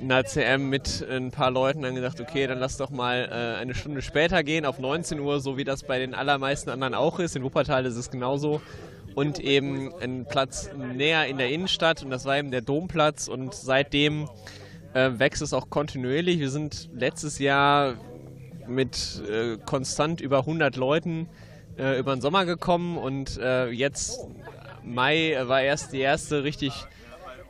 einer 0.00 0.24
CM 0.24 0.68
mit 0.68 1.04
ein 1.08 1.30
paar 1.30 1.50
Leuten 1.50 1.82
dann 1.82 1.94
gesagt, 1.94 2.20
okay, 2.20 2.46
dann 2.46 2.58
lass 2.58 2.76
doch 2.76 2.90
mal 2.90 3.28
äh, 3.30 3.60
eine 3.60 3.74
Stunde 3.74 4.02
später 4.02 4.42
gehen, 4.42 4.66
auf 4.66 4.78
19 4.78 5.18
Uhr, 5.18 5.40
so 5.40 5.56
wie 5.56 5.64
das 5.64 5.82
bei 5.82 5.98
den 5.98 6.14
allermeisten 6.14 6.70
anderen 6.70 6.94
auch 6.94 7.18
ist. 7.18 7.36
In 7.36 7.42
Wuppertal 7.42 7.86
ist 7.86 7.96
es 7.96 8.10
genauso. 8.10 8.60
Und 9.14 9.38
eben 9.38 9.92
ein 10.00 10.26
Platz 10.26 10.70
näher 10.76 11.26
in 11.26 11.38
der 11.38 11.50
Innenstadt 11.50 12.02
und 12.02 12.10
das 12.10 12.24
war 12.24 12.36
eben 12.36 12.50
der 12.50 12.62
Domplatz 12.62 13.28
und 13.28 13.54
seitdem 13.54 14.28
äh, 14.92 15.10
wächst 15.18 15.40
es 15.40 15.52
auch 15.52 15.70
kontinuierlich. 15.70 16.40
Wir 16.40 16.50
sind 16.50 16.90
letztes 16.92 17.38
Jahr 17.38 17.94
mit 18.66 19.22
äh, 19.30 19.56
konstant 19.64 20.20
über 20.20 20.40
100 20.40 20.74
Leuten 20.76 21.28
äh, 21.78 21.98
über 21.98 22.14
den 22.14 22.20
Sommer 22.20 22.44
gekommen 22.44 22.98
und 22.98 23.38
äh, 23.38 23.68
jetzt 23.70 24.20
Mai 24.82 25.36
war 25.42 25.62
erst 25.62 25.92
die 25.92 26.00
erste 26.00 26.44
richtig 26.44 26.72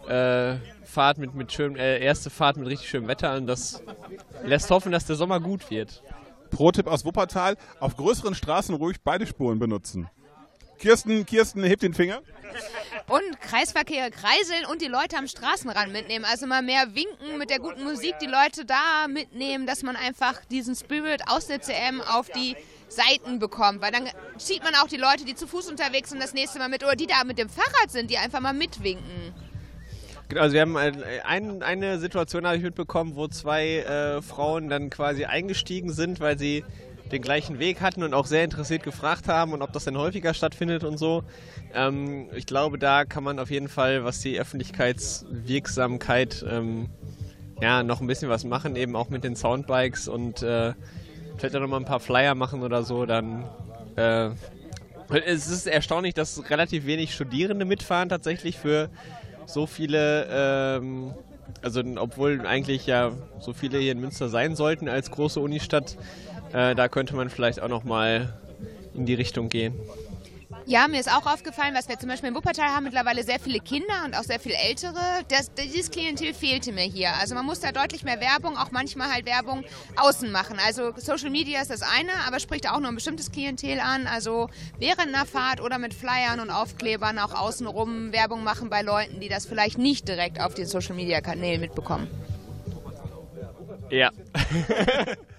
äh, 0.08 0.56
Fahrt 0.84 1.18
mit, 1.18 1.34
mit 1.34 1.52
schön, 1.52 1.76
äh, 1.76 1.98
erste 1.98 2.30
Fahrt 2.30 2.56
mit 2.56 2.68
richtig 2.68 2.88
schönem 2.88 3.08
Wetter 3.08 3.36
und 3.36 3.46
das 3.46 3.82
lässt 4.44 4.70
hoffen, 4.70 4.92
dass 4.92 5.06
der 5.06 5.16
Sommer 5.16 5.40
gut 5.40 5.70
wird. 5.70 6.02
Pro-Tipp 6.50 6.86
aus 6.86 7.04
Wuppertal: 7.04 7.56
Auf 7.80 7.96
größeren 7.96 8.34
Straßen 8.34 8.74
ruhig 8.76 8.98
beide 9.02 9.26
Spuren 9.26 9.58
benutzen. 9.58 10.08
Kirsten, 10.78 11.24
Kirsten, 11.24 11.64
hebt 11.64 11.82
den 11.82 11.94
Finger. 11.94 12.20
Und 13.08 13.40
Kreisverkehr 13.40 14.10
kreiseln 14.10 14.66
und 14.70 14.82
die 14.82 14.86
Leute 14.86 15.16
am 15.16 15.26
Straßenrand 15.26 15.92
mitnehmen. 15.92 16.24
Also 16.24 16.46
mal 16.46 16.62
mehr 16.62 16.94
winken 16.94 17.38
mit 17.38 17.50
der 17.50 17.58
guten 17.58 17.84
Musik, 17.84 18.14
die 18.20 18.26
Leute 18.26 18.64
da 18.64 19.08
mitnehmen, 19.08 19.66
dass 19.66 19.82
man 19.82 19.96
einfach 19.96 20.44
diesen 20.46 20.74
Spirit 20.74 21.22
aus 21.26 21.46
der 21.46 21.60
CM 21.60 22.00
auf 22.00 22.28
die 22.30 22.56
Seiten 22.94 23.38
bekommt, 23.38 23.80
weil 23.80 23.92
dann 23.92 24.08
zieht 24.38 24.62
man 24.62 24.74
auch 24.74 24.88
die 24.88 24.96
Leute, 24.96 25.24
die 25.24 25.34
zu 25.34 25.46
Fuß 25.46 25.68
unterwegs 25.68 26.10
sind, 26.10 26.22
das 26.22 26.34
nächste 26.34 26.58
Mal 26.58 26.68
mit 26.68 26.84
oder 26.84 26.96
die 26.96 27.06
da 27.06 27.24
mit 27.24 27.38
dem 27.38 27.48
Fahrrad 27.48 27.90
sind, 27.90 28.10
die 28.10 28.18
einfach 28.18 28.40
mal 28.40 28.54
mitwinken. 28.54 29.34
Genau, 30.28 30.40
also 30.40 30.54
wir 30.54 30.62
haben 30.62 30.76
ein, 30.76 31.62
eine 31.62 31.98
Situation 31.98 32.46
habe 32.46 32.56
ich 32.56 32.62
mitbekommen, 32.62 33.14
wo 33.14 33.28
zwei 33.28 33.80
äh, 33.80 34.22
Frauen 34.22 34.70
dann 34.70 34.88
quasi 34.90 35.26
eingestiegen 35.26 35.92
sind, 35.92 36.20
weil 36.20 36.38
sie 36.38 36.64
den 37.12 37.20
gleichen 37.20 37.58
Weg 37.58 37.82
hatten 37.82 38.02
und 38.02 38.14
auch 38.14 38.24
sehr 38.26 38.44
interessiert 38.44 38.82
gefragt 38.82 39.28
haben 39.28 39.52
und 39.52 39.60
ob 39.62 39.72
das 39.72 39.84
denn 39.84 39.98
häufiger 39.98 40.32
stattfindet 40.32 40.84
und 40.84 40.96
so. 40.98 41.24
Ähm, 41.74 42.30
ich 42.34 42.46
glaube, 42.46 42.78
da 42.78 43.04
kann 43.04 43.22
man 43.22 43.38
auf 43.38 43.50
jeden 43.50 43.68
Fall, 43.68 44.04
was 44.04 44.20
die 44.20 44.40
Öffentlichkeitswirksamkeit 44.40 46.42
ähm, 46.48 46.88
ja, 47.60 47.82
noch 47.82 48.00
ein 48.00 48.06
bisschen 48.06 48.30
was 48.30 48.44
machen, 48.44 48.76
eben 48.76 48.96
auch 48.96 49.10
mit 49.10 49.24
den 49.24 49.36
Soundbikes 49.36 50.08
und 50.08 50.42
äh, 50.42 50.72
vielleicht 51.36 51.56
auch 51.56 51.60
noch 51.60 51.68
mal 51.68 51.78
ein 51.78 51.84
paar 51.84 52.00
Flyer 52.00 52.34
machen 52.34 52.62
oder 52.62 52.82
so, 52.82 53.06
dann 53.06 53.44
äh, 53.96 54.30
es 55.26 55.48
ist 55.48 55.66
erstaunlich, 55.66 56.14
dass 56.14 56.50
relativ 56.50 56.86
wenig 56.86 57.14
Studierende 57.14 57.64
mitfahren 57.64 58.08
tatsächlich 58.08 58.58
für 58.58 58.88
so 59.46 59.66
viele, 59.66 60.26
ähm, 60.30 61.12
also 61.62 61.82
obwohl 61.96 62.46
eigentlich 62.46 62.86
ja 62.86 63.12
so 63.38 63.52
viele 63.52 63.78
hier 63.78 63.92
in 63.92 64.00
Münster 64.00 64.28
sein 64.28 64.56
sollten 64.56 64.88
als 64.88 65.10
große 65.10 65.40
Unistadt, 65.40 65.96
äh, 66.52 66.74
da 66.74 66.88
könnte 66.88 67.14
man 67.14 67.30
vielleicht 67.30 67.60
auch 67.60 67.68
noch 67.68 67.84
mal 67.84 68.32
in 68.94 69.06
die 69.06 69.14
Richtung 69.14 69.48
gehen. 69.48 69.74
Ja, 70.66 70.88
mir 70.88 70.98
ist 70.98 71.12
auch 71.12 71.26
aufgefallen, 71.26 71.74
was 71.74 71.90
wir 71.90 71.98
zum 71.98 72.08
Beispiel 72.08 72.30
in 72.30 72.34
Wuppertal 72.34 72.68
haben, 72.68 72.84
mittlerweile 72.84 73.22
sehr 73.22 73.38
viele 73.38 73.60
Kinder 73.60 74.04
und 74.06 74.16
auch 74.16 74.22
sehr 74.22 74.40
viel 74.40 74.52
Ältere. 74.52 74.98
Das, 75.28 75.52
dieses 75.52 75.90
Klientel 75.90 76.32
fehlte 76.32 76.72
mir 76.72 76.84
hier. 76.84 77.14
Also 77.20 77.34
man 77.34 77.44
muss 77.44 77.60
da 77.60 77.70
deutlich 77.70 78.02
mehr 78.02 78.18
Werbung, 78.18 78.56
auch 78.56 78.70
manchmal 78.70 79.12
halt 79.12 79.26
Werbung 79.26 79.64
außen 79.96 80.32
machen. 80.32 80.56
Also 80.64 80.92
Social 80.96 81.28
Media 81.28 81.60
ist 81.60 81.70
das 81.70 81.82
eine, 81.82 82.12
aber 82.26 82.40
spricht 82.40 82.70
auch 82.70 82.80
nur 82.80 82.88
ein 82.88 82.94
bestimmtes 82.94 83.30
Klientel 83.30 83.78
an. 83.78 84.06
Also 84.06 84.48
während 84.78 85.14
einer 85.14 85.26
Fahrt 85.26 85.60
oder 85.60 85.78
mit 85.78 85.92
Flyern 85.92 86.40
und 86.40 86.50
Aufklebern 86.50 87.18
auch 87.18 87.34
außenrum 87.34 88.12
Werbung 88.12 88.42
machen 88.42 88.70
bei 88.70 88.80
Leuten, 88.80 89.20
die 89.20 89.28
das 89.28 89.44
vielleicht 89.44 89.76
nicht 89.76 90.08
direkt 90.08 90.40
auf 90.40 90.54
den 90.54 90.66
Social 90.66 90.94
Media 90.94 91.20
Kanälen 91.20 91.60
mitbekommen. 91.60 92.08
Ja. 93.90 94.10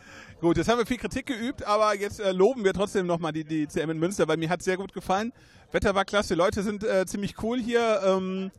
Gut, 0.46 0.58
jetzt 0.58 0.70
haben 0.70 0.78
wir 0.78 0.86
viel 0.86 0.98
Kritik 0.98 1.26
geübt, 1.26 1.66
aber 1.66 1.96
jetzt 1.96 2.20
äh, 2.20 2.32
loben 2.32 2.64
wir 2.64 2.72
trotzdem 2.72 3.08
nochmal 3.08 3.32
die, 3.32 3.44
die 3.44 3.68
CM 3.68 3.90
in 3.90 3.98
Münster, 3.98 4.28
weil 4.28 4.38
mir 4.38 4.48
hat 4.48 4.60
es 4.60 4.66
sehr 4.66 4.78
gut 4.78 4.94
gefallen. 4.94 5.34
Wetter 5.72 5.96
war 5.96 6.06
klasse, 6.06 6.36
Leute 6.36 6.62
sind 6.62 6.84
äh, 6.84 7.08
ziemlich 7.08 7.42
cool 7.42 7.60
hier. 7.60 8.00
Ähm, 8.06 8.52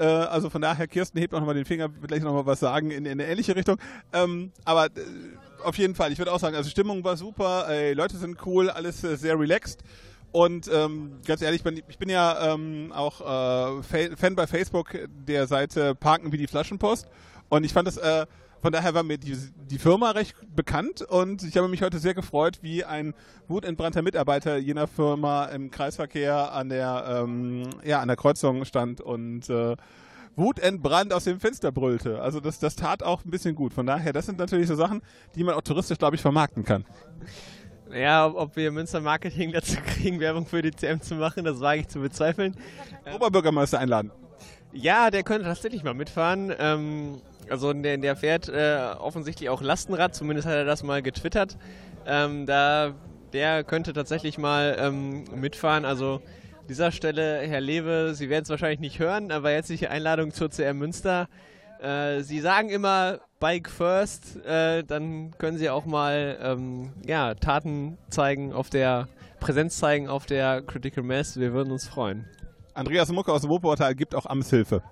äh, 0.00 0.04
also 0.04 0.50
von 0.50 0.60
daher, 0.60 0.88
Kirsten 0.88 1.20
hebt 1.20 1.32
auch 1.32 1.38
nochmal 1.38 1.54
den 1.54 1.64
Finger, 1.64 1.94
wird 1.94 2.08
gleich 2.08 2.24
nochmal 2.24 2.44
was 2.46 2.58
sagen 2.58 2.90
in, 2.90 3.06
in 3.06 3.12
eine 3.12 3.28
ähnliche 3.28 3.54
Richtung. 3.54 3.78
Ähm, 4.12 4.50
aber 4.64 4.86
äh, 4.86 4.90
auf 5.62 5.78
jeden 5.78 5.94
Fall, 5.94 6.10
ich 6.10 6.18
würde 6.18 6.32
auch 6.32 6.40
sagen, 6.40 6.56
also 6.56 6.68
Stimmung 6.68 7.04
war 7.04 7.16
super, 7.16 7.68
Leute 7.94 8.16
sind 8.16 8.44
cool, 8.44 8.68
alles 8.68 9.04
äh, 9.04 9.16
sehr 9.16 9.38
relaxed. 9.38 9.84
Und 10.32 10.68
ähm, 10.74 11.20
ganz 11.24 11.40
ehrlich, 11.40 11.62
ich 11.86 11.98
bin 11.98 12.08
ja 12.08 12.52
ähm, 12.52 12.90
auch 12.92 13.20
äh, 13.78 14.16
Fan 14.16 14.34
bei 14.34 14.48
Facebook 14.48 14.98
der 15.08 15.46
Seite 15.46 15.94
Parken 15.94 16.32
wie 16.32 16.38
die 16.38 16.48
Flaschenpost. 16.48 17.06
Und 17.48 17.62
ich 17.62 17.72
fand 17.72 17.86
das 17.86 18.00
von 18.62 18.72
daher 18.72 18.94
war 18.94 19.02
mir 19.02 19.18
die, 19.18 19.36
die 19.68 19.78
Firma 19.78 20.12
recht 20.12 20.36
bekannt 20.54 21.02
und 21.02 21.42
ich 21.42 21.56
habe 21.56 21.66
mich 21.66 21.82
heute 21.82 21.98
sehr 21.98 22.14
gefreut, 22.14 22.60
wie 22.62 22.84
ein 22.84 23.12
wutentbrannter 23.48 24.02
Mitarbeiter 24.02 24.56
jener 24.56 24.86
Firma 24.86 25.46
im 25.46 25.72
Kreisverkehr 25.72 26.52
an 26.52 26.68
der, 26.68 27.24
ähm, 27.24 27.68
ja, 27.84 28.00
an 28.00 28.06
der 28.06 28.16
Kreuzung 28.16 28.64
stand 28.64 29.00
und 29.00 29.50
äh, 29.50 29.74
wutentbrannt 30.36 31.12
aus 31.12 31.24
dem 31.24 31.40
Fenster 31.40 31.72
brüllte. 31.72 32.22
Also 32.22 32.38
das, 32.38 32.60
das 32.60 32.76
tat 32.76 33.02
auch 33.02 33.24
ein 33.24 33.30
bisschen 33.32 33.56
gut. 33.56 33.74
Von 33.74 33.86
daher, 33.86 34.12
das 34.12 34.26
sind 34.26 34.38
natürlich 34.38 34.68
so 34.68 34.76
Sachen, 34.76 35.02
die 35.34 35.42
man 35.42 35.56
auch 35.56 35.62
touristisch, 35.62 35.98
glaube 35.98 36.14
ich, 36.14 36.22
vermarkten 36.22 36.64
kann. 36.64 36.84
Ja, 37.92 38.26
ob 38.26 38.54
wir 38.54 38.70
Münster 38.70 39.00
Marketing 39.00 39.50
dazu 39.52 39.76
kriegen, 39.84 40.20
Werbung 40.20 40.46
für 40.46 40.62
die 40.62 40.70
CM 40.70 41.00
zu 41.00 41.16
machen, 41.16 41.44
das 41.44 41.58
wage 41.58 41.80
ich 41.80 41.88
zu 41.88 41.98
bezweifeln. 41.98 42.56
Oberbürgermeister 43.12 43.80
einladen. 43.80 44.12
Ja, 44.72 45.10
der 45.10 45.24
könnte 45.24 45.44
tatsächlich 45.44 45.82
mal 45.82 45.94
mitfahren. 45.94 46.54
Ähm, 46.58 47.20
also 47.48 47.72
der, 47.72 47.98
der 47.98 48.16
fährt 48.16 48.48
äh, 48.48 48.94
offensichtlich 48.98 49.48
auch 49.48 49.62
Lastenrad, 49.62 50.14
zumindest 50.14 50.46
hat 50.46 50.54
er 50.54 50.64
das 50.64 50.82
mal 50.82 51.02
getwittert. 51.02 51.56
Ähm, 52.06 52.46
da, 52.46 52.94
der 53.32 53.64
könnte 53.64 53.92
tatsächlich 53.92 54.38
mal 54.38 54.76
ähm, 54.78 55.24
mitfahren. 55.34 55.84
Also 55.84 56.16
an 56.60 56.66
dieser 56.68 56.92
Stelle, 56.92 57.40
Herr 57.40 57.60
Lewe, 57.60 58.14
Sie 58.14 58.28
werden 58.30 58.44
es 58.44 58.50
wahrscheinlich 58.50 58.80
nicht 58.80 58.98
hören, 58.98 59.30
aber 59.30 59.50
herzliche 59.50 59.90
Einladung 59.90 60.32
zur 60.32 60.48
CR 60.50 60.74
Münster. 60.74 61.28
Äh, 61.80 62.20
Sie 62.22 62.40
sagen 62.40 62.68
immer 62.68 63.18
Bike 63.40 63.68
First, 63.68 64.44
äh, 64.44 64.84
dann 64.84 65.32
können 65.38 65.58
Sie 65.58 65.68
auch 65.68 65.84
mal 65.84 66.38
ähm, 66.40 66.92
ja, 67.06 67.34
Taten 67.34 67.98
zeigen 68.08 68.52
auf 68.52 68.70
der 68.70 69.08
Präsenz 69.40 69.78
zeigen 69.78 70.08
auf 70.08 70.24
der 70.24 70.62
Critical 70.62 71.02
Mass. 71.02 71.38
Wir 71.38 71.52
würden 71.52 71.72
uns 71.72 71.88
freuen. 71.88 72.26
Andreas 72.74 73.10
Mucke 73.10 73.32
aus 73.32 73.48
Wuppertal 73.48 73.96
gibt 73.96 74.14
auch 74.14 74.26
Amtshilfe. 74.26 74.82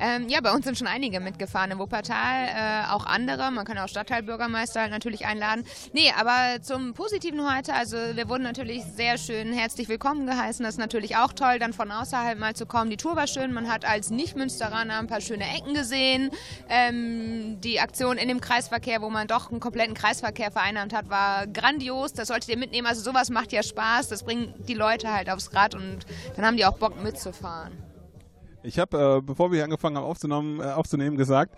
Ähm, 0.00 0.30
ja, 0.30 0.40
bei 0.40 0.50
uns 0.50 0.64
sind 0.64 0.78
schon 0.78 0.86
einige 0.86 1.20
mitgefahren 1.20 1.70
im 1.70 1.78
Wuppertal, 1.78 2.48
äh, 2.48 2.90
auch 2.90 3.04
andere. 3.04 3.50
Man 3.50 3.66
kann 3.66 3.76
auch 3.76 3.88
Stadtteilbürgermeister 3.88 4.88
natürlich 4.88 5.26
einladen. 5.26 5.64
Nee, 5.92 6.10
aber 6.18 6.62
zum 6.62 6.94
Positiven 6.94 7.40
heute, 7.54 7.74
also 7.74 7.96
wir 8.14 8.28
wurden 8.30 8.42
natürlich 8.42 8.82
sehr 8.96 9.18
schön 9.18 9.52
herzlich 9.52 9.90
willkommen 9.90 10.26
geheißen. 10.26 10.64
Das 10.64 10.74
ist 10.74 10.78
natürlich 10.78 11.16
auch 11.16 11.34
toll, 11.34 11.58
dann 11.58 11.74
von 11.74 11.90
außerhalb 11.92 12.38
mal 12.38 12.56
zu 12.56 12.64
kommen. 12.64 12.88
Die 12.88 12.96
Tour 12.96 13.14
war 13.14 13.26
schön, 13.26 13.52
man 13.52 13.70
hat 13.70 13.84
als 13.84 14.08
Nicht-Münsteraner 14.08 14.98
ein 14.98 15.06
paar 15.06 15.20
schöne 15.20 15.44
Ecken 15.44 15.74
gesehen. 15.74 16.30
Ähm, 16.70 17.60
die 17.60 17.78
Aktion 17.80 18.16
in 18.16 18.28
dem 18.28 18.40
Kreisverkehr, 18.40 19.02
wo 19.02 19.10
man 19.10 19.26
doch 19.26 19.50
einen 19.50 19.60
kompletten 19.60 19.94
Kreisverkehr 19.94 20.50
vereinnahmt 20.50 20.94
hat, 20.94 21.10
war 21.10 21.46
grandios. 21.46 22.14
Das 22.14 22.28
solltet 22.28 22.48
ihr 22.48 22.56
mitnehmen. 22.56 22.86
Also 22.86 23.02
sowas 23.02 23.28
macht 23.28 23.52
ja 23.52 23.62
Spaß. 23.62 24.08
Das 24.08 24.22
bringt 24.22 24.66
die 24.66 24.74
Leute 24.74 25.12
halt 25.12 25.28
aufs 25.28 25.52
Rad 25.52 25.74
und 25.74 25.98
dann 26.36 26.46
haben 26.46 26.56
die 26.56 26.64
auch 26.64 26.78
Bock 26.78 27.02
mitzufahren. 27.02 27.89
Ich 28.62 28.78
habe, 28.78 29.18
äh, 29.18 29.20
bevor 29.22 29.50
wir 29.50 29.56
hier 29.56 29.64
angefangen 29.64 29.96
haben 29.96 30.04
aufzunehmen, 30.04 30.60
äh, 30.60 30.64
aufzunehmen, 30.64 31.16
gesagt, 31.16 31.56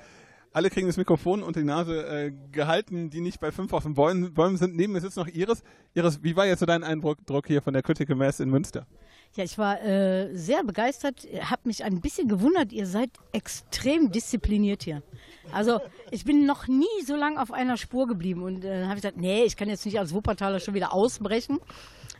alle 0.53 0.71
kriegen 0.71 0.87
das 0.87 0.97
Mikrofon 0.97 1.43
unter 1.43 1.61
die 1.61 1.67
Nase 1.67 2.07
äh, 2.07 2.33
gehalten, 2.53 3.11
die 3.11 3.21
nicht 3.21 3.41
bei 3.41 3.51
fünf 3.51 3.73
auf 3.73 3.85
den 3.85 3.95
Bäumen, 3.95 4.35
Bäumen 4.35 4.57
sind. 4.59 4.77
Neben 4.77 4.93
mir 4.93 5.01
sitzt 5.01 5.17
noch 5.17 5.27
Iris. 5.27 5.63
Iris, 5.95 6.23
wie 6.23 6.37
war 6.37 6.47
jetzt 6.47 6.61
so 6.61 6.67
dein 6.67 6.85
Eindruck 6.85 7.19
hier 7.47 7.63
von 7.63 7.73
der 7.73 7.83
Critical 7.83 8.17
Mass 8.17 8.39
in 8.39 8.51
Münster? 8.51 8.87
Ja, 9.35 9.45
ich 9.45 9.57
war 9.57 9.83
äh, 9.83 10.37
sehr 10.37 10.63
begeistert, 10.63 11.27
habe 11.41 11.63
mich 11.65 11.85
ein 11.85 12.03
bisschen 12.03 12.29
gewundert, 12.29 12.71
ihr 12.71 12.87
seid 12.87 13.09
extrem 13.33 14.13
diszipliniert 14.13 14.83
hier. 14.83 15.03
Also 15.53 15.81
ich 16.11 16.25
bin 16.25 16.45
noch 16.45 16.69
nie 16.69 17.03
so 17.07 17.17
lange 17.17 17.41
auf 17.41 17.51
einer 17.51 17.79
Spur 17.79 18.07
geblieben 18.07 18.43
und 18.43 18.65
äh, 18.65 18.85
habe 18.85 18.97
ich 18.97 19.03
gesagt, 19.03 19.17
nee, 19.17 19.45
ich 19.45 19.57
kann 19.57 19.71
jetzt 19.71 19.87
nicht 19.87 19.99
als 19.99 20.13
Wuppertaler 20.13 20.61
schon 20.61 20.75
wieder 20.75 20.93
ausbrechen. 20.93 21.59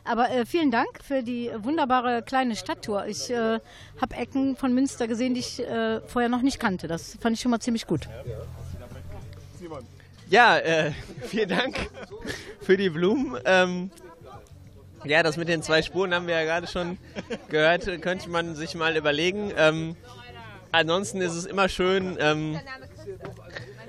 Aber 0.03 0.29
äh, 0.31 0.45
vielen 0.45 0.71
Dank 0.71 1.03
für 1.03 1.23
die 1.23 1.51
wunderbare 1.57 2.23
kleine 2.23 2.55
Stadttour. 2.55 3.05
Ich 3.05 3.29
äh, 3.29 3.59
habe 4.01 4.15
Ecken 4.15 4.55
von 4.55 4.73
Münster 4.73 5.07
gesehen, 5.07 5.33
die 5.33 5.39
ich 5.39 5.59
äh, 5.59 6.01
vorher 6.07 6.29
noch 6.29 6.41
nicht 6.41 6.59
kannte. 6.59 6.87
Das 6.87 7.17
fand 7.21 7.35
ich 7.35 7.41
schon 7.41 7.51
mal 7.51 7.59
ziemlich 7.59 7.87
gut. 7.87 8.09
Ja, 10.29 10.57
äh, 10.57 10.91
vielen 11.21 11.49
Dank 11.49 11.89
für 12.59 12.75
die 12.75 12.89
Blumen. 12.89 13.37
Ähm, 13.45 13.91
ja, 15.05 15.23
das 15.23 15.37
mit 15.37 15.47
den 15.47 15.61
zwei 15.61 15.81
Spuren 15.81 16.13
haben 16.13 16.27
wir 16.27 16.35
ja 16.39 16.43
gerade 16.43 16.67
schon 16.67 16.97
gehört. 17.49 18.01
Könnte 18.01 18.29
man 18.29 18.55
sich 18.55 18.75
mal 18.75 18.95
überlegen. 18.95 19.51
Ähm, 19.57 19.95
ansonsten 20.71 21.21
ist 21.21 21.33
es 21.33 21.45
immer 21.45 21.69
schön. 21.69 22.17
Ähm, 22.19 22.59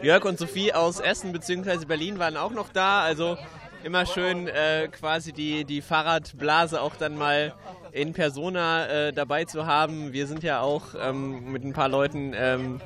Jörg 0.02 0.24
und 0.24 0.38
Sophie 0.38 0.72
aus 0.72 1.00
Essen 1.00 1.32
bzw. 1.32 1.84
Berlin 1.86 2.18
waren 2.18 2.36
auch 2.36 2.52
noch 2.52 2.68
da. 2.72 3.02
Also 3.02 3.38
immer 3.84 4.06
schön 4.06 4.48
äh, 4.48 4.88
quasi 4.88 5.32
die, 5.32 5.64
die 5.64 5.82
Fahrradblase 5.82 6.80
auch 6.80 6.96
dann 6.96 7.16
mal 7.16 7.54
in 7.92 8.12
Persona 8.12 8.86
äh, 8.86 9.12
dabei 9.12 9.44
zu 9.44 9.66
haben. 9.66 10.12
Wir 10.12 10.26
sind 10.26 10.42
ja 10.42 10.60
auch 10.60 10.94
ähm, 11.00 11.52
mit 11.52 11.64
ein 11.64 11.72
paar 11.72 11.88
Leuten 11.88 12.32
ähm, 12.34 12.80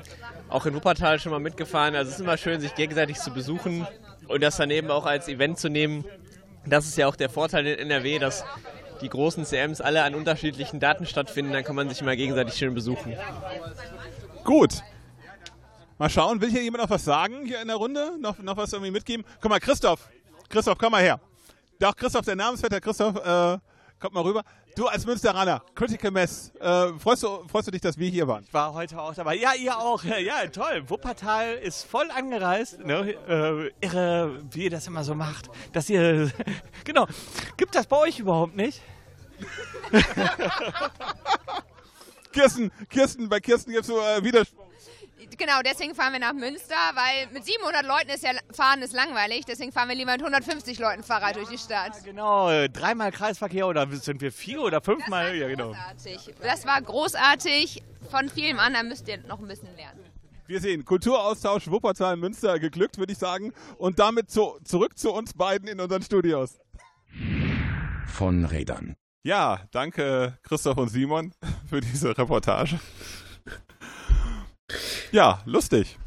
auch 0.49 0.65
in 0.65 0.75
Wuppertal 0.75 1.19
schon 1.19 1.31
mal 1.31 1.39
mitgefahren. 1.39 1.95
Also 1.95 2.09
es 2.09 2.15
ist 2.15 2.21
immer 2.21 2.37
schön, 2.37 2.61
sich 2.61 2.75
gegenseitig 2.75 3.17
zu 3.17 3.31
besuchen 3.31 3.87
und 4.27 4.43
das 4.43 4.57
dann 4.57 4.69
eben 4.69 4.91
auch 4.91 5.05
als 5.05 5.27
Event 5.27 5.57
zu 5.57 5.69
nehmen. 5.69 6.05
Das 6.69 6.85
ist 6.85 6.97
ja 6.97 7.07
auch 7.07 7.15
der 7.15 7.29
Vorteil 7.29 7.65
in 7.67 7.89
NRW, 7.89 8.19
dass 8.19 8.43
die 9.01 9.09
großen 9.09 9.45
CMs 9.45 9.81
alle 9.81 10.03
an 10.03 10.15
unterschiedlichen 10.15 10.79
Daten 10.79 11.05
stattfinden. 11.05 11.53
Dann 11.53 11.63
kann 11.63 11.75
man 11.75 11.89
sich 11.89 12.01
immer 12.01 12.15
gegenseitig 12.15 12.55
schön 12.55 12.73
besuchen. 12.73 13.15
Gut. 14.43 14.81
Mal 15.97 16.09
schauen, 16.09 16.39
will 16.39 16.49
hier 16.49 16.63
jemand 16.63 16.83
noch 16.83 16.89
was 16.89 17.03
sagen 17.03 17.45
hier 17.45 17.61
in 17.61 17.67
der 17.67 17.75
Runde? 17.75 18.13
Noch, 18.19 18.37
noch 18.39 18.55
was 18.55 18.71
irgendwie 18.71 18.91
mitgeben? 18.91 19.25
Guck 19.41 19.49
mal, 19.49 19.59
Christoph, 19.59 20.09
Christoph, 20.47 20.77
komm 20.77 20.91
mal 20.91 21.01
her. 21.01 21.19
Doch, 21.77 21.95
Christoph, 21.95 22.25
der 22.25 22.35
Namensvetter 22.35 22.79
Christoph, 22.79 23.15
äh, 23.17 23.57
kommt 23.99 24.13
mal 24.13 24.23
rüber. 24.23 24.43
Du 24.75 24.87
als 24.87 25.05
Münsteraner, 25.05 25.61
Critical 25.75 26.11
Mess, 26.11 26.51
äh, 26.59 26.93
freust, 26.99 27.23
du, 27.23 27.47
freust 27.47 27.67
du 27.67 27.71
dich, 27.71 27.81
dass 27.81 27.97
wir 27.97 28.09
hier 28.09 28.27
waren? 28.27 28.43
Ich 28.43 28.53
war 28.53 28.73
heute 28.73 28.99
auch 28.99 29.13
dabei. 29.13 29.35
Ja, 29.35 29.53
ihr 29.53 29.77
auch. 29.77 30.03
Ja, 30.03 30.47
toll. 30.47 30.83
Wuppertal 30.87 31.55
ist 31.55 31.83
voll 31.83 32.09
angereist. 32.11 32.79
Ne? 32.79 33.15
Äh, 33.27 33.71
irre, 33.85 34.39
wie 34.51 34.65
ihr 34.65 34.69
das 34.69 34.87
immer 34.87 35.03
so 35.03 35.15
macht. 35.15 35.49
Dass 35.73 35.89
ihr. 35.89 36.31
genau. 36.83 37.07
Gibt 37.57 37.75
das 37.75 37.87
bei 37.87 37.97
euch 37.97 38.19
überhaupt 38.19 38.55
nicht? 38.55 38.81
Kirsten, 42.31 42.71
Kirsten, 42.89 43.27
bei 43.27 43.39
Kirsten 43.39 43.71
gibt 43.71 43.81
es 43.81 43.87
so 43.87 43.99
äh, 43.99 44.23
Widerspruch. 44.23 44.68
Genau, 45.37 45.61
deswegen 45.63 45.95
fahren 45.95 46.13
wir 46.13 46.19
nach 46.19 46.33
Münster, 46.33 46.75
weil 46.93 47.31
mit 47.31 47.45
700 47.45 47.85
Leuten 47.85 48.09
ist 48.09 48.23
ja 48.23 48.31
fahren 48.51 48.81
ist 48.81 48.93
langweilig. 48.93 49.45
Deswegen 49.45 49.71
fahren 49.71 49.89
wir 49.89 49.95
lieber 49.95 50.11
mit 50.11 50.21
150 50.21 50.79
Leuten 50.79 51.03
Fahrrad 51.03 51.35
durch 51.35 51.49
die 51.49 51.57
Stadt. 51.57 51.95
Ja, 51.95 52.03
genau, 52.03 52.67
dreimal 52.67 53.11
Kreisverkehr 53.11 53.67
oder 53.67 53.87
sind 53.91 54.21
wir 54.21 54.31
vier 54.31 54.61
oder 54.61 54.81
fünfmal? 54.81 55.25
Das 55.25 55.33
war 55.33 55.39
ja, 55.39 55.47
genau. 55.47 55.67
großartig. 55.67 56.35
Das 56.41 56.65
war 56.65 56.81
großartig. 56.81 57.83
Von 58.09 58.29
vielem 58.29 58.59
anderen 58.59 58.87
müsst 58.87 59.07
ihr 59.07 59.19
noch 59.27 59.39
ein 59.39 59.47
bisschen 59.47 59.75
lernen. 59.75 60.03
Wir 60.47 60.59
sehen 60.59 60.83
Kulturaustausch 60.83 61.69
Wuppertal 61.69 62.17
Münster 62.17 62.57
geglückt, 62.57 62.97
würde 62.97 63.13
ich 63.13 63.19
sagen. 63.19 63.53
Und 63.77 63.99
damit 63.99 64.31
zu, 64.31 64.57
zurück 64.63 64.97
zu 64.97 65.13
uns 65.13 65.33
beiden 65.33 65.67
in 65.67 65.79
unseren 65.79 66.01
Studios. 66.01 66.57
Von 68.07 68.45
Rädern. 68.45 68.95
Ja, 69.21 69.67
danke 69.71 70.39
Christoph 70.41 70.77
und 70.77 70.89
Simon 70.89 71.33
für 71.69 71.81
diese 71.81 72.17
Reportage. 72.17 72.79
Ja, 75.11 75.41
lustig. 75.45 75.97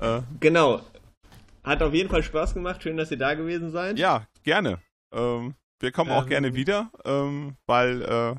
Äh, 0.00 0.22
genau. 0.40 0.80
Hat 1.62 1.82
auf 1.82 1.92
jeden 1.92 2.08
Fall 2.08 2.22
Spaß 2.22 2.54
gemacht. 2.54 2.82
Schön, 2.82 2.96
dass 2.96 3.10
ihr 3.10 3.18
da 3.18 3.34
gewesen 3.34 3.70
seid. 3.70 3.98
Ja, 3.98 4.26
gerne. 4.42 4.80
Ähm, 5.12 5.54
wir 5.80 5.92
kommen 5.92 6.10
ähm, 6.10 6.16
auch 6.16 6.26
gerne 6.26 6.54
wieder, 6.54 6.90
ähm, 7.04 7.56
weil 7.66 8.02
äh, 8.02 8.34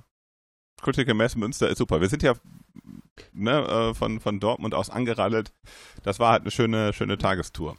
Critical 0.82 1.13
Mass 1.13 1.36
Münster 1.36 1.69
ist 1.69 1.78
super. 1.78 2.02
Wir 2.02 2.10
sind 2.10 2.24
ja 2.24 2.34
ne, 3.34 3.62
äh, 3.67 3.93
von, 3.93 4.19
von 4.19 4.39
Dortmund 4.39 4.74
aus 4.74 4.89
angeradelt. 4.89 5.54
Das 6.04 6.19
war 6.19 6.32
halt 6.32 6.41
eine 6.41 6.52
schöne, 6.52 6.93
schöne 6.93 7.17
Tagestour. 7.17 7.78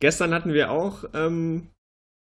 Gestern 0.00 0.32
hatten 0.32 0.52
wir 0.52 0.70
auch 0.70 1.04
ähm, 1.14 1.70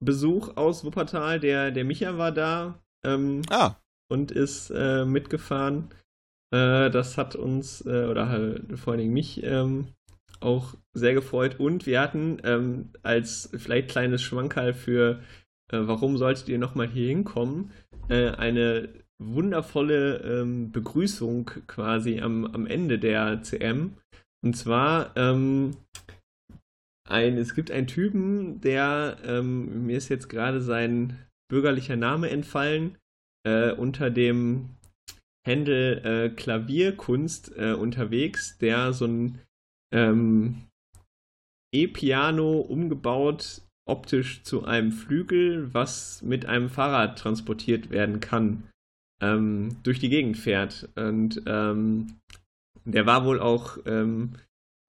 Besuch 0.04 0.58
aus 0.58 0.84
Wuppertal. 0.84 1.40
Der, 1.40 1.72
der 1.72 1.86
Micha 1.86 2.18
war 2.18 2.32
da 2.32 2.80
ähm, 3.06 3.42
ah. 3.50 3.76
und 4.10 4.32
ist 4.32 4.70
äh, 4.72 5.06
mitgefahren. 5.06 5.90
Äh, 6.54 6.90
das 6.90 7.18
hat 7.18 7.36
uns, 7.36 7.86
äh, 7.86 8.06
oder 8.06 8.30
halt 8.30 8.78
vor 8.78 8.94
allen 8.94 9.02
Dingen 9.02 9.14
mich, 9.14 9.44
ähm, 9.44 9.88
auch 10.40 10.76
sehr 10.94 11.14
gefreut. 11.14 11.60
Und 11.60 11.86
wir 11.86 12.02
hatten 12.02 12.40
ähm, 12.44 12.90
als 13.04 13.50
vielleicht 13.58 13.90
kleines 13.90 14.22
Schmankerl 14.22 14.74
für, 14.74 15.22
äh, 15.72 15.80
warum 15.82 16.18
solltet 16.18 16.50
ihr 16.50 16.58
nochmal 16.58 16.88
hier 16.88 17.08
hinkommen, 17.08 17.72
äh, 18.10 18.30
eine 18.32 18.90
wundervolle 19.22 20.18
ähm, 20.18 20.72
Begrüßung 20.72 21.46
quasi 21.68 22.20
am, 22.22 22.46
am 22.46 22.66
Ende 22.66 22.98
der 22.98 23.44
CM. 23.44 23.94
Und 24.44 24.58
zwar, 24.58 25.16
ähm, 25.16 25.78
ein, 27.08 27.38
es 27.38 27.54
gibt 27.54 27.72
einen 27.72 27.88
Typen, 27.88 28.62
der, 28.62 29.18
ähm, 29.24 29.86
mir 29.86 29.98
ist 29.98 30.10
jetzt 30.10 30.30
gerade 30.30 30.62
sein 30.62 31.20
bürgerlicher 31.50 31.98
Name 31.98 32.30
entfallen, 32.30 32.98
äh, 33.46 33.72
unter 33.72 34.10
dem 34.10 34.70
Händel 35.46 36.02
äh, 36.06 36.30
Klavierkunst 36.30 37.56
äh, 37.58 37.74
unterwegs, 37.74 38.58
der 38.60 38.94
so 38.94 39.06
ein 39.06 39.40
ähm, 39.94 40.68
E-Piano 41.74 42.60
umgebaut 42.60 43.62
optisch 43.88 44.44
zu 44.44 44.64
einem 44.66 44.92
Flügel, 44.92 45.74
was 45.74 46.22
mit 46.22 46.46
einem 46.46 46.70
Fahrrad 46.70 47.18
transportiert 47.18 47.90
werden 47.90 48.20
kann 48.20 48.64
ähm, 49.22 49.78
durch 49.84 50.00
die 50.00 50.10
Gegend 50.10 50.38
fährt. 50.38 50.90
Und 50.96 51.42
ähm, 51.46 52.20
der 52.86 53.06
war 53.06 53.26
wohl 53.26 53.40
auch 53.40 53.78
ähm, 53.86 54.34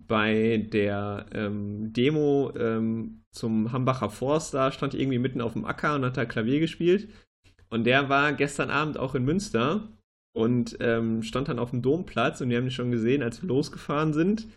bei 0.07 0.67
der 0.73 1.27
ähm, 1.33 1.93
Demo 1.93 2.53
ähm, 2.57 3.23
zum 3.33 3.73
Hambacher 3.73 4.11
Forst, 4.11 4.53
da 4.53 4.71
stand 4.73 4.95
irgendwie 4.95 5.19
mitten 5.19 5.41
auf 5.41 5.55
dem 5.55 5.65
Acker 5.65 5.95
und 5.95 6.05
hat 6.05 6.17
da 6.17 6.25
Klavier 6.25 6.61
gespielt. 6.61 7.09
Und 7.71 7.85
der 7.85 8.09
war 8.09 8.35
gestern 8.35 8.71
Abend 8.71 8.99
auch 8.99 9.15
in 9.15 9.25
Münster 9.25 9.89
und 10.35 10.77
ähm, 10.81 11.23
stand 11.23 11.49
dann 11.49 11.59
auf 11.59 11.71
dem 11.71 11.83
Domplatz 11.83 12.41
und 12.41 12.49
wir 12.49 12.57
haben 12.57 12.65
ihn 12.65 12.71
schon 12.71 12.91
gesehen, 12.91 13.23
als 13.23 13.43
wir 13.43 13.49
losgefahren 13.49 14.13
sind. 14.13 14.49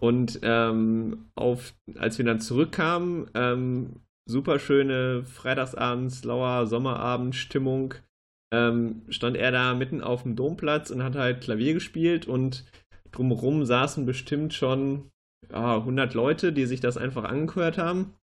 Und 0.00 0.40
ähm, 0.42 1.26
auf, 1.34 1.74
als 1.96 2.18
wir 2.18 2.24
dann 2.24 2.40
zurückkamen, 2.40 3.30
ähm, 3.34 4.00
super 4.26 4.58
schöne 4.58 5.24
Freitagsabends, 5.24 6.24
lauer 6.24 6.66
Sommerabendstimmung 6.66 7.94
ähm, 8.52 9.02
stand 9.08 9.36
er 9.36 9.52
da 9.52 9.74
mitten 9.74 10.00
auf 10.00 10.22
dem 10.22 10.36
Domplatz 10.36 10.90
und 10.90 11.02
hat 11.02 11.16
halt 11.16 11.42
Klavier 11.42 11.74
gespielt 11.74 12.26
und 12.26 12.64
drumherum 13.12 13.64
saßen 13.64 14.06
bestimmt 14.06 14.52
schon 14.54 15.10
ja, 15.50 15.76
100 15.76 16.14
Leute, 16.14 16.52
die 16.52 16.66
sich 16.66 16.80
das 16.80 16.96
einfach 16.96 17.24
angehört 17.24 17.78
haben. 17.78 18.14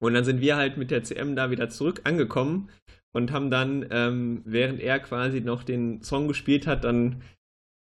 Und 0.00 0.14
dann 0.14 0.24
sind 0.24 0.40
wir 0.40 0.56
halt 0.56 0.76
mit 0.76 0.90
der 0.90 1.02
CM 1.02 1.36
da 1.36 1.50
wieder 1.50 1.70
zurück 1.70 2.02
angekommen 2.04 2.68
und 3.14 3.32
haben 3.32 3.50
dann, 3.50 3.86
ähm, 3.90 4.42
während 4.44 4.80
er 4.80 4.98
quasi 4.98 5.40
noch 5.40 5.62
den 5.62 6.02
Song 6.02 6.28
gespielt 6.28 6.66
hat, 6.66 6.84
dann 6.84 7.22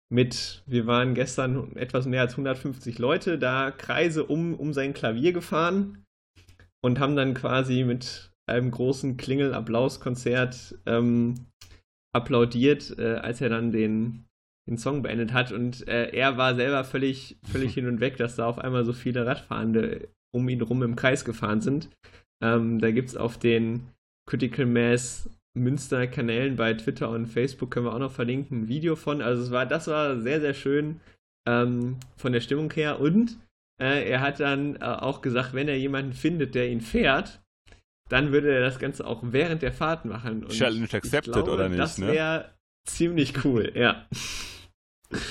mit, 0.08 0.62
wir 0.66 0.86
waren 0.86 1.14
gestern 1.14 1.74
etwas 1.76 2.06
mehr 2.06 2.20
als 2.20 2.34
150 2.34 2.98
Leute, 2.98 3.38
da 3.38 3.72
Kreise 3.72 4.24
um, 4.24 4.54
um 4.54 4.72
sein 4.72 4.94
Klavier 4.94 5.32
gefahren 5.32 6.04
und 6.84 7.00
haben 7.00 7.16
dann 7.16 7.34
quasi 7.34 7.82
mit 7.82 8.30
einem 8.48 8.70
großen 8.70 9.16
Klingel-Applaus-Konzert 9.16 10.78
ähm, 10.86 11.34
applaudiert, 12.14 12.96
äh, 12.98 13.16
als 13.16 13.40
er 13.40 13.48
dann 13.48 13.72
den, 13.72 14.26
den 14.68 14.78
Song 14.78 15.02
beendet 15.02 15.32
hat. 15.32 15.50
Und 15.50 15.88
äh, 15.88 16.10
er 16.10 16.36
war 16.36 16.54
selber 16.54 16.84
völlig, 16.84 17.38
völlig 17.42 17.74
hin 17.74 17.88
und 17.88 18.00
weg, 18.00 18.16
dass 18.18 18.36
da 18.36 18.46
auf 18.46 18.58
einmal 18.58 18.84
so 18.84 18.92
viele 18.92 19.26
Radfahrende 19.26 20.08
um 20.32 20.48
ihn 20.48 20.60
rum 20.60 20.82
im 20.82 20.94
Kreis 20.94 21.24
gefahren 21.24 21.60
sind. 21.60 21.90
Ähm, 22.42 22.78
da 22.78 22.90
gibt 22.90 23.08
es 23.08 23.16
auf 23.16 23.38
den 23.38 23.88
Critical 24.26 24.66
Mass 24.66 25.30
Münster 25.56 26.06
Kanälen 26.06 26.56
bei 26.56 26.74
Twitter 26.74 27.08
und 27.08 27.26
Facebook 27.26 27.70
können 27.70 27.86
wir 27.86 27.94
auch 27.94 27.98
noch 27.98 28.12
verlinken, 28.12 28.62
ein 28.62 28.68
Video 28.68 28.94
von. 28.94 29.22
Also 29.22 29.42
es 29.42 29.50
war, 29.50 29.66
das 29.66 29.86
war 29.88 30.20
sehr, 30.20 30.40
sehr 30.40 30.54
schön 30.54 31.00
ähm, 31.46 31.96
von 32.16 32.32
der 32.32 32.40
Stimmung 32.40 32.70
her. 32.72 33.00
Und 33.00 33.38
äh, 33.80 34.08
er 34.08 34.20
hat 34.20 34.40
dann 34.40 34.76
äh, 34.76 34.84
auch 34.84 35.22
gesagt, 35.22 35.54
wenn 35.54 35.68
er 35.68 35.78
jemanden 35.78 36.12
findet, 36.12 36.54
der 36.54 36.68
ihn 36.68 36.82
fährt, 36.82 37.40
dann 38.08 38.32
würde 38.32 38.52
er 38.52 38.60
das 38.60 38.78
Ganze 38.78 39.06
auch 39.06 39.20
während 39.22 39.62
der 39.62 39.72
Fahrt 39.72 40.04
machen. 40.04 40.44
Und 40.44 40.52
Challenge 40.52 40.88
accepted 40.92 41.32
glaube, 41.32 41.50
oder 41.50 41.68
nicht? 41.68 41.80
Das 41.80 42.00
wäre 42.00 42.38
ne? 42.38 42.50
ziemlich 42.84 43.44
cool, 43.44 43.72
ja. 43.74 44.06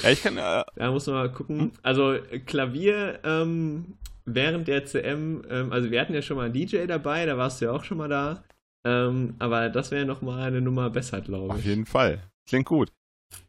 Ja, 0.03 0.09
ich 0.09 0.23
kann. 0.23 0.37
Äh, 0.37 0.63
da 0.75 0.91
muss 0.91 1.05
man 1.07 1.15
mal 1.15 1.31
gucken. 1.31 1.59
Hm? 1.59 1.71
Also 1.83 2.17
Klavier 2.45 3.19
ähm, 3.23 3.97
während 4.25 4.67
der 4.67 4.85
CM, 4.85 5.43
ähm, 5.49 5.71
also 5.71 5.91
wir 5.91 6.01
hatten 6.01 6.13
ja 6.13 6.21
schon 6.21 6.37
mal 6.37 6.45
einen 6.45 6.53
DJ 6.53 6.85
dabei, 6.87 7.25
da 7.25 7.37
warst 7.37 7.61
du 7.61 7.65
ja 7.65 7.71
auch 7.71 7.83
schon 7.83 7.97
mal 7.97 8.09
da. 8.09 8.43
Ähm, 8.85 9.35
aber 9.39 9.69
das 9.69 9.91
wäre 9.91 10.05
nochmal 10.05 10.43
eine 10.43 10.61
Nummer 10.61 10.89
besser, 10.89 11.19
glaube 11.21 11.47
ich. 11.47 11.53
Auf 11.53 11.65
jeden 11.65 11.85
Fall. 11.85 12.21
Klingt 12.47 12.67
gut. 12.67 12.91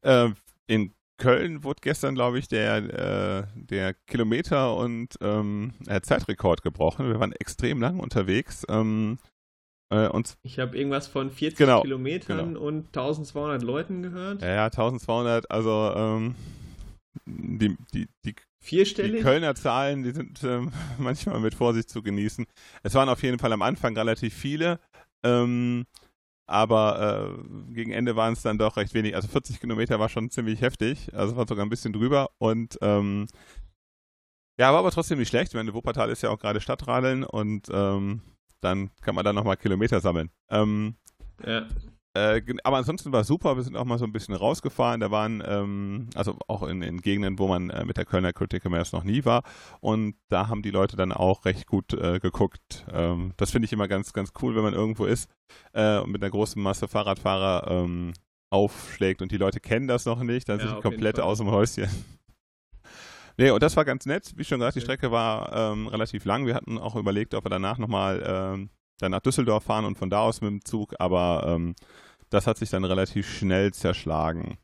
Äh, 0.01 0.31
in 0.67 0.93
Köln 1.19 1.63
wurde 1.63 1.81
gestern, 1.83 2.15
glaube 2.15 2.39
ich, 2.39 2.49
der, 2.49 2.77
äh, 2.77 3.47
der 3.55 3.95
Kilometer- 4.07 4.77
und 4.77 5.17
ähm, 5.21 5.75
äh, 5.87 6.01
Zeitrekord 6.01 6.63
gebrochen. 6.63 7.09
Wir 7.09 7.21
waren 7.21 7.33
extrem 7.33 7.81
lang 7.81 8.01
unterwegs. 8.01 8.65
Ähm, 8.69 9.19
äh, 9.91 10.09
und 10.09 10.37
ich 10.43 10.59
habe 10.59 10.77
irgendwas 10.77 11.07
von 11.07 11.31
40 11.31 11.59
genau, 11.59 11.83
Kilometern 11.83 12.55
genau. 12.55 12.61
und 12.61 12.87
1200 12.89 13.63
Leuten 13.63 14.03
gehört. 14.03 14.43
Ja, 14.43 14.49
ja 14.49 14.65
1200. 14.65 15.51
Also 15.51 15.93
ähm, 15.95 16.35
die, 17.25 17.77
die, 17.95 18.09
die, 18.25 18.35
Vierstellig? 18.63 19.19
die 19.19 19.23
Kölner 19.23 19.55
Zahlen, 19.55 20.03
die 20.03 20.11
sind 20.11 20.43
ähm, 20.45 20.73
manchmal 20.99 21.41
mit 21.41 21.55
Vorsicht 21.55 21.89
zu 21.89 22.03
genießen. 22.03 22.47
Es 22.83 22.95
waren 22.95 23.09
auf 23.09 23.23
jeden 23.23 23.39
Fall 23.39 23.53
am 23.53 23.63
Anfang 23.63 23.97
relativ 23.97 24.35
viele. 24.35 24.81
Ähm, 25.25 25.87
aber 26.49 27.37
äh, 27.39 27.75
gegen 27.75 27.91
Ende 27.91 28.15
waren 28.15 28.33
es 28.33 28.43
dann 28.43 28.59
doch 28.59 28.77
recht 28.77 28.95
wenig. 28.95 29.17
Also 29.17 29.29
40 29.29 29.61
Kilometer 29.61 29.99
war 29.99 30.09
schon 30.09 30.31
ziemlich 30.31 30.61
heftig, 30.61 31.13
also 31.15 31.37
war 31.37 31.47
sogar 31.49 31.67
ein 31.67 31.71
bisschen 31.71 31.93
drüber 31.93 32.31
und 32.39 32.79
ähm, 32.83 33.27
ja, 34.59 34.73
war 34.73 34.79
aber 34.79 34.91
trotzdem 34.91 35.19
nicht 35.19 35.29
schlecht. 35.29 35.53
Ich 35.53 35.55
meine, 35.57 35.75
Wuppertal 35.75 36.09
ist 36.11 36.23
ja 36.23 36.31
auch 36.31 36.39
gerade 36.39 36.61
Stadtradeln 36.61 37.25
und 37.25 37.69
ähm, 37.71 38.23
dann 38.61 38.91
kann 39.03 39.15
man 39.15 39.25
da 39.25 39.33
nochmal 39.33 39.57
Kilometer 39.57 40.01
sammeln. 40.01 40.31
Ähm, 40.49 40.97
ja. 41.45 41.67
Äh, 42.17 42.43
aber 42.65 42.79
ansonsten 42.79 43.13
war 43.13 43.21
es 43.21 43.27
super. 43.27 43.57
Wir 43.57 43.63
sind 43.63 43.77
auch 43.77 43.85
mal 43.85 43.99
so 43.99 44.07
ein 44.07 44.13
bisschen 44.13 44.35
rausgefahren. 44.35 45.01
Da 45.01 45.11
waren, 45.11 45.43
ähm, 45.47 46.09
also 46.15 46.37
auch 46.49 46.63
in, 46.63 46.81
in, 46.81 47.03
Gegenden, 47.03 47.39
wo 47.39 47.47
man 47.47 47.69
äh, 47.71 47.85
mit 47.85 47.99
der 47.99 48.07
Kölner 48.07 48.33
Critical 48.33 48.71
Mass 48.71 48.93
noch 48.93 49.05
nie 49.05 49.25
war. 49.25 49.43
Und 49.81 50.17
da 50.29 50.49
haben 50.49 50.63
die 50.63 50.71
Leute 50.71 50.97
dann 50.97 51.13
auch 51.13 51.45
recht 51.45 51.67
gut 51.67 51.93
äh, 51.93 52.19
geguckt. 52.19 52.87
Ähm, 52.91 53.33
das 53.37 53.51
finde 53.51 53.67
ich 53.67 53.73
immer 53.73 53.87
ganz, 53.87 54.15
ganz 54.15 54.33
cool, 54.41 54.57
wenn 54.57 54.63
man 54.63 54.73
irgendwo 54.73 55.05
ist 55.05 55.31
äh, 55.73 55.99
und 55.99 56.11
mit 56.11 56.23
einer 56.23 56.31
großen 56.31 56.61
Masse 56.61 56.89
Fahrradfahrer 56.89 57.71
ähm, 57.71 58.15
aufschlägt 58.51 59.21
und 59.21 59.31
die 59.33 59.37
Leute 59.37 59.61
kennen 59.61 59.87
das 59.87 60.07
noch 60.07 60.23
nicht. 60.23 60.49
Dann 60.49 60.59
ja, 60.59 60.67
sind 60.67 60.77
die 60.77 60.83
komplett 60.83 61.21
aus 61.21 61.39
dem 61.39 61.51
Häuschen. 61.51 61.89
Nee, 63.39 63.51
und 63.51 63.63
das 63.63 63.77
war 63.77 63.85
ganz 63.85 64.07
nett. 64.07 64.33
Wie 64.37 64.45
schon 64.45 64.61
gesagt, 64.61 64.77
die 64.77 64.81
Strecke 64.81 65.11
war 65.11 65.53
ähm, 65.53 65.89
relativ 65.89 66.25
lang. 66.25 66.47
Wir 66.47 66.55
hatten 66.55 66.79
auch 66.79 66.97
überlegt, 66.97 67.35
ob 67.35 67.45
wir 67.45 67.51
danach 67.51 67.77
nochmal 67.77 68.23
ähm, 68.27 68.71
dann 68.99 69.11
nach 69.11 69.21
Düsseldorf 69.21 69.65
fahren 69.65 69.85
und 69.85 69.99
von 69.99 70.09
da 70.09 70.21
aus 70.21 70.41
mit 70.41 70.51
dem 70.51 70.65
Zug, 70.65 70.95
aber 70.99 71.45
ähm, 71.47 71.75
das 72.37 72.47
hat 72.47 72.59
sich 72.59 72.71
dann 72.71 72.85
relativ 72.85 73.27
schnell 73.27 73.73
zerschlagen. 73.73 74.59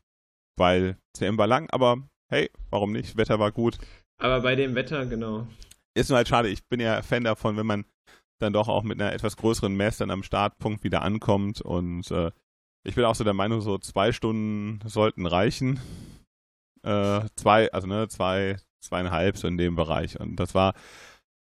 Weil 0.57 0.97
CM 1.13 1.37
war 1.37 1.47
lang, 1.47 1.69
aber 1.71 1.97
hey, 2.29 2.51
warum 2.69 2.91
nicht? 2.91 3.17
Wetter 3.17 3.39
war 3.39 3.51
gut. 3.51 3.79
Aber 4.21 4.41
bei 4.41 4.55
dem 4.55 4.75
Wetter, 4.75 5.07
genau. 5.07 5.47
Ist 5.95 6.09
nur 6.09 6.17
halt 6.17 6.27
schade. 6.27 6.49
Ich 6.49 6.67
bin 6.67 6.79
ja 6.79 7.01
Fan 7.01 7.23
davon, 7.23 7.57
wenn 7.57 7.65
man 7.65 7.85
dann 8.39 8.53
doch 8.53 8.67
auch 8.67 8.83
mit 8.83 9.01
einer 9.01 9.11
etwas 9.11 9.37
größeren 9.37 9.75
Mess 9.75 9.97
dann 9.97 10.11
am 10.11 10.21
Startpunkt 10.21 10.83
wieder 10.83 11.01
ankommt. 11.01 11.61
Und 11.61 12.11
äh, 12.11 12.31
ich 12.83 12.93
bin 12.93 13.05
auch 13.05 13.15
so 13.15 13.23
der 13.23 13.33
Meinung, 13.33 13.61
so 13.61 13.79
zwei 13.79 14.11
Stunden 14.11 14.79
sollten 14.87 15.25
reichen. 15.25 15.79
Äh, 16.83 17.21
zwei, 17.35 17.71
also 17.71 17.87
ne, 17.87 18.07
zwei, 18.07 18.57
zweieinhalb 18.81 19.37
so 19.37 19.47
in 19.47 19.57
dem 19.57 19.75
Bereich. 19.75 20.19
Und 20.19 20.35
das 20.35 20.53
war, 20.53 20.73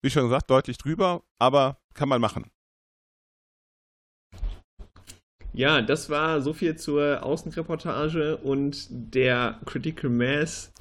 wie 0.04 0.12
schon 0.12 0.24
gesagt, 0.24 0.52
deutlich 0.52 0.78
drüber, 0.78 1.24
aber 1.40 1.80
kann 1.96 2.10
man 2.10 2.22
machen. 2.22 2.52
Ja, 5.60 5.82
das 5.82 6.10
war 6.10 6.40
so 6.40 6.54
viel 6.54 6.78
zur 6.78 7.22
Außenreportage 7.22 8.38
und 8.38 8.88
der 8.90 9.60
Critical 9.66 10.10
Mass 10.10 10.72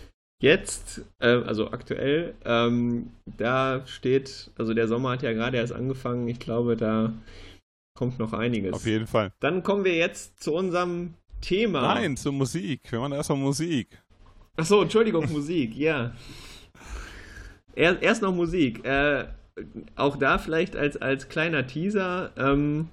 jetzt, 0.41 1.05
äh, 1.19 1.31
also 1.31 1.73
aktuell, 1.73 2.37
ähm, 2.45 3.11
da 3.37 3.85
steht, 3.89 4.53
also 4.57 4.75
der 4.75 4.87
Sommer 4.87 5.11
hat 5.11 5.25
ja 5.25 5.33
gerade 5.33 5.57
erst 5.57 5.73
angefangen. 5.73 6.29
Ich 6.29 6.39
glaube, 6.39 6.77
da 6.77 7.13
kommt 7.99 8.21
noch 8.21 8.33
einiges. 8.33 8.73
Auf 8.73 8.87
jeden 8.87 9.09
Fall. 9.09 9.33
Dann 9.41 9.65
kommen 9.65 9.85
wir 9.85 9.97
jetzt 9.97 10.41
zu 10.41 10.55
unserem 10.55 11.15
Thema. 11.41 11.83
Nein, 11.83 12.17
zur 12.17 12.31
Musik. 12.31 12.83
Wir 12.89 13.01
machen 13.01 13.15
erstmal 13.15 13.39
Musik. 13.39 14.01
Achso, 14.57 14.81
Entschuldigung, 14.81 15.29
Musik, 15.33 15.75
ja. 15.75 16.13
Erst, 17.75 18.01
erst 18.01 18.23
noch 18.23 18.33
Musik. 18.33 18.85
Äh, 18.85 19.27
auch 19.97 20.15
da 20.15 20.39
vielleicht 20.39 20.77
als, 20.77 20.97
als 20.97 21.29
kleiner 21.29 21.67
Teaser. 21.67 22.31
Ähm, 22.37 22.91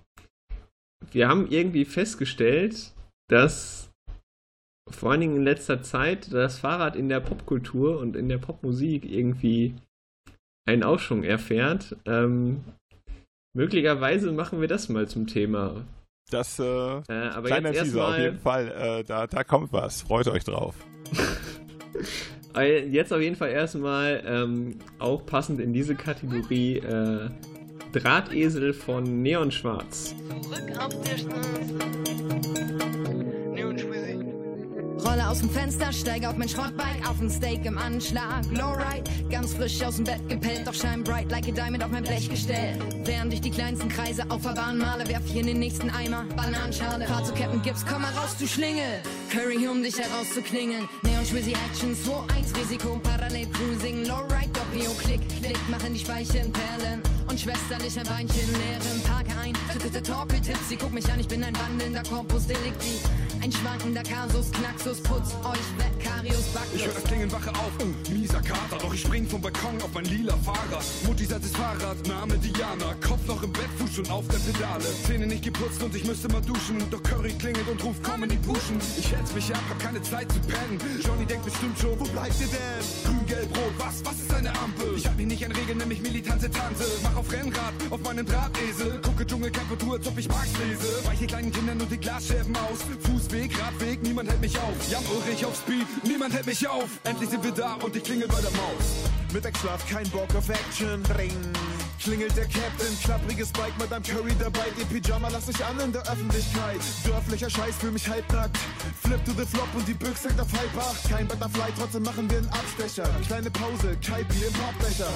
wir 1.11 1.27
haben 1.27 1.47
irgendwie 1.49 1.85
festgestellt, 1.85 2.93
dass 3.29 3.89
vor 4.89 5.11
allen 5.11 5.21
Dingen 5.21 5.37
in 5.37 5.43
letzter 5.43 5.81
Zeit 5.81 6.31
das 6.31 6.59
Fahrrad 6.59 6.95
in 6.95 7.09
der 7.09 7.19
Popkultur 7.19 7.99
und 7.99 8.15
in 8.15 8.29
der 8.29 8.37
Popmusik 8.37 9.05
irgendwie 9.05 9.73
einen 10.67 10.83
Aufschwung 10.83 11.23
erfährt. 11.23 11.95
Ähm, 12.05 12.63
möglicherweise 13.55 14.31
machen 14.31 14.61
wir 14.61 14.67
das 14.67 14.89
mal 14.89 15.07
zum 15.07 15.27
Thema. 15.27 15.85
Das 16.31 16.59
äh, 16.59 16.63
äh, 16.63 17.29
aber 17.29 17.47
kleiner 17.47 17.71
Teaser 17.71 18.07
auf 18.07 18.17
jeden 18.17 18.39
Fall. 18.39 18.71
Äh, 18.71 19.03
da, 19.03 19.27
da 19.27 19.43
kommt 19.43 19.71
was. 19.73 20.01
Freut 20.01 20.27
euch 20.27 20.43
drauf. 20.43 20.75
Jetzt 22.57 23.11
auf 23.11 23.19
jeden 23.19 23.35
Fall 23.35 23.49
erstmal 23.49 24.23
ähm, 24.25 24.79
auch 24.97 25.25
passend 25.25 25.59
in 25.59 25.73
diese 25.73 25.93
Kategorie 25.93 26.77
äh, 26.77 27.29
Drahtesel 27.95 28.73
von 28.73 29.21
Neon 29.21 29.51
Schwarz. 29.51 30.13
Zurück 30.27 30.77
auf 30.77 31.01
der 31.03 31.17
Straße. 31.17 31.79
Rolle 35.05 35.29
aus 35.29 35.39
dem 35.39 35.49
Fenster, 35.51 35.93
steige 35.93 36.27
auf 36.27 36.35
mein 36.35 36.49
Schrottbike, 36.49 37.07
auf 37.07 37.21
ein 37.21 37.29
Steak 37.29 37.63
im 37.65 37.77
Anschlag. 37.77 38.43
Lowride, 38.51 39.03
ganz 39.29 39.53
frisch 39.53 39.81
aus 39.83 39.97
dem 39.97 40.05
Bett 40.05 40.27
gepellt, 40.27 40.65
doch 40.65 40.73
shine 40.73 41.03
bright 41.03 41.29
like 41.29 41.47
a 41.47 41.51
diamond 41.51 41.83
auf 41.83 41.91
mein 41.91 42.03
Blech 42.03 42.27
gestellt. 42.27 42.81
Während 43.05 43.31
ich 43.31 43.41
die 43.41 43.51
kleinsten 43.51 43.87
Kreise 43.87 44.23
auf 44.29 44.41
der 44.41 44.53
Bahn 44.53 44.79
male, 44.79 45.07
werf 45.07 45.21
ich 45.27 45.35
in 45.35 45.45
den 45.45 45.59
nächsten 45.59 45.91
Eimer. 45.91 46.25
Bananenschale, 46.35 47.05
fahr 47.05 47.23
zu 47.23 47.33
Captain 47.33 47.61
Gibbs, 47.61 47.85
komm 47.87 48.01
mal 48.01 48.11
raus, 48.13 48.35
du 48.39 48.47
Schlingel. 48.47 49.01
Curry, 49.29 49.67
um 49.67 49.83
dich 49.83 49.97
herauszuklingeln. 49.97 50.89
Neon 51.03 51.25
Schwizzy 51.25 51.53
Action, 51.69 51.93
2-1 51.93 52.59
Risiko, 52.59 52.99
parallel 53.03 53.47
cruising. 53.51 54.05
Lowride, 54.05 54.49
Doppio, 54.53 54.91
Klick, 54.97 55.21
Klick, 55.39 55.59
machen 55.69 55.93
die 55.93 55.99
Speichen 55.99 56.51
Perlen. 56.51 57.01
Und 57.29 57.39
schwesterlich 57.39 57.99
ein 57.99 58.07
Beinchen 58.07 58.49
leeren, 58.53 59.01
parke 59.03 59.31
ein. 59.39 59.55
Torkeltipps, 60.05 60.69
sie 60.69 60.75
guck 60.75 60.93
mich 60.93 61.11
an, 61.11 61.19
ich 61.19 61.27
bin 61.27 61.43
ein 61.43 61.53
wandelnder 61.57 62.03
Corpus 62.03 62.45
Delicti. 62.45 62.99
Ein 63.45 63.51
schwankender 63.51 64.01
Kasus, 64.01 64.51
Knaxus, 64.53 64.99
putz 65.01 65.35
euch 65.45 65.69
weg, 65.77 65.93
Karius, 66.03 66.45
Backlos. 66.47 66.73
Ich 66.73 66.83
hör 66.87 66.93
das 66.93 67.03
Klingen, 67.03 67.31
wache 67.31 67.51
auf, 67.51 67.71
uh, 67.79 68.11
mieser 68.11 68.41
Kater. 68.41 68.79
Doch 68.81 68.91
ich 68.91 69.01
spring 69.01 69.27
vom 69.27 69.39
Balkon 69.39 69.79
auf 69.83 69.93
mein 69.93 70.05
lila 70.05 70.35
Fahrrad. 70.37 70.83
Mutti 71.05 71.25
sagt 71.25 71.45
das 71.45 71.51
Fahrrad, 71.51 71.95
Name 72.07 72.39
Diana. 72.39 72.95
Kopf 73.07 73.23
noch 73.27 73.43
im 73.43 73.53
Bett, 73.53 73.69
Fuß 73.77 73.97
schon 73.97 74.09
auf 74.09 74.27
der 74.29 74.39
Pedale. 74.39 74.85
Zähne 75.05 75.27
nicht 75.27 75.43
geputzt 75.43 75.83
und 75.83 75.93
ich 75.95 76.05
müsste 76.05 76.27
mal 76.29 76.41
duschen. 76.41 76.77
Doch 76.89 77.03
Curry 77.03 77.33
klingelt 77.33 77.67
und 77.67 77.83
ruft, 77.83 78.01
komm 78.01 78.23
in 78.23 78.29
die 78.29 78.37
Puschen. 78.37 78.79
Ich 78.97 79.11
hetz 79.11 79.31
mich 79.35 79.53
ab, 79.53 79.61
hab 79.69 79.77
keine 79.77 80.01
Zeit 80.01 80.31
zu 80.31 80.39
pennen. 80.39 80.79
Johnny 81.05 81.27
denkt 81.27 81.45
bestimmt 81.45 81.77
schon, 81.77 81.99
wo 81.99 82.05
bleibt 82.05 82.41
ihr 82.41 82.47
denn? 82.47 82.81
Grün, 83.05 83.27
gelb, 83.27 83.55
rot, 83.55 83.73
was, 83.77 84.03
was 84.05 84.21
ist 84.21 84.33
eine 84.33 84.49
Ampel? 84.57 84.95
Ich 84.97 85.05
hab 85.05 85.17
mich 85.17 85.27
nicht 85.27 85.45
an 85.45 85.51
Regeln, 85.51 85.77
nämlich 85.77 86.01
militante 86.01 86.49
Tante. 86.49 86.83
Mach 87.03 87.15
auf 87.15 87.31
Rennrad, 87.31 87.75
auf 87.91 88.01
meinem 88.01 88.25
Drahtesel. 88.25 88.99
Gucke 89.03 89.23
Dschungelkarikatur, 89.23 89.97
als 89.97 90.07
ob 90.07 90.17
ich 90.17 90.27
Marx 90.29 90.49
lese. 90.67 91.05
Weiche 91.05 91.27
kleinen 91.27 91.51
Kindern 91.51 91.79
und 91.79 91.91
die 91.91 91.97
Glasscherben 91.99 92.55
aus. 92.55 92.79
Fußweg, 93.35 93.59
Radweg, 93.61 94.01
niemand 94.01 94.29
hält 94.29 94.41
mich 94.41 94.57
auf. 94.57 94.73
Jan 94.89 95.03
Ulrich 95.07 95.45
auf 95.45 95.55
Speed, 95.55 95.85
niemand 96.03 96.33
hält 96.33 96.45
mich 96.45 96.67
auf. 96.67 96.87
Endlich 97.03 97.29
sind 97.29 97.43
wir 97.43 97.51
da 97.51 97.73
und 97.73 97.95
ich 97.95 98.03
klingel 98.03 98.27
bei 98.27 98.39
der 98.39 98.51
Maus. 98.51 99.09
Mittagsschlaf, 99.33 99.85
kein 99.89 100.09
Bock 100.09 100.33
auf 100.35 100.47
Action. 100.47 101.03
Ring. 101.17 101.33
Klingelt 102.01 102.35
der 102.37 102.45
Captain, 102.45 102.97
klappriges 103.03 103.51
Bike 103.51 103.77
mit 103.77 103.91
einem 103.91 104.03
Curry 104.03 104.31
dabei. 104.39 104.65
Die 104.79 104.85
Pyjama 104.85 105.27
lass 105.29 105.49
ich 105.49 105.65
an 105.65 105.77
in 105.79 105.91
der 105.91 106.03
Öffentlichkeit. 106.03 106.79
Dörflicher 107.03 107.49
Scheiß, 107.49 107.75
für 107.79 107.91
mich 107.91 108.07
halbnackt. 108.07 108.57
Flip 109.03 109.23
to 109.25 109.31
the 109.31 109.45
flop 109.45 109.67
und 109.75 109.87
die 109.87 109.93
Büchse 109.93 110.29
auf 110.39 110.47
halb. 110.53 111.09
Kein 111.09 111.27
Butterfly, 111.27 111.73
trotzdem 111.77 112.03
machen 112.03 112.29
wir 112.29 112.37
einen 112.37 112.49
Abstecher. 112.49 113.09
Kleine 113.27 113.51
Pause, 113.51 113.97
Kaipi 114.05 114.45
im 114.45 114.53
Pappbecher. 114.53 115.11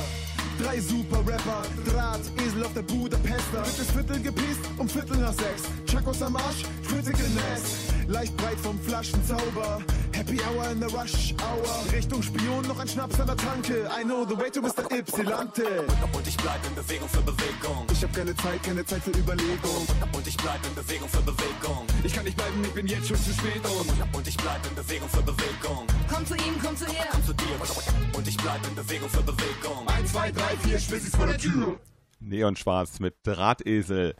Drei 0.61 0.81
super 0.81 1.19
Rapper, 1.19 1.63
Draht, 1.85 2.21
Esel 2.45 2.65
auf 2.65 2.73
der 2.73 2.81
Budapester. 2.81 3.63
Das 3.63 3.91
Viertel 3.91 4.19
gepiest 4.21 4.59
um 4.77 4.89
Viertel 4.89 5.17
nach 5.17 5.33
sechs. 5.33 5.63
Chakos 5.89 6.21
am 6.21 6.35
Arsch, 6.35 6.63
Critical 6.85 7.29
Ness. 7.29 7.98
Leicht 8.09 8.35
breit 8.37 8.59
vom 8.59 8.79
Flaschenzauber. 8.79 9.83
Happy 10.13 10.39
Hour 10.41 10.71
in 10.71 10.79
the 10.79 10.87
Rush 10.87 11.35
Hour. 11.43 11.93
Richtung 11.93 12.23
Spion, 12.23 12.67
noch 12.67 12.79
ein 12.79 12.87
Schnaps 12.87 13.19
an 13.19 13.27
der 13.27 13.37
Tanke. 13.37 13.87
I 13.95 14.03
know 14.03 14.25
the 14.27 14.35
way 14.35 14.49
to 14.49 14.61
Mr. 14.61 14.91
Ypsilante. 14.91 15.85
Und 16.11 16.27
ich 16.27 16.35
bleib 16.37 16.59
in 16.65 16.73
Bewegung 16.73 17.07
für 17.07 17.21
Bewegung. 17.21 17.85
Ich 17.91 18.03
hab 18.03 18.11
keine 18.11 18.35
Zeit, 18.35 18.63
keine 18.63 18.83
Zeit 18.83 19.03
für 19.03 19.11
Überlegung. 19.11 19.85
Und 20.11 20.27
ich 20.27 20.35
bleib 20.37 20.59
in 20.65 20.73
Bewegung 20.73 21.07
für 21.07 21.21
Bewegung. 21.21 21.85
Ich 22.03 22.11
kann 22.11 22.25
nicht 22.25 22.35
bleiben, 22.35 22.63
ich 22.63 22.73
bin 22.73 22.87
jetzt 22.87 23.07
schon 23.09 23.17
zu 23.17 23.31
spät. 23.31 23.61
Und, 23.63 24.15
und 24.17 24.27
ich 24.27 24.37
bleib 24.37 24.65
in 24.67 24.73
Bewegung 24.73 25.09
für 25.09 25.21
Bewegung. 25.21 25.85
Komm 26.11 26.25
zu 26.25 26.33
ihm, 26.33 26.55
komm 26.65 26.75
zu 26.75 26.85
ihr. 26.85 27.05
Komm 27.11 27.25
zu 27.25 27.33
dir. 27.33 28.17
Und 28.17 28.27
ich 28.27 28.37
bleib 28.37 28.67
in 28.67 28.73
Bewegung 28.73 29.09
für 29.09 29.21
Bewegung. 29.21 29.87
Eins, 29.87 30.11
zwei, 30.11 30.31
drei, 30.31 30.57
vier, 30.63 30.79
Schwissis 30.79 31.15
vor 31.15 31.27
der 31.27 31.37
Tür. 31.37 31.79
Neon 32.19 32.55
Schwarz 32.55 32.99
mit 32.99 33.17
Drahtesel. 33.23 34.15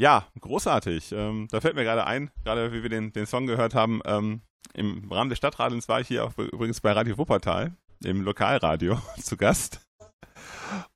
Ja, 0.00 0.26
großartig. 0.40 1.12
Ähm, 1.12 1.48
da 1.50 1.60
fällt 1.60 1.76
mir 1.76 1.84
gerade 1.84 2.06
ein, 2.06 2.30
gerade 2.42 2.72
wie 2.72 2.82
wir 2.82 2.90
den, 2.90 3.12
den 3.12 3.26
Song 3.26 3.46
gehört 3.46 3.74
haben, 3.74 4.00
ähm, 4.04 4.42
im 4.72 5.10
Rahmen 5.10 5.30
des 5.30 5.38
Stadtradens 5.38 5.88
war 5.88 6.00
ich 6.00 6.08
hier 6.08 6.24
auch 6.24 6.36
übrigens 6.36 6.80
bei 6.80 6.92
Radio 6.92 7.16
Wuppertal, 7.16 7.76
im 8.02 8.22
Lokalradio, 8.22 9.00
zu 9.20 9.36
Gast. 9.36 9.80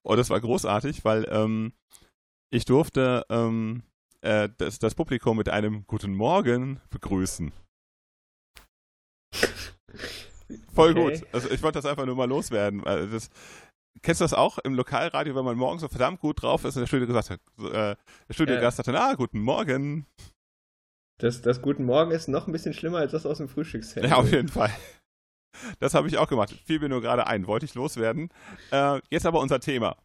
Und 0.03 0.17
das 0.17 0.31
war 0.31 0.41
großartig, 0.41 1.05
weil 1.05 1.27
ähm, 1.31 1.73
ich 2.51 2.65
durfte 2.65 3.25
ähm, 3.29 3.83
äh, 4.23 4.49
das, 4.57 4.79
das 4.79 4.95
Publikum 4.95 5.37
mit 5.37 5.49
einem 5.49 5.87
Guten 5.87 6.15
Morgen 6.15 6.81
begrüßen. 6.91 7.53
Voll 10.73 10.93
okay. 10.99 11.19
gut. 11.19 11.35
Also 11.35 11.51
ich 11.51 11.63
wollte 11.63 11.79
das 11.79 11.87
einfach 11.87 12.07
nur 12.07 12.17
mal 12.17 12.29
loswerden. 12.29 12.83
Das, 12.83 13.31
Kennst 14.03 14.21
du 14.21 14.25
das 14.25 14.35
auch 14.35 14.59
im 14.59 14.75
Lokalradio, 14.75 15.35
wenn 15.35 15.45
man 15.45 15.57
morgens 15.57 15.83
so 15.83 15.89
verdammt 15.89 16.21
gut 16.21 16.43
drauf 16.43 16.65
ist 16.65 16.77
und 16.77 16.81
der 16.81 16.87
Studio 16.87 17.07
gesagt 17.07 17.31
hat, 17.31 17.41
äh, 17.59 17.97
der 18.29 18.35
Studiogast 18.35 18.79
äh, 18.79 18.81
hat 18.81 18.89
dann, 18.89 18.97
ah, 18.97 19.15
guten 19.15 19.41
Morgen. 19.41 20.07
Das, 21.19 21.43
das 21.43 21.63
Guten 21.63 21.85
Morgen 21.85 22.13
ist 22.13 22.29
noch 22.29 22.47
ein 22.47 22.53
bisschen 22.53 22.73
schlimmer 22.73 22.99
als 22.99 23.11
das 23.11 23.27
aus 23.27 23.39
dem 23.39 23.49
Frühstücksset. 23.49 24.05
Ja, 24.05 24.17
auf 24.17 24.31
jeden 24.31 24.49
Fall. 24.49 24.71
Das 25.81 25.95
habe 25.95 26.07
ich 26.07 26.17
auch 26.19 26.29
gemacht. 26.29 26.55
Fiel 26.65 26.79
mir 26.79 26.89
nur 26.89 27.01
gerade 27.01 27.27
ein, 27.27 27.49
wollte 27.49 27.67
ich 27.67 27.75
loswerden. 27.75 28.29
Äh, 28.71 29.01
jetzt 29.11 29.27
aber 29.27 29.41
unser 29.41 29.59
Thema. 29.59 29.97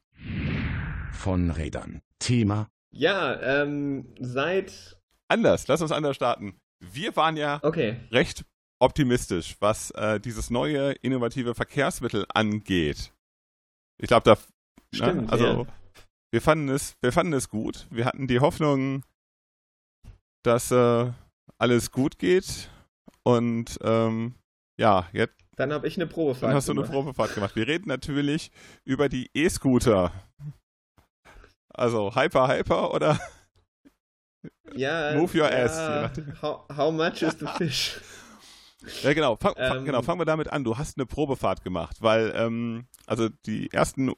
Von 1.12 1.52
Rädern. 1.52 2.02
Thema. 2.18 2.70
Ja, 2.92 3.40
ähm, 3.42 4.08
seit. 4.20 4.98
Anders, 5.28 5.68
lass 5.68 5.82
uns 5.82 5.92
anders 5.92 6.16
starten. 6.16 6.60
Wir 6.80 7.16
waren 7.16 7.38
ja 7.38 7.60
okay. 7.62 7.98
recht 8.12 8.46
optimistisch, 8.80 9.56
was 9.60 9.92
äh, 9.92 10.20
dieses 10.20 10.50
neue 10.50 10.94
innovative 11.02 11.56
Verkehrsmittel 11.56 12.26
angeht. 12.34 13.13
Ich 13.98 14.08
glaube, 14.08 14.24
da. 14.24 14.32
Ne, 14.34 14.38
Stimmt, 14.94 15.22
ne? 15.24 15.32
Also, 15.32 15.46
ja. 15.46 15.66
wir, 16.32 16.42
fanden 16.42 16.70
es, 16.70 16.96
wir 17.02 17.12
fanden 17.12 17.34
es 17.34 17.50
gut. 17.50 17.88
Wir 17.90 18.06
hatten 18.06 18.28
die 18.28 18.40
Hoffnung, 18.40 19.04
dass 20.44 20.72
äh, 20.72 21.12
alles 21.58 21.92
gut 21.92 22.20
geht. 22.20 22.70
Und 23.24 23.80
ähm, 23.82 24.36
ja, 24.80 25.08
jetzt. 25.14 25.36
Dann 25.56 25.72
habe 25.72 25.88
ich 25.88 25.98
eine 25.98 26.08
Probefahrt. 26.08 26.50
Dann 26.50 26.56
hast 26.56 26.68
du 26.68 26.74
eine 26.74 26.84
Probefahrt 26.84 27.36
gemacht. 27.36 27.56
Wir 27.56 27.68
reden 27.68 27.88
natürlich 27.88 28.52
über 28.86 29.08
die 29.08 29.30
E-Scooter. 29.34 30.12
Also 31.70 32.16
Hyper 32.16 32.48
Hyper 32.48 32.94
oder 32.94 33.20
ja, 34.76 35.14
Move 35.16 35.38
Your 35.38 35.52
ja, 35.52 35.66
Ass. 35.66 36.12
How, 36.42 36.66
how 36.76 36.92
much 36.92 37.22
is 37.22 37.38
the 37.40 37.48
fish? 37.58 38.00
Ja, 39.02 39.14
genau. 39.14 39.38
Fang, 39.40 39.54
ähm, 39.58 39.86
genau. 39.86 40.02
Fangen 40.02 40.20
wir 40.20 40.26
damit 40.26 40.52
an. 40.52 40.64
Du 40.64 40.78
hast 40.78 40.98
eine 40.98 41.06
Probefahrt 41.06 41.64
gemacht, 41.64 41.98
weil 42.02 42.34
ähm, 42.36 42.86
also 43.06 43.30
die 43.46 43.72
ersten 43.72 44.12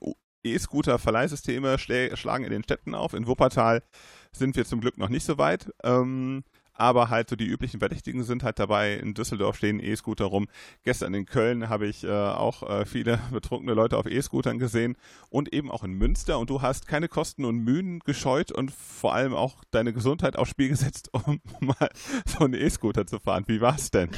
E-Scooter-Verleihsysteme 0.43 1.77
schlagen 1.79 2.43
in 2.43 2.51
den 2.51 2.63
Städten 2.63 2.95
auf. 2.95 3.13
In 3.13 3.27
Wuppertal 3.27 3.83
sind 4.31 4.55
wir 4.55 4.65
zum 4.65 4.81
Glück 4.81 4.97
noch 4.97 5.09
nicht 5.09 5.25
so 5.25 5.37
weit. 5.37 5.71
Ähm, 5.83 6.43
aber 6.77 7.09
halt 7.09 7.29
so 7.29 7.35
die 7.35 7.45
üblichen 7.45 7.79
Verdächtigen 7.79 8.23
sind 8.23 8.43
halt 8.43 8.59
dabei. 8.59 8.95
In 8.95 9.13
Düsseldorf 9.13 9.55
stehen 9.55 9.79
E-Scooter 9.79 10.25
rum. 10.25 10.47
Gestern 10.83 11.13
in 11.13 11.25
Köln 11.25 11.69
habe 11.69 11.87
ich 11.87 12.03
äh, 12.03 12.11
auch 12.11 12.69
äh, 12.69 12.85
viele 12.85 13.19
betrunkene 13.31 13.73
Leute 13.73 13.97
auf 13.97 14.05
E-Scootern 14.05 14.59
gesehen 14.59 14.97
und 15.29 15.53
eben 15.53 15.71
auch 15.71 15.83
in 15.83 15.93
Münster. 15.93 16.37
Und 16.37 16.49
du 16.49 16.61
hast 16.61 16.87
keine 16.87 17.07
Kosten 17.07 17.45
und 17.45 17.59
Mühen 17.59 17.99
gescheut 17.99 18.51
und 18.51 18.71
vor 18.71 19.13
allem 19.13 19.33
auch 19.33 19.63
deine 19.71 19.93
Gesundheit 19.93 20.35
aufs 20.35 20.51
Spiel 20.51 20.69
gesetzt, 20.69 21.09
um 21.13 21.39
mal 21.61 21.89
so 22.25 22.43
einen 22.43 22.55
E-Scooter 22.55 23.07
zu 23.07 23.19
fahren. 23.19 23.45
Wie 23.47 23.61
war 23.61 23.75
es 23.75 23.89
denn? 23.89 24.09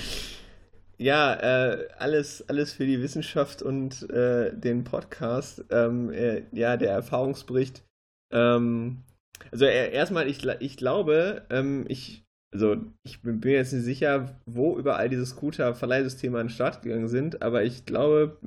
Ja, 0.98 1.34
äh, 1.36 1.88
alles, 1.98 2.48
alles 2.50 2.74
für 2.74 2.86
die 2.86 3.02
Wissenschaft 3.02 3.62
und 3.62 4.10
äh, 4.10 4.56
den 4.58 4.84
Podcast. 4.84 5.64
Ähm, 5.70 6.12
äh, 6.12 6.44
ja, 6.52 6.78
der 6.78 6.92
Erfahrungsbericht. 6.92 7.84
Ähm, 8.34 9.04
also 9.52 9.66
erstmal, 9.66 10.28
ich, 10.28 10.44
ich 10.46 10.78
glaube, 10.78 11.46
ähm, 11.50 11.86
ich 11.88 12.28
also 12.54 12.78
ich 13.04 13.22
bin 13.22 13.40
mir 13.40 13.54
jetzt 13.54 13.74
nicht 13.74 13.84
sicher, 13.84 14.40
wo 14.46 14.78
überall 14.78 15.10
diese 15.10 15.26
Scooter-Verleihsysteme 15.26 16.40
an 16.40 16.48
den 16.48 16.54
Start 16.54 16.82
gegangen 16.82 17.08
sind, 17.08 17.42
aber 17.42 17.64
ich 17.64 17.86
glaube, 17.86 18.38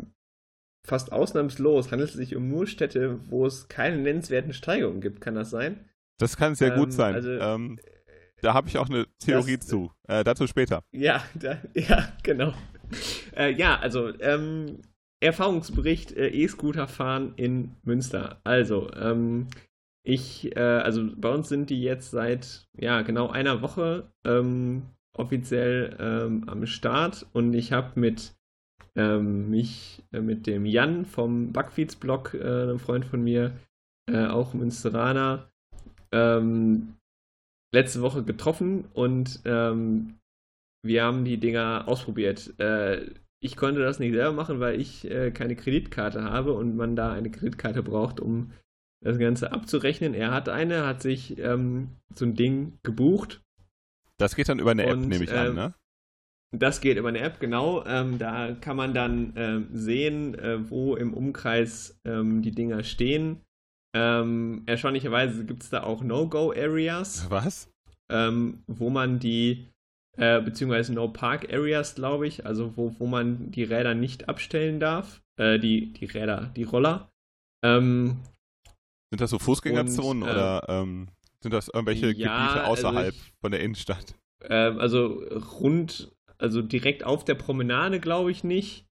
fast 0.86 1.12
ausnahmslos 1.12 1.92
handelt 1.92 2.10
es 2.10 2.16
sich 2.16 2.34
um 2.34 2.48
nur 2.48 2.66
Städte, 2.66 3.20
wo 3.30 3.46
es 3.46 3.68
keine 3.68 3.98
nennenswerten 3.98 4.52
Steigerungen 4.52 5.00
gibt. 5.00 5.20
Kann 5.20 5.34
das 5.34 5.50
sein? 5.50 5.88
Das 6.18 6.36
kann 6.36 6.54
sehr 6.54 6.72
ähm, 6.72 6.78
gut 6.78 6.92
sein. 6.92 7.14
Also, 7.14 7.30
ähm, 7.30 7.78
da 8.42 8.54
habe 8.54 8.68
ich 8.68 8.78
auch 8.78 8.88
eine 8.88 9.06
Theorie 9.18 9.56
das, 9.56 9.66
zu. 9.66 9.90
Äh, 10.08 10.24
dazu 10.24 10.46
später. 10.46 10.82
Ja, 10.92 11.22
da, 11.34 11.58
ja, 11.74 12.08
genau. 12.22 12.52
Äh, 13.36 13.52
ja, 13.52 13.78
also 13.78 14.12
ähm, 14.20 14.80
Erfahrungsbericht 15.20 16.12
äh, 16.12 16.28
E-Scooter 16.28 16.88
fahren 16.88 17.34
in 17.36 17.76
Münster. 17.82 18.40
Also, 18.44 18.90
ähm, 18.94 19.48
ich, 20.02 20.56
äh, 20.56 20.60
also 20.60 21.08
bei 21.14 21.28
uns 21.28 21.48
sind 21.48 21.70
die 21.70 21.82
jetzt 21.82 22.10
seit 22.10 22.66
ja 22.76 23.02
genau 23.02 23.28
einer 23.28 23.60
Woche 23.60 24.10
ähm, 24.24 24.82
offiziell 25.16 25.96
ähm, 26.00 26.48
am 26.48 26.66
Start 26.66 27.26
und 27.32 27.52
ich 27.52 27.72
habe 27.72 28.00
mit 28.00 28.34
ähm, 28.96 29.50
mich 29.50 30.02
äh, 30.12 30.20
mit 30.20 30.46
dem 30.46 30.64
Jan 30.64 31.04
vom 31.04 31.52
Backfeeds-Blog, 31.52 32.34
äh, 32.34 32.62
einem 32.62 32.78
Freund 32.78 33.04
von 33.04 33.22
mir, 33.22 33.52
auch 34.10 34.54
Münsteraner, 34.54 35.52
ähm, 36.10 36.96
letzte 37.72 38.02
Woche 38.02 38.24
getroffen 38.24 38.86
und 38.92 39.40
ähm, 39.44 40.18
wir 40.82 41.04
haben 41.04 41.24
die 41.24 41.38
Dinger 41.38 41.84
ausprobiert. 41.86 42.58
Äh, 42.58 43.10
ich 43.42 43.56
konnte 43.56 43.80
das 43.80 43.98
nicht 43.98 44.12
selber 44.12 44.32
machen, 44.32 44.60
weil 44.60 44.80
ich 44.80 45.10
äh, 45.10 45.30
keine 45.30 45.56
Kreditkarte 45.56 46.22
habe 46.22 46.52
und 46.52 46.76
man 46.76 46.96
da 46.96 47.12
eine 47.12 47.30
Kreditkarte 47.30 47.82
braucht, 47.82 48.20
um 48.20 48.52
das 49.02 49.18
Ganze 49.18 49.52
abzurechnen. 49.52 50.14
Er 50.14 50.30
hat 50.30 50.48
eine, 50.48 50.86
hat 50.86 51.00
sich 51.00 51.38
ähm, 51.38 51.96
so 52.14 52.26
ein 52.26 52.34
Ding 52.34 52.78
gebucht. 52.82 53.40
Das 54.18 54.36
geht 54.36 54.48
dann 54.50 54.58
über 54.58 54.72
eine 54.72 54.84
App, 54.84 54.98
nehme 54.98 55.24
ich 55.24 55.32
an, 55.32 55.54
ne? 55.54 55.74
Das 56.52 56.80
geht 56.80 56.98
über 56.98 57.08
eine 57.08 57.20
App, 57.20 57.38
genau. 57.38 57.84
Ähm, 57.86 58.18
da 58.18 58.52
kann 58.52 58.76
man 58.76 58.92
dann 58.92 59.32
ähm, 59.36 59.68
sehen, 59.72 60.34
äh, 60.34 60.68
wo 60.68 60.96
im 60.96 61.14
Umkreis 61.14 62.00
ähm, 62.04 62.42
die 62.42 62.50
Dinger 62.50 62.82
stehen. 62.82 63.40
Ähm, 63.94 64.62
erstaunlicherweise 64.66 65.44
gibt 65.44 65.62
es 65.62 65.70
da 65.70 65.82
auch 65.82 66.02
No-Go-Areas. 66.02 67.28
Was? 67.30 67.70
Ähm, 68.10 68.62
wo 68.66 68.90
man 68.90 69.18
die, 69.18 69.68
äh, 70.16 70.40
beziehungsweise 70.40 70.94
No-Park-Areas, 70.94 71.94
glaube 71.94 72.26
ich, 72.26 72.46
also 72.46 72.76
wo, 72.76 72.94
wo 72.98 73.06
man 73.06 73.50
die 73.50 73.64
Räder 73.64 73.94
nicht 73.94 74.28
abstellen 74.28 74.80
darf. 74.80 75.22
Äh, 75.36 75.58
die, 75.58 75.92
die 75.92 76.04
Räder, 76.04 76.52
die 76.54 76.64
Roller. 76.64 77.10
Ähm, 77.64 78.20
sind 79.10 79.20
das 79.20 79.30
so 79.30 79.38
Fußgängerzonen 79.38 80.22
und, 80.22 80.28
äh, 80.28 80.32
oder 80.32 80.66
ähm, 80.68 81.08
sind 81.42 81.52
das 81.52 81.68
irgendwelche 81.68 82.06
ja, 82.08 82.12
Gebiete 82.12 82.60
also 82.60 82.72
außerhalb 82.72 83.06
also 83.06 83.18
ich, 83.18 83.32
von 83.40 83.50
der 83.50 83.60
Innenstadt? 83.60 84.14
Ähm, 84.44 84.78
also 84.78 85.22
rund, 85.60 86.12
also 86.38 86.62
direkt 86.62 87.04
auf 87.04 87.24
der 87.24 87.34
Promenade 87.34 88.00
glaube 88.00 88.30
ich 88.30 88.44
nicht. 88.44 88.86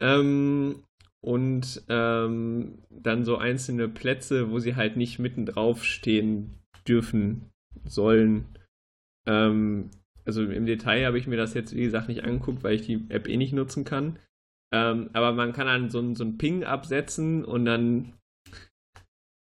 Ähm, 0.00 0.82
und 1.26 1.82
ähm, 1.88 2.78
dann 2.88 3.24
so 3.24 3.36
einzelne 3.36 3.88
Plätze, 3.88 4.52
wo 4.52 4.60
sie 4.60 4.76
halt 4.76 4.96
nicht 4.96 5.18
mitten 5.18 5.44
drauf 5.44 5.82
stehen 5.84 6.54
dürfen, 6.86 7.50
sollen. 7.84 8.46
Ähm, 9.26 9.90
also 10.24 10.44
im 10.44 10.66
Detail 10.66 11.04
habe 11.04 11.18
ich 11.18 11.26
mir 11.26 11.36
das 11.36 11.52
jetzt, 11.54 11.74
wie 11.74 11.82
gesagt, 11.82 12.06
nicht 12.06 12.22
angeguckt, 12.22 12.62
weil 12.62 12.76
ich 12.76 12.82
die 12.82 13.04
App 13.08 13.26
eh 13.28 13.36
nicht 13.36 13.52
nutzen 13.52 13.84
kann. 13.84 14.20
Ähm, 14.72 15.10
aber 15.14 15.32
man 15.32 15.52
kann 15.52 15.66
dann 15.66 15.90
so, 15.90 16.14
so 16.14 16.22
einen 16.22 16.38
Ping 16.38 16.62
absetzen 16.62 17.44
und 17.44 17.64
dann, 17.64 18.12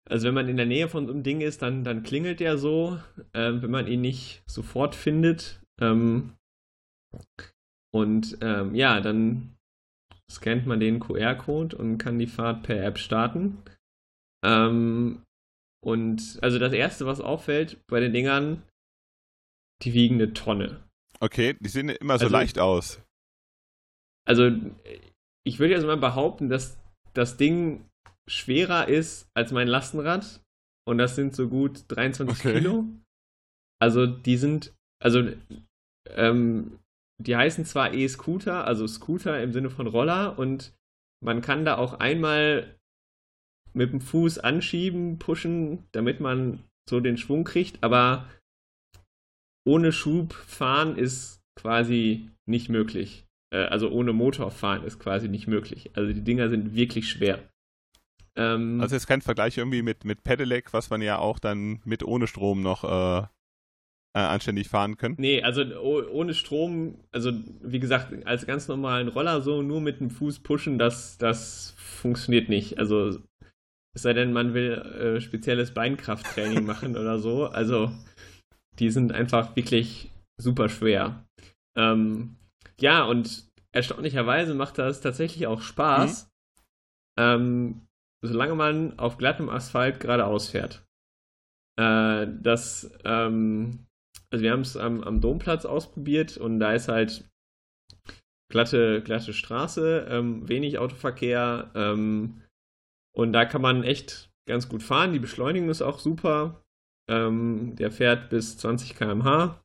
also 0.09 0.27
wenn 0.27 0.33
man 0.33 0.49
in 0.49 0.57
der 0.57 0.65
Nähe 0.65 0.89
von 0.89 1.05
so 1.05 1.13
einem 1.13 1.21
Ding 1.21 1.39
ist, 1.39 1.61
dann, 1.61 1.83
dann 1.83 2.01
klingelt 2.01 2.39
der 2.39 2.57
so, 2.57 2.99
ähm, 3.35 3.61
wenn 3.61 3.69
man 3.69 3.85
ihn 3.85 4.01
nicht 4.01 4.41
sofort 4.47 4.95
findet. 4.95 5.61
Ähm, 5.79 6.33
und 7.93 8.39
ähm, 8.41 8.73
ja, 8.73 9.01
dann 9.01 9.55
scannt 10.29 10.65
man 10.65 10.79
den 10.79 10.99
QR-Code 10.99 11.75
und 11.77 11.97
kann 11.97 12.19
die 12.19 12.27
Fahrt 12.27 12.63
per 12.63 12.83
App 12.83 12.97
starten. 12.97 13.57
Ähm, 14.43 15.23
und 15.83 16.39
also 16.41 16.59
das 16.59 16.73
erste, 16.73 17.05
was 17.05 17.21
auffällt 17.21 17.79
bei 17.87 17.99
den 17.99 18.13
Dingern, 18.13 18.63
die 19.81 19.93
wiegen 19.93 20.15
eine 20.15 20.33
Tonne. 20.33 20.83
Okay, 21.19 21.55
die 21.59 21.69
sehen 21.69 21.89
immer 21.89 22.17
so 22.17 22.25
also, 22.25 22.35
leicht 22.35 22.59
aus. 22.59 23.01
Also, 24.27 24.51
ich 25.45 25.59
würde 25.59 25.73
jetzt 25.73 25.85
mal 25.85 25.97
behaupten, 25.97 26.49
dass 26.49 26.77
das 27.13 27.37
Ding 27.37 27.85
schwerer 28.27 28.87
ist 28.87 29.27
als 29.33 29.51
mein 29.51 29.67
Lastenrad. 29.67 30.41
Und 30.85 30.97
das 30.97 31.15
sind 31.15 31.35
so 31.35 31.49
gut 31.49 31.85
23 31.87 32.39
okay. 32.39 32.53
Kilo. 32.59 32.85
Also, 33.81 34.05
die 34.05 34.37
sind, 34.37 34.73
also, 35.01 35.31
ähm, 36.09 36.79
die 37.19 37.35
heißen 37.35 37.65
zwar 37.65 37.93
E-Scooter, 37.93 38.65
also 38.65 38.87
Scooter 38.87 39.41
im 39.41 39.51
Sinne 39.51 39.69
von 39.69 39.87
Roller 39.87 40.39
und 40.39 40.73
man 41.23 41.41
kann 41.41 41.65
da 41.65 41.77
auch 41.77 41.99
einmal 41.99 42.79
mit 43.73 43.91
dem 43.91 44.01
Fuß 44.01 44.39
anschieben, 44.39 45.19
pushen, 45.19 45.85
damit 45.91 46.19
man 46.21 46.63
so 46.89 46.99
den 46.99 47.17
Schwung 47.17 47.43
kriegt, 47.43 47.83
aber 47.83 48.27
ohne 49.67 49.91
Schub 49.91 50.33
fahren 50.33 50.97
ist 50.97 51.41
quasi 51.55 52.29
nicht 52.47 52.69
möglich. 52.69 53.25
Äh, 53.53 53.65
also 53.65 53.91
ohne 53.91 54.13
Motor 54.13 54.49
fahren 54.49 54.83
ist 54.83 54.99
quasi 54.99 55.27
nicht 55.27 55.47
möglich. 55.47 55.91
Also 55.95 56.13
die 56.13 56.23
Dinger 56.23 56.49
sind 56.49 56.73
wirklich 56.73 57.09
schwer. 57.09 57.47
Ähm, 58.35 58.79
also 58.81 58.95
ist 58.95 59.07
kein 59.07 59.21
Vergleich 59.21 59.57
irgendwie 59.57 59.81
mit, 59.81 60.05
mit 60.05 60.23
Pedelec, 60.23 60.73
was 60.73 60.89
man 60.89 61.01
ja 61.01 61.19
auch 61.19 61.37
dann 61.37 61.81
mit 61.83 62.03
ohne 62.03 62.27
Strom 62.27 62.61
noch 62.61 62.83
äh, 62.83 63.27
äh, 64.13 64.19
anständig 64.19 64.69
fahren 64.69 64.97
können? 64.97 65.15
Nee, 65.17 65.43
also 65.43 65.63
ohne 65.81 66.33
Strom, 66.33 66.99
also 67.11 67.31
wie 67.61 67.79
gesagt, 67.79 68.13
als 68.25 68.45
ganz 68.45 68.67
normalen 68.67 69.07
Roller 69.07 69.41
so 69.41 69.61
nur 69.61 69.81
mit 69.81 69.99
dem 69.99 70.09
Fuß 70.09 70.39
pushen, 70.39 70.79
das, 70.79 71.17
das 71.17 71.75
funktioniert 71.77 72.49
nicht. 72.49 72.77
Also 72.77 73.19
es 73.95 74.01
sei 74.01 74.13
denn, 74.13 74.33
man 74.33 74.53
will 74.53 74.73
äh, 74.73 75.21
spezielles 75.21 75.73
Beinkrafttraining 75.73 76.65
machen 76.65 76.97
oder 76.97 77.19
so. 77.19 77.45
Also 77.45 77.91
die 78.79 78.89
sind 78.89 79.11
einfach 79.11 79.55
wirklich 79.55 80.11
super 80.37 80.69
schwer. 80.69 81.23
Ähm, 81.77 82.37
ja, 82.79 83.03
und 83.03 83.47
erstaunlicherweise 83.71 84.53
macht 84.53 84.77
das 84.77 85.01
tatsächlich 85.01 85.47
auch 85.47 85.61
Spaß, 85.61 86.31
mhm. 87.17 87.23
ähm, 87.23 87.81
solange 88.21 88.55
man 88.55 88.97
auf 88.97 89.17
glattem 89.17 89.49
Asphalt 89.49 89.99
geradeaus 89.99 90.49
fährt. 90.49 90.83
Äh, 91.77 92.27
das 92.41 92.91
ähm, 93.05 93.85
also 94.31 94.43
wir 94.43 94.51
haben 94.51 94.61
es 94.61 94.77
am, 94.77 95.03
am, 95.03 95.21
Domplatz 95.21 95.65
ausprobiert 95.65 96.37
und 96.37 96.59
da 96.59 96.73
ist 96.73 96.87
halt 96.87 97.29
glatte, 98.51 99.01
glatte 99.01 99.33
Straße, 99.33 100.07
ähm, 100.09 100.47
wenig 100.47 100.77
Autoverkehr 100.77 101.71
ähm, 101.75 102.41
und 103.15 103.33
da 103.33 103.45
kann 103.45 103.61
man 103.61 103.83
echt 103.83 104.29
ganz 104.47 104.69
gut 104.69 104.83
fahren. 104.83 105.13
Die 105.13 105.19
Beschleunigung 105.19 105.69
ist 105.69 105.81
auch 105.81 105.99
super. 105.99 106.63
Ähm, 107.09 107.75
der 107.75 107.91
fährt 107.91 108.29
bis 108.29 108.57
20 108.57 108.95
km/h. 108.95 109.61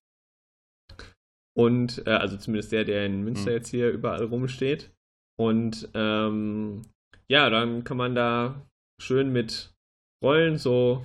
Und, 1.56 2.06
äh, 2.06 2.10
also 2.10 2.36
zumindest 2.36 2.72
der, 2.72 2.84
der 2.84 3.06
in 3.06 3.22
Münster 3.22 3.50
mhm. 3.50 3.56
jetzt 3.56 3.68
hier 3.68 3.90
überall 3.90 4.24
rumsteht. 4.24 4.92
Und 5.38 5.88
ähm, 5.94 6.82
ja, 7.28 7.50
dann 7.50 7.84
kann 7.84 7.96
man 7.96 8.14
da 8.14 8.66
schön 9.00 9.32
mit 9.32 9.74
Rollen 10.22 10.58
so 10.58 11.04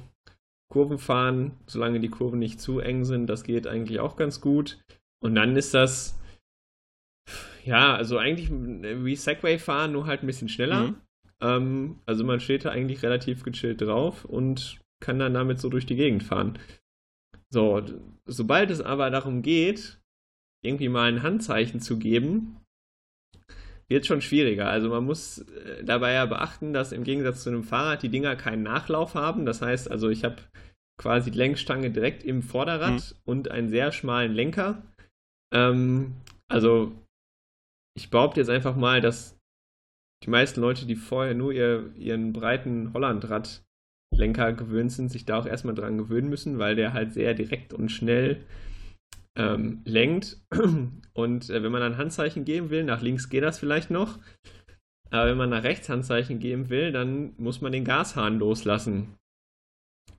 Kurven 0.70 0.99
fahren, 0.99 1.57
solange 1.65 1.99
die 1.99 2.09
Kurven 2.09 2.39
nicht 2.39 2.61
zu 2.61 2.80
eng 2.80 3.03
sind. 3.03 3.28
Das 3.28 3.43
geht 3.43 3.67
eigentlich 3.67 3.99
auch 3.99 4.15
ganz 4.15 4.39
gut. 4.39 4.80
Und 5.22 5.36
dann 5.36 5.55
ist 5.55 5.74
das, 5.74 6.20
ja, 7.65 7.95
also 7.95 8.17
eigentlich 8.17 8.49
wie 8.51 9.15
Segway 9.15 9.57
fahren, 9.57 9.93
nur 9.93 10.05
halt 10.05 10.24
ein 10.24 10.28
bisschen 10.28 10.49
schneller. 10.49 10.89
Mhm. 10.89 11.01
Ähm, 11.41 11.99
also 12.05 12.24
man 12.24 12.39
steht 12.39 12.65
da 12.65 12.70
eigentlich 12.70 13.03
relativ 13.03 13.43
gechillt 13.43 13.82
drauf 13.82 14.26
und 14.26 14.80
kann 15.01 15.20
dann 15.20 15.34
damit 15.34 15.59
so 15.59 15.70
durch 15.70 15.86
die 15.86 15.95
Gegend 15.95 16.24
fahren. 16.24 16.59
So, 17.49 17.82
sobald 18.26 18.70
es 18.70 18.82
aber 18.82 19.09
darum 19.09 19.41
geht, 19.41 19.99
irgendwie 20.63 20.89
mal 20.89 21.11
ein 21.11 21.24
Handzeichen 21.24 21.80
zu 21.80 21.97
geben, 21.97 22.57
wird 23.90 24.06
schon 24.06 24.22
schwieriger. 24.22 24.70
Also 24.70 24.90
man 24.90 25.04
muss 25.04 25.40
äh, 25.40 25.84
dabei 25.84 26.14
ja 26.14 26.26
beachten, 26.26 26.74
dass 26.74 26.92
im 26.92 27.04
Gegensatz 27.04 27.44
zu 27.44 27.50
einem 27.50 27.64
Fahrrad 27.64 28.04
die 28.04 28.10
Dinger 28.10 28.36
keinen 28.36 28.64
Nachlauf 28.64 29.16
haben. 29.16 29.46
Das 29.46 29.62
heißt, 29.62 29.90
also 29.90 30.10
ich 30.10 30.24
habe 30.24 30.38
quasi 31.00 31.32
die 31.32 31.38
Lenkstange 31.38 31.90
direkt 31.92 32.24
im 32.24 32.42
Vorderrad 32.42 32.94
mhm. 32.94 33.18
und 33.26 33.52
einen 33.52 33.70
sehr 33.70 33.92
schmalen 33.92 34.34
Lenker. 34.34 34.84
Ähm, 35.54 36.14
also 36.48 36.92
ich 37.98 38.10
behaupte 38.10 38.40
jetzt 38.40 38.50
einfach 38.50 38.76
mal, 38.76 39.02
dass 39.02 39.38
die 40.24 40.30
meisten 40.30 40.62
Leute, 40.62 40.86
die 40.86 40.96
vorher 40.96 41.34
nur 41.34 41.52
ihr, 41.52 41.92
ihren 41.96 42.34
breiten 42.34 42.94
Hollandrad-Lenker 42.94 44.54
gewöhnt 44.54 44.92
sind, 44.92 45.10
sich 45.10 45.26
da 45.26 45.40
auch 45.40 45.46
erstmal 45.46 45.76
dran 45.76 45.98
gewöhnen 45.98 46.30
müssen, 46.30 46.60
weil 46.60 46.76
der 46.76 46.94
halt 46.94 47.14
sehr 47.14 47.34
direkt 47.34 47.74
und 47.74 47.90
schnell 47.90 48.46
ähm, 49.38 49.82
lenkt. 49.86 50.42
Und 51.14 51.50
äh, 51.50 51.64
wenn 51.64 51.72
man 51.72 51.82
ein 51.82 51.98
Handzeichen 51.98 52.46
geben 52.46 52.70
will, 52.70 52.84
nach 52.84 53.02
links 53.02 53.30
geht 53.30 53.44
das 53.44 53.60
vielleicht 53.60 53.92
noch. 53.92 54.20
Aber 55.12 55.26
wenn 55.28 55.38
man 55.38 55.50
nach 55.50 55.64
rechts 55.64 55.90
Handzeichen 55.90 56.40
geben 56.40 56.70
will, 56.70 56.92
dann 56.92 57.34
muss 57.38 57.62
man 57.62 57.72
den 57.72 57.84
Gashahn 57.84 58.38
loslassen. 58.38 59.18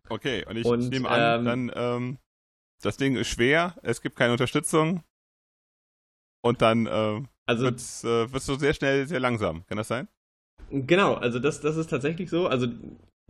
Okay, 0.08 0.44
und 0.46 0.56
ich, 0.56 0.66
und, 0.66 0.90
nehme 0.90 1.08
an, 1.08 1.40
ähm, 1.40 1.44
dann 1.44 1.72
ähm, 1.74 2.18
das 2.82 2.96
Ding 2.96 3.16
ist 3.16 3.28
schwer, 3.28 3.76
es 3.82 4.02
gibt 4.02 4.16
keine 4.16 4.32
Unterstützung 4.32 5.04
und 6.42 6.62
dann 6.62 6.86
äh, 6.86 7.22
also, 7.46 7.64
wird 7.64 7.76
es 7.78 8.02
äh, 8.04 8.26
so 8.38 8.56
sehr 8.56 8.74
schnell 8.74 9.06
sehr 9.06 9.20
langsam. 9.20 9.64
Kann 9.66 9.78
das 9.78 9.88
sein? 9.88 10.08
Genau, 10.70 11.14
also 11.14 11.38
das, 11.38 11.60
das 11.60 11.76
ist 11.76 11.90
tatsächlich 11.90 12.30
so. 12.30 12.46
Also 12.46 12.68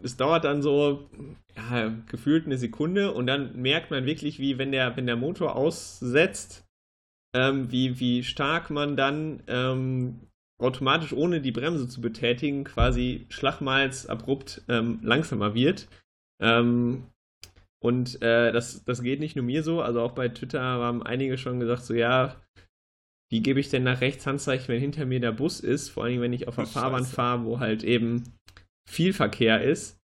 es 0.03 0.17
dauert 0.17 0.45
dann 0.45 0.63
so 0.63 1.09
ja, 1.57 1.89
gefühlt 2.09 2.47
eine 2.47 2.59
Sekunde 2.59 3.13
und 3.13 3.27
dann 3.27 3.61
merkt 3.61 3.91
man 3.91 4.07
wirklich, 4.07 4.39
wie 4.39 4.59
wenn 4.59 4.73
der, 4.73 4.97
wenn 4.97 5.07
der 5.07 5.17
Motor 5.17 5.57
aussetzt, 5.57 6.65
ähm, 7.35 7.71
wie, 7.71 8.01
wie 8.01 8.25
stark 8.25 8.71
man 8.71 8.97
dann 8.97 9.43
ähm, 9.47 10.21
automatisch 10.59 11.13
ohne 11.13 11.41
die 11.41 11.53
Bremse 11.53 11.89
zu 11.89 12.01
betätigen 12.01 12.65
quasi 12.65 13.27
schlagmals 13.29 14.07
abrupt 14.07 14.63
ähm, 14.69 15.01
langsamer 15.03 15.55
wird. 15.55 15.89
Ähm, 16.41 17.07
und 17.83 18.21
äh, 18.21 18.53
das, 18.53 18.85
das 18.85 19.03
geht 19.03 19.21
nicht 19.21 19.37
nur 19.37 19.45
mir 19.45 19.63
so, 19.63 19.81
also 19.81 20.01
auch 20.01 20.13
bei 20.13 20.29
Twitter 20.29 20.61
haben 20.61 21.03
einige 21.03 21.39
schon 21.39 21.61
gesagt, 21.61 21.85
so 21.85 21.95
ja, 21.95 22.37
wie 23.31 23.41
gebe 23.41 23.61
ich 23.61 23.71
denn 23.71 23.85
nach 23.85 24.01
rechts 24.01 24.27
Handzeichen, 24.27 24.69
wenn 24.69 24.81
hinter 24.81 25.07
mir 25.07 25.21
der 25.21 25.33
Bus 25.33 25.61
ist, 25.61 25.89
vor 25.89 26.05
allem 26.05 26.21
wenn 26.21 26.33
ich 26.33 26.49
auf 26.49 26.57
der 26.57 26.67
Fahrbahn 26.67 27.05
fahre, 27.05 27.45
wo 27.45 27.61
halt 27.61 27.85
eben 27.85 28.25
viel 28.89 29.13
Verkehr 29.13 29.63
ist. 29.63 29.99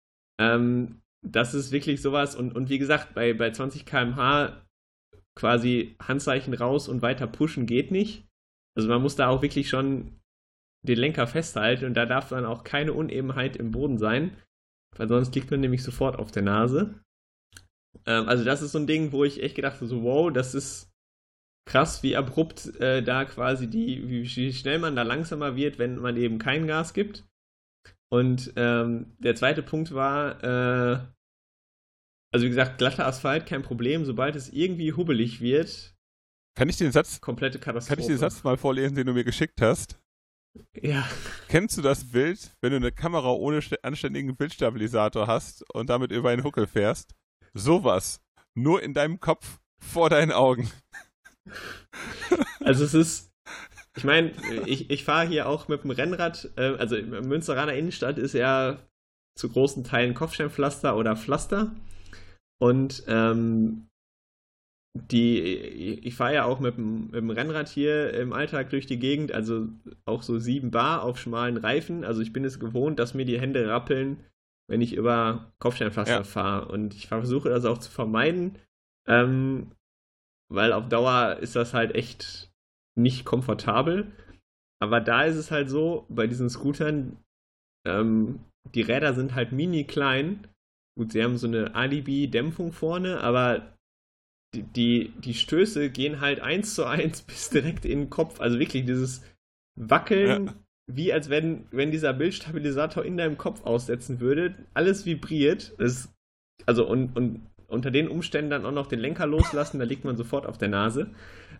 Ähm, 0.41 1.01
das 1.25 1.55
ist 1.55 1.73
wirklich 1.73 2.03
sowas 2.03 2.35
und, 2.35 2.55
und 2.55 2.69
wie 2.69 2.79
gesagt, 2.79 3.15
bei, 3.15 3.33
bei 3.33 3.51
20 3.51 3.87
km/h 3.87 4.61
quasi 5.37 5.97
Handzeichen 6.01 6.53
raus 6.55 6.89
und 6.89 7.03
weiter 7.03 7.27
pushen 7.27 7.67
geht 7.67 7.91
nicht. 7.91 8.27
Also 8.77 8.89
man 8.89 9.03
muss 9.03 9.17
da 9.17 9.29
auch 9.29 9.43
wirklich 9.43 9.69
schon 9.69 10.21
den 10.87 10.99
Lenker 10.99 11.27
festhalten 11.27 11.85
und 11.85 11.95
da 11.95 12.07
darf 12.07 12.31
dann 12.31 12.45
auch 12.45 12.65
keine 12.65 12.93
Unebenheit 12.93 13.57
im 13.57 13.71
Boden 13.71 13.99
sein, 13.99 14.37
weil 14.97 15.09
sonst 15.09 15.35
liegt 15.35 15.51
man 15.51 15.61
nämlich 15.61 15.83
sofort 15.83 16.19
auf 16.19 16.33
der 16.33 16.43
Nase. 16.43 17.01
Ähm, 18.07 18.29
also 18.29 18.45
das 18.45 18.63
ist 18.63 18.73
so 18.73 18.79
ein 18.79 18.87
Ding, 18.87 19.13
wo 19.13 19.25
ich 19.25 19.43
echt 19.43 19.55
gedacht 19.55 19.77
habe, 19.77 19.87
so 19.87 20.03
wow, 20.03 20.33
das 20.33 20.55
ist 20.55 20.91
krass, 21.69 22.03
wie 22.03 22.17
abrupt 22.17 22.75
äh, 22.81 23.03
da 23.03 23.25
quasi 23.25 23.69
die, 23.69 24.09
wie, 24.09 24.37
wie, 24.37 24.53
schnell 24.53 24.79
man 24.79 24.97
da 24.97 25.03
langsamer 25.03 25.57
wird, 25.57 25.79
wenn 25.79 25.99
man 25.99 26.17
eben 26.17 26.39
kein 26.39 26.67
Gas 26.67 26.95
gibt. 26.95 27.25
Und 28.13 28.53
ähm, 28.57 29.17
der 29.21 29.35
zweite 29.37 29.63
Punkt 29.63 29.95
war, 29.95 30.45
äh, 30.45 31.01
also 32.31 32.45
wie 32.45 32.51
gesagt, 32.51 32.77
glatter 32.77 33.07
Asphalt, 33.07 33.47
kein 33.47 33.63
Problem. 33.63 34.05
Sobald 34.05 34.37
es 34.37 34.51
irgendwie 34.53 34.93
hubbelig 34.93 35.41
wird, 35.41 35.95
kann 36.55 36.69
ich 36.69 36.77
den 36.77 36.93
Satz, 36.93 37.23
komplette 37.23 37.59
Katastrophe. 37.59 37.97
Kann 37.97 38.03
ich 38.03 38.09
den 38.09 38.19
Satz 38.19 38.45
mal 38.45 38.59
vorlesen, 38.59 38.97
den 38.97 39.07
du 39.07 39.15
mir 39.15 39.25
geschickt 39.25 39.63
hast? 39.63 39.99
Ja. 40.75 41.09
Kennst 41.49 41.79
du 41.79 41.81
das 41.81 42.11
Bild, 42.11 42.55
wenn 42.61 42.73
du 42.73 42.77
eine 42.77 42.93
Kamera 42.93 43.31
ohne 43.31 43.61
anständigen 43.81 44.37
Bildstabilisator 44.37 45.27
hast 45.27 45.65
und 45.75 45.89
damit 45.89 46.13
über 46.13 46.29
einen 46.29 46.45
Huckel 46.45 46.67
fährst? 46.67 47.15
Sowas. 47.55 48.21
Nur 48.53 48.83
in 48.83 48.93
deinem 48.93 49.21
Kopf, 49.21 49.59
vor 49.79 50.11
deinen 50.11 50.33
Augen. 50.33 50.71
Also 52.61 52.85
es 52.85 52.95
ist, 52.95 53.32
ich 53.97 54.05
meine, 54.05 54.33
ich, 54.67 54.91
ich 54.91 55.05
fahre 55.05 55.27
hier 55.27 55.49
auch 55.49 55.69
mit 55.69 55.85
dem 55.85 55.91
Rennrad, 55.91 56.51
äh, 56.57 56.77
also 56.77 56.97
Münsteraner 56.97 57.75
Innenstadt 57.75 58.19
ist 58.19 58.33
ja 58.33 58.79
zu 59.39 59.49
großen 59.49 59.85
Teilen 59.85 60.15
Kopfsteinpflaster 60.15 60.97
oder 60.97 61.17
Pflaster. 61.17 61.75
Und 62.61 63.05
ähm, 63.09 63.89
die, 64.95 65.41
ich 65.41 66.15
fahre 66.15 66.35
ja 66.35 66.45
auch 66.45 66.61
mit 66.61 66.77
dem, 66.77 67.07
mit 67.07 67.15
dem, 67.17 67.31
Rennrad 67.31 67.69
hier 67.69 68.13
im 68.15 68.33
Alltag 68.33 68.71
durch 68.71 68.87
die 68.87 68.99
Gegend, 68.99 69.33
also 69.33 69.69
auch 70.05 70.23
so 70.23 70.39
7 70.39 70.71
Bar 70.71 71.03
auf 71.03 71.19
schmalen 71.19 71.57
Reifen. 71.57 72.05
Also 72.05 72.21
ich 72.21 72.33
bin 72.33 72.45
es 72.45 72.61
gewohnt, 72.61 72.99
dass 72.99 73.15
mir 73.15 73.25
die 73.25 73.41
Hände 73.41 73.67
rappeln, 73.69 74.25
wenn 74.69 74.83
ich 74.83 74.95
über 74.95 75.53
Kopfsteinpflaster 75.59 76.17
ja. 76.19 76.25
fahre. 76.25 76.69
Und 76.69 76.95
ich 76.95 77.09
versuche 77.09 77.49
das 77.49 77.65
auch 77.65 77.79
zu 77.79 77.91
vermeiden, 77.91 78.59
ähm, 79.09 79.73
weil 80.51 80.73
auf 80.73 80.89
Dauer 80.89 81.39
ist 81.41 81.57
das 81.57 81.73
halt 81.73 81.95
echt 81.95 82.52
nicht 82.97 83.25
komfortabel. 83.25 84.11
Aber 84.81 85.01
da 85.01 85.25
ist 85.25 85.37
es 85.37 85.51
halt 85.51 85.71
so, 85.71 86.07
bei 86.09 86.27
diesen 86.27 86.51
Scootern, 86.51 87.17
ähm, 87.87 88.41
die 88.75 88.83
Räder 88.83 89.15
sind 89.15 89.35
halt 89.35 89.53
mini 89.53 89.85
klein 89.85 90.49
Gut, 90.99 91.13
sie 91.13 91.23
haben 91.23 91.39
so 91.39 91.47
eine 91.47 91.75
Alibi-Dämpfung 91.75 92.73
vorne, 92.73 93.21
aber 93.21 93.75
die, 94.55 94.63
die, 94.63 95.13
die, 95.21 95.35
Stöße 95.35 95.89
gehen 95.89 96.21
halt 96.21 96.41
eins 96.41 96.75
zu 96.75 96.85
eins 96.85 97.23
bis 97.27 97.49
direkt 97.49 97.85
in 97.85 98.01
den 98.01 98.11
Kopf. 98.11 98.41
Also 98.41 98.59
wirklich 98.59 98.85
dieses 98.85 99.23
Wackeln, 99.81 100.47
ja. 100.47 100.55
wie 100.93 101.13
als 101.13 101.31
wenn, 101.31 101.67
wenn 101.71 101.91
dieser 101.91 102.13
Bildstabilisator 102.13 103.05
in 103.05 103.17
deinem 103.17 103.39
Kopf 103.39 103.65
aussetzen 103.65 104.21
würde. 104.21 104.55
Alles 104.75 105.07
vibriert. 105.07 105.75
Das, 105.79 106.13
also 106.67 106.87
und, 106.87 107.17
und 107.17 107.47
unter 107.69 107.91
den 107.91 108.09
Umständen 108.09 108.51
dann 108.51 108.67
auch 108.67 108.73
noch 108.73 108.87
den 108.87 109.01
Lenker 109.01 109.27
loslassen, 109.27 109.79
da 109.79 109.87
liegt 109.87 110.05
man 110.05 110.19
sofort 110.19 110.45
auf 110.45 110.59
der 110.59 110.69
Nase. 110.69 111.11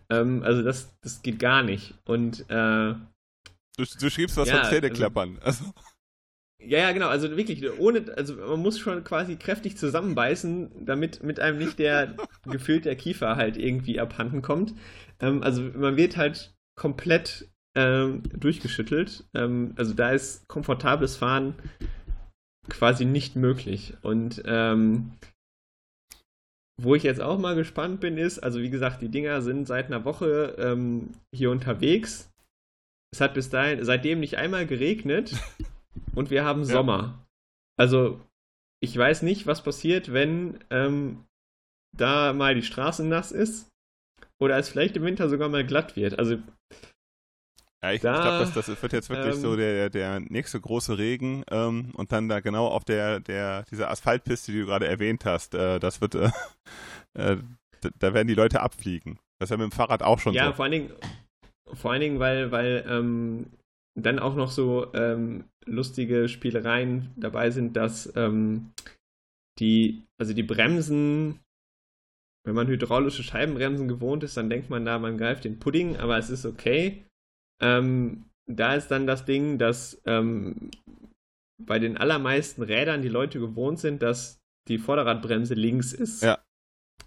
Ähm, 0.09 0.43
also 0.43 0.61
das, 0.61 0.99
das 1.01 1.21
geht 1.21 1.39
gar 1.39 1.63
nicht. 1.63 1.95
Und 2.05 2.41
äh, 2.49 2.93
du, 2.93 3.85
du 3.99 4.09
schriebst 4.09 4.37
was 4.37 4.49
ja, 4.49 4.61
von 4.61 4.69
Zähneklappern. 4.69 5.39
Also, 5.41 5.65
also. 5.73 5.73
Ja, 6.65 6.79
ja, 6.79 6.91
genau. 6.91 7.09
Also 7.09 7.35
wirklich, 7.35 7.61
ohne, 7.77 8.05
also 8.15 8.35
man 8.35 8.59
muss 8.59 8.79
schon 8.79 9.03
quasi 9.03 9.35
kräftig 9.35 9.77
zusammenbeißen, 9.77 10.85
damit 10.85 11.21
mit 11.21 11.39
einem 11.39 11.57
nicht 11.57 11.77
der 11.79 12.15
gefühlt 12.45 12.85
der 12.85 12.95
Kiefer 12.95 13.35
halt 13.35 13.57
irgendwie 13.57 13.99
abhanden 13.99 14.41
kommt. 14.41 14.73
Ähm, 15.19 15.43
also 15.43 15.61
man 15.61 15.97
wird 15.97 16.15
halt 16.17 16.55
komplett 16.75 17.49
ähm, 17.75 18.23
durchgeschüttelt. 18.37 19.25
Ähm, 19.33 19.73
also 19.75 19.93
da 19.93 20.11
ist 20.11 20.47
komfortables 20.47 21.17
Fahren 21.17 21.55
quasi 22.69 23.05
nicht 23.05 23.35
möglich. 23.35 23.95
Und 24.01 24.41
ähm, 24.45 25.11
wo 26.81 26.95
ich 26.95 27.03
jetzt 27.03 27.21
auch 27.21 27.37
mal 27.37 27.55
gespannt 27.55 27.99
bin, 27.99 28.17
ist, 28.17 28.39
also 28.39 28.59
wie 28.59 28.69
gesagt, 28.69 29.01
die 29.01 29.09
Dinger 29.09 29.41
sind 29.41 29.67
seit 29.67 29.87
einer 29.87 30.05
Woche 30.05 30.55
ähm, 30.57 31.11
hier 31.33 31.51
unterwegs. 31.51 32.31
Es 33.11 33.21
hat 33.21 33.35
bis 33.35 33.49
dahin 33.49 33.83
seitdem 33.83 34.19
nicht 34.19 34.37
einmal 34.37 34.65
geregnet. 34.65 35.35
und 36.15 36.31
wir 36.31 36.43
haben 36.43 36.65
Sommer. 36.65 36.97
Ja. 36.97 37.25
Also, 37.77 38.21
ich 38.81 38.97
weiß 38.97 39.21
nicht, 39.21 39.45
was 39.45 39.63
passiert, 39.63 40.13
wenn 40.13 40.59
ähm, 40.69 41.23
da 41.95 42.33
mal 42.33 42.55
die 42.55 42.63
Straße 42.63 43.05
nass 43.05 43.31
ist 43.31 43.69
oder 44.39 44.57
es 44.57 44.69
vielleicht 44.69 44.97
im 44.97 45.03
Winter 45.03 45.29
sogar 45.29 45.49
mal 45.49 45.65
glatt 45.65 45.95
wird. 45.95 46.17
Also, 46.17 46.37
ja, 47.83 47.91
ich 47.91 48.01
da, 48.01 48.13
glaube, 48.13 48.51
das, 48.53 48.65
das, 48.65 48.81
wird 48.81 48.93
jetzt 48.93 49.09
wirklich 49.09 49.35
ähm, 49.35 49.41
so 49.41 49.57
der, 49.57 49.89
der 49.89 50.21
nächste 50.21 50.59
große 50.59 50.97
Regen 50.97 51.43
ähm, 51.51 51.91
und 51.95 52.13
dann 52.13 52.29
da 52.29 52.39
genau 52.39 52.67
auf 52.67 52.85
der, 52.85 53.19
der 53.19 53.63
dieser 53.69 53.91
Asphaltpiste, 53.91 54.53
die 54.53 54.61
du 54.61 54.67
gerade 54.67 54.87
erwähnt 54.87 55.25
hast, 55.25 55.53
äh, 55.53 55.79
das 55.79 55.99
wird, 55.99 56.15
äh, 56.15 56.31
äh, 57.13 57.37
da 57.99 58.13
werden 58.13 58.29
die 58.29 58.35
Leute 58.35 58.61
abfliegen. 58.61 59.19
Das 59.37 59.47
ist 59.47 59.51
ja 59.51 59.57
mit 59.57 59.69
dem 59.69 59.75
Fahrrad 59.75 60.01
auch 60.01 60.19
schon 60.19 60.33
ja, 60.33 60.43
so. 60.43 60.49
Ja, 60.51 60.55
vor 60.55 60.63
allen 60.63 60.71
Dingen, 60.71 60.93
vor 61.73 61.91
allen 61.91 61.99
Dingen, 61.99 62.19
weil, 62.19 62.51
weil 62.51 62.85
ähm, 62.87 63.47
dann 63.99 64.17
auch 64.17 64.35
noch 64.35 64.49
so 64.49 64.93
ähm, 64.93 65.43
lustige 65.65 66.29
Spielereien 66.29 67.11
dabei 67.17 67.51
sind, 67.51 67.75
dass 67.75 68.15
ähm, 68.15 68.71
die, 69.59 70.03
also 70.17 70.33
die 70.33 70.43
Bremsen, 70.43 71.41
wenn 72.45 72.55
man 72.55 72.67
hydraulische 72.67 73.23
Scheibenbremsen 73.23 73.89
gewohnt 73.89 74.23
ist, 74.23 74.37
dann 74.37 74.49
denkt 74.49 74.69
man 74.69 74.85
da, 74.85 74.99
man 74.99 75.17
greift 75.17 75.43
den 75.43 75.59
Pudding, 75.59 75.97
aber 75.97 76.17
es 76.17 76.29
ist 76.29 76.45
okay. 76.45 77.03
Ähm, 77.61 78.25
da 78.45 78.75
ist 78.75 78.89
dann 78.89 79.07
das 79.07 79.25
Ding, 79.25 79.57
dass 79.57 80.01
ähm, 80.05 80.71
bei 81.57 81.79
den 81.79 81.97
allermeisten 81.97 82.61
Rädern 82.61 83.01
die 83.01 83.09
Leute 83.09 83.39
gewohnt 83.39 83.79
sind, 83.79 84.01
dass 84.01 84.39
die 84.67 84.77
Vorderradbremse 84.77 85.53
links 85.53 85.93
ist. 85.93 86.23
Ja. 86.23 86.39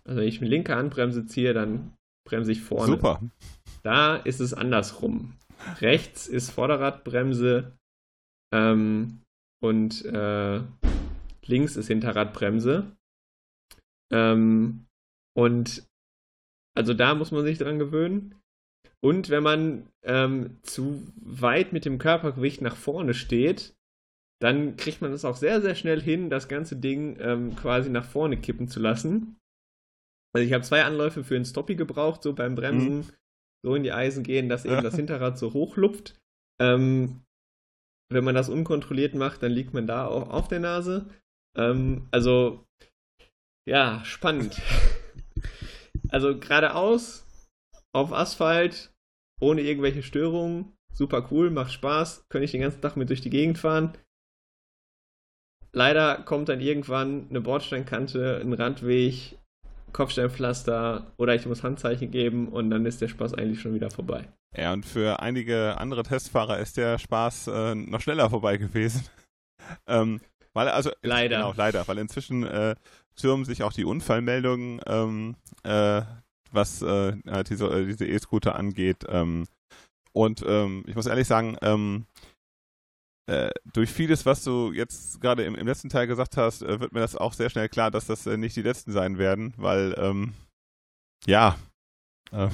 Also 0.05 0.21
wenn 0.21 0.29
ich 0.29 0.41
mit 0.41 0.51
linker 0.51 0.77
Handbremse 0.77 1.27
ziehe, 1.27 1.53
dann 1.53 1.95
bremse 2.27 2.53
ich 2.53 2.63
vorne. 2.63 2.93
Super. 2.93 3.21
Da 3.83 4.17
ist 4.17 4.41
es 4.41 4.55
andersrum. 4.55 5.35
Rechts 5.81 6.27
ist 6.27 6.51
Vorderradbremse 6.51 7.77
ähm, 8.53 9.23
und 9.63 10.05
äh, 10.05 10.61
links 11.45 11.77
ist 11.77 11.87
Hinterradbremse. 11.89 12.97
Ähm, 14.13 14.87
und 15.37 15.87
also 16.77 16.95
da 16.95 17.15
muss 17.15 17.31
man 17.31 17.45
sich 17.45 17.59
dran 17.59 17.79
gewöhnen. 17.79 18.35
Und 19.07 19.31
wenn 19.31 19.43
man 19.43 19.89
ähm, 20.03 20.59
zu 20.63 21.07
weit 21.17 21.73
mit 21.73 21.85
dem 21.85 21.99
Körpergewicht 21.99 22.63
nach 22.63 22.77
vorne 22.77 23.15
steht, 23.15 23.75
dann 24.41 24.77
kriegt 24.77 25.01
man 25.01 25.13
es 25.13 25.25
auch 25.25 25.37
sehr, 25.37 25.61
sehr 25.63 25.75
schnell 25.75 26.01
hin, 26.01 26.31
das 26.31 26.49
ganze 26.49 26.77
Ding 26.77 27.17
ähm, 27.21 27.57
quasi 27.57 27.89
nach 27.89 28.05
vorne 28.05 28.37
kippen 28.37 28.69
zu 28.69 28.81
lassen. 28.81 29.37
Also 30.35 30.47
ich 30.47 30.53
habe 30.53 30.65
zwei 30.65 30.85
Anläufe 30.85 31.25
für 31.25 31.37
ein 31.37 31.45
Stoppie 31.45 31.77
gebraucht, 31.77 32.23
so 32.23 32.35
beim 32.35 32.55
Bremsen. 32.55 32.99
Mhm 32.99 33.11
so 33.67 33.75
in 33.75 33.83
die 33.83 33.93
Eisen 33.93 34.23
gehen, 34.23 34.49
dass 34.49 34.65
eben 34.65 34.83
das 34.83 34.95
Hinterrad 34.95 35.39
so 35.39 35.53
hoch 35.53 35.77
lupft. 35.77 36.15
Ähm, 36.61 37.23
wenn 38.09 38.23
man 38.23 38.37
das 38.37 38.49
unkontrolliert 38.49 39.15
macht, 39.15 39.43
dann 39.43 39.51
liegt 39.51 39.75
man 39.75 39.89
da 39.89 40.07
auch 40.07 40.31
auf 40.31 40.47
der 40.47 40.61
Nase. 40.61 41.07
Ähm, 41.57 42.07
also, 42.13 42.65
ja, 43.69 44.05
spannend. 44.05 44.63
also 46.11 46.39
geradeaus, 46.39 47.27
auf 47.93 48.13
Asphalt, 48.13 48.95
ohne 49.41 49.63
irgendwelche 49.63 50.03
Störungen. 50.03 50.73
Super 50.93 51.29
cool, 51.31 51.51
macht 51.51 51.73
Spaß, 51.73 52.27
könnte 52.29 52.45
ich 52.47 52.53
den 52.53 52.63
ganzen 52.63 52.81
Tag 52.81 52.97
mit 52.97 53.11
durch 53.11 53.21
die 53.21 53.31
Gegend 53.31 53.59
fahren. 53.59 53.93
Leider 55.73 56.23
kommt 56.23 56.49
dann 56.49 56.61
irgendwann 56.61 57.27
eine 57.29 57.43
Bordsteinkante, 57.43 58.41
ein 58.43 58.55
Randweg, 58.55 59.39
Kopfsteinpflaster 59.93 61.13
oder 61.19 61.35
ich 61.35 61.47
muss 61.47 61.63
Handzeichen 61.63 62.11
geben 62.11 62.49
und 62.49 62.71
dann 62.71 62.87
ist 62.87 63.01
der 63.03 63.09
Spaß 63.09 63.35
eigentlich 63.35 63.61
schon 63.61 63.75
wieder 63.75 63.91
vorbei. 63.91 64.29
Ja, 64.57 64.73
und 64.73 64.87
für 64.87 65.21
einige 65.21 65.79
andere 65.79 66.03
Testfahrer 66.03 66.59
ist 66.59 66.77
der 66.77 66.99
Spaß 66.99 67.49
äh, 67.49 67.75
noch 67.75 68.01
schneller 68.01 68.31
vorbei 68.31 68.57
gewesen. 68.57 69.05
ähm, 69.87 70.21
weil, 70.55 70.69
also, 70.69 70.91
leider. 71.03 71.37
Genau, 71.37 71.53
leider, 71.55 71.87
weil 71.89 71.99
inzwischen 71.99 72.45
äh, 72.45 72.75
türmen 73.17 73.45
sich 73.45 73.63
auch 73.63 73.73
die 73.73 73.85
Unfallmeldungen, 73.85 74.81
ähm, 74.87 75.37
äh, 75.63 76.03
was 76.57 76.83
äh, 76.83 77.17
diese 77.49 77.67
äh, 77.67 77.87
diese 77.87 78.07
E-Scooter 78.07 78.57
angeht. 78.57 79.05
Ähm, 79.09 79.47
und 80.13 80.43
ähm, 80.47 80.83
ich 80.87 80.97
muss 80.97 81.07
ehrlich 81.07 81.29
sagen, 81.29 81.57
ähm, 81.63 82.07
äh, 83.29 83.51
durch 83.73 83.91
vieles, 83.91 84.25
was 84.25 84.45
du 84.45 84.73
jetzt 84.73 85.21
gerade 85.21 85.45
im, 85.45 85.55
im, 85.57 85.67
letzten 85.67 85.89
Teil 85.89 86.07
gesagt 86.07 86.37
hast, 86.37 86.63
äh, 86.63 86.81
wird 86.81 86.93
mir 86.93 87.01
das 87.01 87.17
auch 87.17 87.33
sehr 87.33 87.51
schnell 87.51 87.69
klar, 87.69 87.91
dass 87.91 88.07
das 88.07 88.27
äh, 88.27 88.37
nicht 88.37 88.57
die 88.57 88.63
letzten 88.63 88.93
sein 88.93 89.19
werden, 89.19 89.53
weil 89.57 89.95
ähm, 89.99 90.33
ja, 91.27 91.59
äh, 92.31 92.49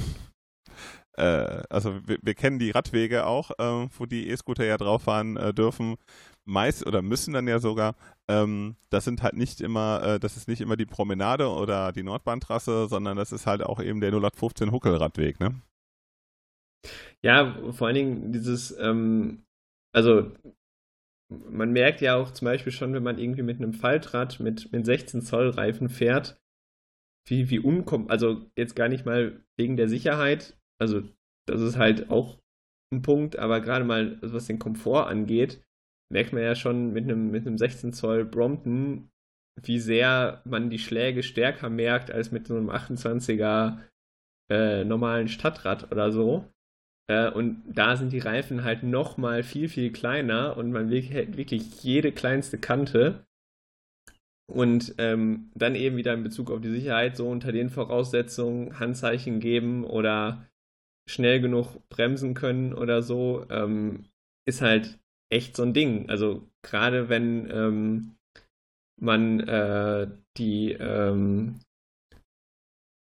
äh, 1.18 1.62
also 1.68 2.00
wir, 2.08 2.18
wir, 2.22 2.34
kennen 2.34 2.58
die 2.58 2.70
Radwege 2.70 3.26
auch, 3.26 3.50
äh, 3.58 3.88
wo 3.98 4.06
die 4.06 4.28
E-Scooter 4.28 4.64
ja 4.64 4.78
drauf 4.78 5.02
fahren 5.02 5.34
dürfen, 5.54 5.96
meist 6.44 6.86
oder 6.86 7.02
müssen 7.02 7.34
dann 7.34 7.48
ja 7.48 7.58
sogar. 7.58 7.94
Ähm, 8.28 8.76
das 8.90 9.04
sind 9.04 9.22
halt 9.22 9.34
nicht 9.34 9.60
immer, 9.60 10.18
das 10.18 10.36
ist 10.36 10.48
nicht 10.48 10.60
immer 10.60 10.76
die 10.76 10.86
Promenade 10.86 11.48
oder 11.48 11.92
die 11.92 12.02
Nordbahntrasse, 12.02 12.88
sondern 12.88 13.16
das 13.16 13.32
ist 13.32 13.46
halt 13.46 13.62
auch 13.62 13.80
eben 13.80 14.00
der 14.00 14.10
0815 14.10 14.72
Huckelradweg, 14.72 15.40
ne? 15.40 15.60
Ja, 17.22 17.56
vor 17.72 17.86
allen 17.86 17.94
Dingen 17.94 18.32
dieses, 18.32 18.76
ähm, 18.78 19.44
also 19.94 20.32
man 21.28 21.72
merkt 21.72 22.00
ja 22.00 22.16
auch 22.16 22.32
zum 22.32 22.46
Beispiel 22.46 22.72
schon, 22.72 22.92
wenn 22.94 23.02
man 23.02 23.18
irgendwie 23.18 23.42
mit 23.42 23.58
einem 23.58 23.72
Faltrad 23.72 24.40
mit, 24.40 24.72
mit 24.72 24.84
16 24.84 25.22
Zoll 25.22 25.50
Reifen 25.50 25.88
fährt, 25.88 26.40
wie, 27.28 27.50
wie 27.50 27.60
unkom, 27.60 28.08
also 28.08 28.50
jetzt 28.56 28.74
gar 28.74 28.88
nicht 28.88 29.06
mal 29.06 29.40
wegen 29.56 29.76
der 29.76 29.88
Sicherheit, 29.88 30.56
also 30.80 31.02
das 31.46 31.60
ist 31.60 31.76
halt 31.76 32.10
auch 32.10 32.38
ein 32.92 33.02
Punkt, 33.02 33.38
aber 33.38 33.60
gerade 33.60 33.84
mal, 33.84 34.18
was 34.20 34.46
den 34.46 34.58
Komfort 34.58 35.06
angeht, 35.06 35.62
merkt 36.12 36.32
man 36.32 36.42
ja 36.42 36.54
schon 36.54 36.92
mit 36.92 37.04
einem, 37.04 37.30
mit 37.30 37.46
einem 37.46 37.58
16 37.58 37.92
Zoll 37.92 38.24
Brompton, 38.24 39.10
wie 39.60 39.78
sehr 39.78 40.42
man 40.44 40.70
die 40.70 40.78
Schläge 40.78 41.22
stärker 41.22 41.70
merkt 41.70 42.10
als 42.10 42.30
mit 42.30 42.46
so 42.46 42.56
einem 42.56 42.70
28er 42.70 43.78
äh, 44.50 44.84
normalen 44.84 45.28
Stadtrad 45.28 45.90
oder 45.90 46.12
so. 46.12 46.46
Äh, 47.10 47.30
und 47.30 47.62
da 47.66 47.96
sind 47.96 48.12
die 48.12 48.18
Reifen 48.18 48.62
halt 48.62 48.82
nochmal 48.82 49.42
viel, 49.42 49.68
viel 49.68 49.90
kleiner 49.92 50.56
und 50.56 50.70
man 50.70 50.90
will 50.90 51.02
wirklich 51.36 51.82
jede 51.82 52.12
kleinste 52.12 52.58
Kante. 52.58 53.26
Und 54.50 54.94
ähm, 54.98 55.50
dann 55.54 55.74
eben 55.74 55.96
wieder 55.96 56.12
in 56.12 56.24
Bezug 56.24 56.50
auf 56.50 56.60
die 56.60 56.70
Sicherheit 56.70 57.16
so 57.16 57.28
unter 57.28 57.52
den 57.52 57.70
Voraussetzungen 57.70 58.78
Handzeichen 58.78 59.40
geben 59.40 59.84
oder 59.84 60.46
schnell 61.08 61.40
genug 61.40 61.88
bremsen 61.88 62.34
können 62.34 62.74
oder 62.74 63.02
so, 63.02 63.46
ähm, 63.48 64.04
ist 64.46 64.60
halt 64.60 64.98
echt 65.32 65.56
so 65.56 65.62
ein 65.62 65.74
Ding. 65.74 66.08
Also 66.08 66.48
gerade 66.62 67.08
wenn 67.08 67.50
ähm, 67.50 68.14
man 69.00 69.40
äh, 69.40 70.08
die 70.36 70.72
ähm, 70.72 71.60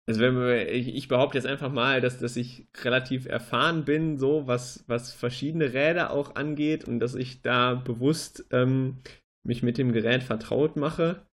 also 0.08 0.22
wenn 0.22 0.36
wir, 0.36 0.72
ich, 0.72 0.94
ich, 0.94 1.08
behaupte 1.08 1.38
jetzt 1.38 1.48
einfach 1.48 1.72
mal, 1.72 2.00
dass, 2.00 2.20
dass 2.20 2.38
ich 2.38 2.68
relativ 2.84 3.26
erfahren 3.26 3.86
bin, 3.86 4.20
so 4.20 4.46
was, 4.46 4.84
was 4.88 5.12
verschiedene 5.12 5.74
Räder 5.74 6.12
auch 6.12 6.36
angeht 6.36 6.86
und 6.86 7.00
dass 7.00 7.16
ich 7.16 7.42
da 7.42 7.74
bewusst 7.74 8.46
ähm, 8.52 8.98
mich 9.44 9.64
mit 9.64 9.80
dem 9.80 9.94
Gerät 9.94 10.22
vertraut 10.22 10.76
mache. 10.76 11.26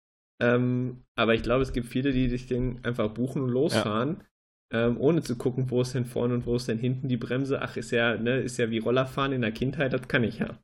Ähm, 0.42 1.04
aber 1.16 1.36
ich 1.36 1.44
glaube, 1.44 1.64
es 1.64 1.74
gibt 1.74 1.88
viele, 1.88 2.14
die 2.14 2.30
sich 2.30 2.48
den 2.48 2.80
einfach 2.84 3.10
buchen 3.10 3.42
und 3.42 3.50
losfahren, 3.50 4.24
ja. 4.72 4.88
ähm, 4.88 4.98
ohne 5.00 5.22
zu 5.22 5.38
gucken, 5.38 5.70
wo 5.70 5.82
ist 5.82 5.94
denn 5.94 6.06
vorne 6.06 6.34
und 6.34 6.46
wo 6.46 6.56
ist 6.56 6.70
denn 6.70 6.80
hinten 6.80 7.10
die 7.10 7.18
Bremse. 7.18 7.62
Ach, 7.62 7.76
ist 7.76 7.92
ja, 7.92 8.16
ne, 8.16 8.40
ist 8.40 8.58
ja 8.58 8.70
wie 8.70 8.80
Rollerfahren 8.80 9.34
in 9.34 9.42
der 9.42 9.52
Kindheit, 9.52 9.92
das 9.92 10.08
kann 10.08 10.24
ich 10.24 10.40
ja. 10.40 10.58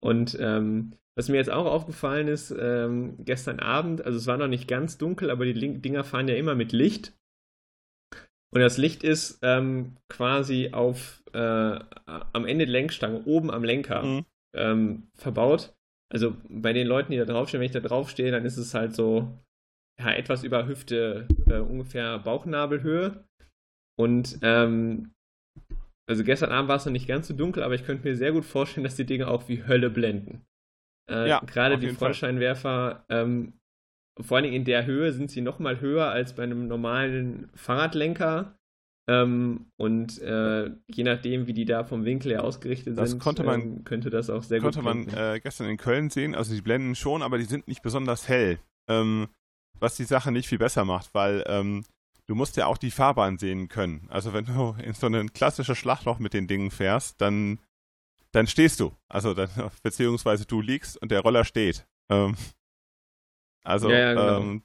Und 0.00 0.36
ähm, 0.40 0.92
was 1.16 1.28
mir 1.28 1.36
jetzt 1.36 1.50
auch 1.50 1.66
aufgefallen 1.66 2.28
ist, 2.28 2.54
ähm, 2.58 3.16
gestern 3.24 3.58
Abend, 3.60 4.04
also 4.04 4.18
es 4.18 4.26
war 4.26 4.36
noch 4.36 4.48
nicht 4.48 4.68
ganz 4.68 4.98
dunkel, 4.98 5.30
aber 5.30 5.46
die 5.46 5.78
Dinger 5.80 6.04
fahren 6.04 6.28
ja 6.28 6.34
immer 6.34 6.54
mit 6.54 6.72
Licht. 6.72 7.14
Und 8.54 8.60
das 8.60 8.76
Licht 8.76 9.02
ist 9.02 9.38
ähm, 9.42 9.96
quasi 10.08 10.70
auf 10.72 11.22
äh, 11.32 11.38
am 12.06 12.46
Ende 12.46 12.66
der 12.66 12.72
Lenkstange, 12.72 13.24
oben 13.24 13.50
am 13.50 13.64
Lenker 13.64 14.02
mhm. 14.02 14.26
ähm, 14.54 15.08
verbaut. 15.14 15.74
Also 16.12 16.36
bei 16.48 16.72
den 16.72 16.86
Leuten, 16.86 17.12
die 17.12 17.18
da 17.18 17.24
draufstehen, 17.24 17.60
wenn 17.60 17.66
ich 17.66 17.72
da 17.72 17.80
draufstehe, 17.80 18.30
dann 18.30 18.44
ist 18.44 18.58
es 18.58 18.74
halt 18.74 18.94
so 18.94 19.28
ja, 19.98 20.12
etwas 20.12 20.44
über 20.44 20.66
Hüfte, 20.66 21.26
äh, 21.48 21.58
ungefähr 21.58 22.18
Bauchnabelhöhe. 22.18 23.24
Und 23.98 24.38
ähm, 24.42 25.12
also 26.08 26.24
gestern 26.24 26.50
Abend 26.50 26.68
war 26.68 26.76
es 26.76 26.86
noch 26.86 26.92
nicht 26.92 27.08
ganz 27.08 27.28
so 27.28 27.34
dunkel, 27.34 27.62
aber 27.62 27.74
ich 27.74 27.84
könnte 27.84 28.06
mir 28.06 28.16
sehr 28.16 28.32
gut 28.32 28.44
vorstellen, 28.44 28.84
dass 28.84 28.96
die 28.96 29.06
Dinge 29.06 29.28
auch 29.28 29.48
wie 29.48 29.66
Hölle 29.66 29.90
blenden. 29.90 30.44
Äh, 31.10 31.28
ja, 31.28 31.40
Gerade 31.40 31.78
die 31.78 31.90
Frontscheinwerfer 31.90 33.04
ähm, 33.08 33.54
vor 34.20 34.38
allem 34.38 34.52
in 34.52 34.64
der 34.64 34.86
Höhe 34.86 35.12
sind 35.12 35.30
sie 35.30 35.42
noch 35.42 35.58
mal 35.58 35.80
höher 35.80 36.06
als 36.06 36.34
bei 36.34 36.42
einem 36.42 36.68
normalen 36.68 37.50
Fahrradlenker. 37.54 38.56
Ähm, 39.08 39.66
und 39.76 40.20
äh, 40.20 40.70
je 40.88 41.04
nachdem, 41.04 41.46
wie 41.46 41.52
die 41.52 41.64
da 41.64 41.84
vom 41.84 42.04
Winkel 42.04 42.32
her 42.32 42.42
ausgerichtet 42.42 42.98
das 42.98 43.10
sind, 43.10 43.22
konnte 43.22 43.44
man, 43.44 43.60
ähm, 43.60 43.84
könnte 43.84 44.10
das 44.10 44.30
auch 44.30 44.42
sehr 44.42 44.60
konnte 44.60 44.80
gut 44.80 44.88
Konnte 44.88 45.14
man 45.14 45.34
äh, 45.34 45.40
gestern 45.40 45.68
in 45.68 45.76
Köln 45.76 46.10
sehen. 46.10 46.34
Also 46.34 46.54
die 46.54 46.62
blenden 46.62 46.94
schon, 46.96 47.22
aber 47.22 47.38
die 47.38 47.44
sind 47.44 47.68
nicht 47.68 47.82
besonders 47.82 48.28
hell. 48.28 48.58
Ähm, 48.88 49.28
was 49.78 49.96
die 49.96 50.04
Sache 50.04 50.32
nicht 50.32 50.48
viel 50.48 50.58
besser 50.58 50.84
macht, 50.84 51.14
weil 51.14 51.44
ähm, 51.46 51.84
du 52.26 52.34
musst 52.34 52.56
ja 52.56 52.66
auch 52.66 52.78
die 52.78 52.90
Fahrbahn 52.90 53.38
sehen 53.38 53.68
können. 53.68 54.06
Also 54.10 54.32
wenn 54.32 54.46
du 54.46 54.76
in 54.82 54.94
so 54.94 55.06
ein 55.06 55.32
klassisches 55.32 55.78
Schlachtloch 55.78 56.18
mit 56.18 56.34
den 56.34 56.46
Dingen 56.46 56.70
fährst, 56.70 57.20
dann, 57.20 57.60
dann 58.32 58.46
stehst 58.46 58.80
du. 58.80 58.92
Also 59.08 59.34
dann, 59.34 59.50
beziehungsweise 59.82 60.46
du 60.46 60.60
liegst 60.60 60.96
und 60.96 61.10
der 61.10 61.20
Roller 61.20 61.44
steht. 61.44 61.86
Ähm, 62.10 62.36
also 63.64 63.90
ja, 63.90 63.98
ja, 63.98 64.14
genau. 64.14 64.40
ähm, 64.40 64.62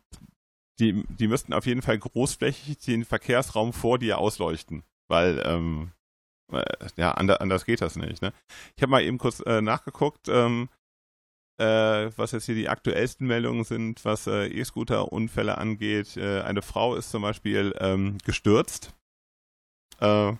die, 0.80 1.03
die 1.07 1.28
müssten 1.28 1.53
auf 1.53 1.66
jeden 1.66 1.82
Fall 1.82 1.99
großflächig 1.99 2.80
den 2.80 3.05
Verkehrsraum 3.05 3.74
vor 3.74 3.99
dir 3.99 4.18
ausleuchten, 4.18 4.84
weil 5.07 5.41
ähm, 5.45 5.91
äh, 6.51 6.64
ja, 6.95 7.12
anders 7.12 7.66
geht 7.66 7.82
das 7.82 7.95
nicht. 7.95 8.22
Ne? 8.22 8.34
Ich 8.76 8.82
habe 8.82 8.91
mal 8.91 9.03
eben 9.03 9.18
kurz 9.18 9.39
äh, 9.41 9.62
nachgeguckt, 9.62 10.28
ähm, 10.28 10.70
äh, 11.62 12.18
was 12.18 12.32
jetzt 12.32 12.45
hier 12.45 12.55
die 12.55 12.70
aktuellsten 12.70 13.28
Meldungen 13.28 13.64
sind, 13.64 14.03
was 14.03 14.28
äh, 14.28 14.47
E-Scooter-Unfälle 14.47 15.57
angeht. 15.57 16.18
Äh, 16.18 16.41
eine 16.41 16.62
Frau 16.62 16.95
ist 16.95 17.12
zum 17.12 17.22
Beispiel 17.22 17.76
ähm, 17.80 18.18
gestürzt. 18.26 18.93
Äh, 19.99 20.34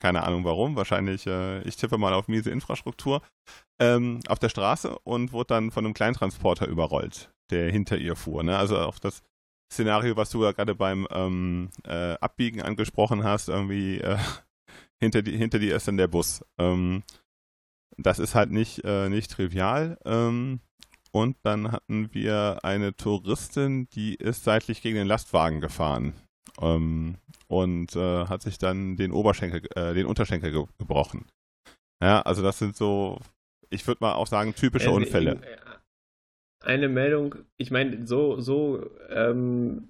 keine 0.00 0.22
Ahnung 0.22 0.44
warum, 0.44 0.76
wahrscheinlich, 0.76 1.26
ich 1.26 1.74
tippe 1.74 1.98
mal 1.98 2.12
auf 2.12 2.28
miese 2.28 2.52
Infrastruktur, 2.52 3.20
ähm, 3.80 4.20
auf 4.28 4.38
der 4.38 4.48
Straße 4.48 4.96
und 5.00 5.32
wurde 5.32 5.48
dann 5.48 5.72
von 5.72 5.84
einem 5.84 5.92
Kleintransporter 5.92 6.68
überrollt 6.68 7.32
der 7.50 7.70
hinter 7.70 7.96
ihr 7.96 8.16
fuhr. 8.16 8.42
Ne? 8.42 8.56
Also 8.56 8.78
auch 8.78 8.98
das 8.98 9.22
Szenario, 9.72 10.16
was 10.16 10.30
du 10.30 10.44
ja 10.44 10.52
gerade 10.52 10.74
beim 10.74 11.06
ähm, 11.10 11.70
äh, 11.84 12.14
Abbiegen 12.14 12.62
angesprochen 12.62 13.24
hast, 13.24 13.48
irgendwie 13.48 13.98
äh, 13.98 14.18
hinter, 15.00 15.22
die, 15.22 15.36
hinter 15.36 15.58
dir 15.58 15.76
ist 15.76 15.88
dann 15.88 15.96
der 15.96 16.08
Bus. 16.08 16.44
Ähm, 16.58 17.02
das 17.96 18.18
ist 18.18 18.34
halt 18.34 18.50
nicht, 18.50 18.84
äh, 18.84 19.08
nicht 19.08 19.30
trivial. 19.30 19.98
Ähm, 20.04 20.60
und 21.10 21.36
dann 21.42 21.72
hatten 21.72 22.12
wir 22.12 22.58
eine 22.62 22.94
Touristin, 22.94 23.88
die 23.90 24.14
ist 24.14 24.44
seitlich 24.44 24.82
gegen 24.82 24.96
den 24.96 25.06
Lastwagen 25.06 25.60
gefahren 25.60 26.12
ähm, 26.60 27.16
und 27.46 27.96
äh, 27.96 28.26
hat 28.26 28.42
sich 28.42 28.58
dann 28.58 28.96
den 28.96 29.12
Oberschenkel, 29.12 29.62
äh, 29.74 29.94
den 29.94 30.06
Unterschenkel 30.06 30.52
ge 30.52 30.64
gebrochen. 30.78 31.26
Ja, 32.02 32.22
also 32.22 32.42
das 32.42 32.58
sind 32.58 32.76
so, 32.76 33.18
ich 33.70 33.86
würde 33.86 33.98
mal 34.02 34.14
auch 34.14 34.26
sagen, 34.26 34.54
typische 34.54 34.90
Unfälle. 34.90 35.32
In, 35.32 35.42
eine 36.60 36.88
Meldung, 36.88 37.36
ich 37.56 37.70
meine, 37.70 38.06
so, 38.06 38.40
so 38.40 38.88
ähm, 39.08 39.88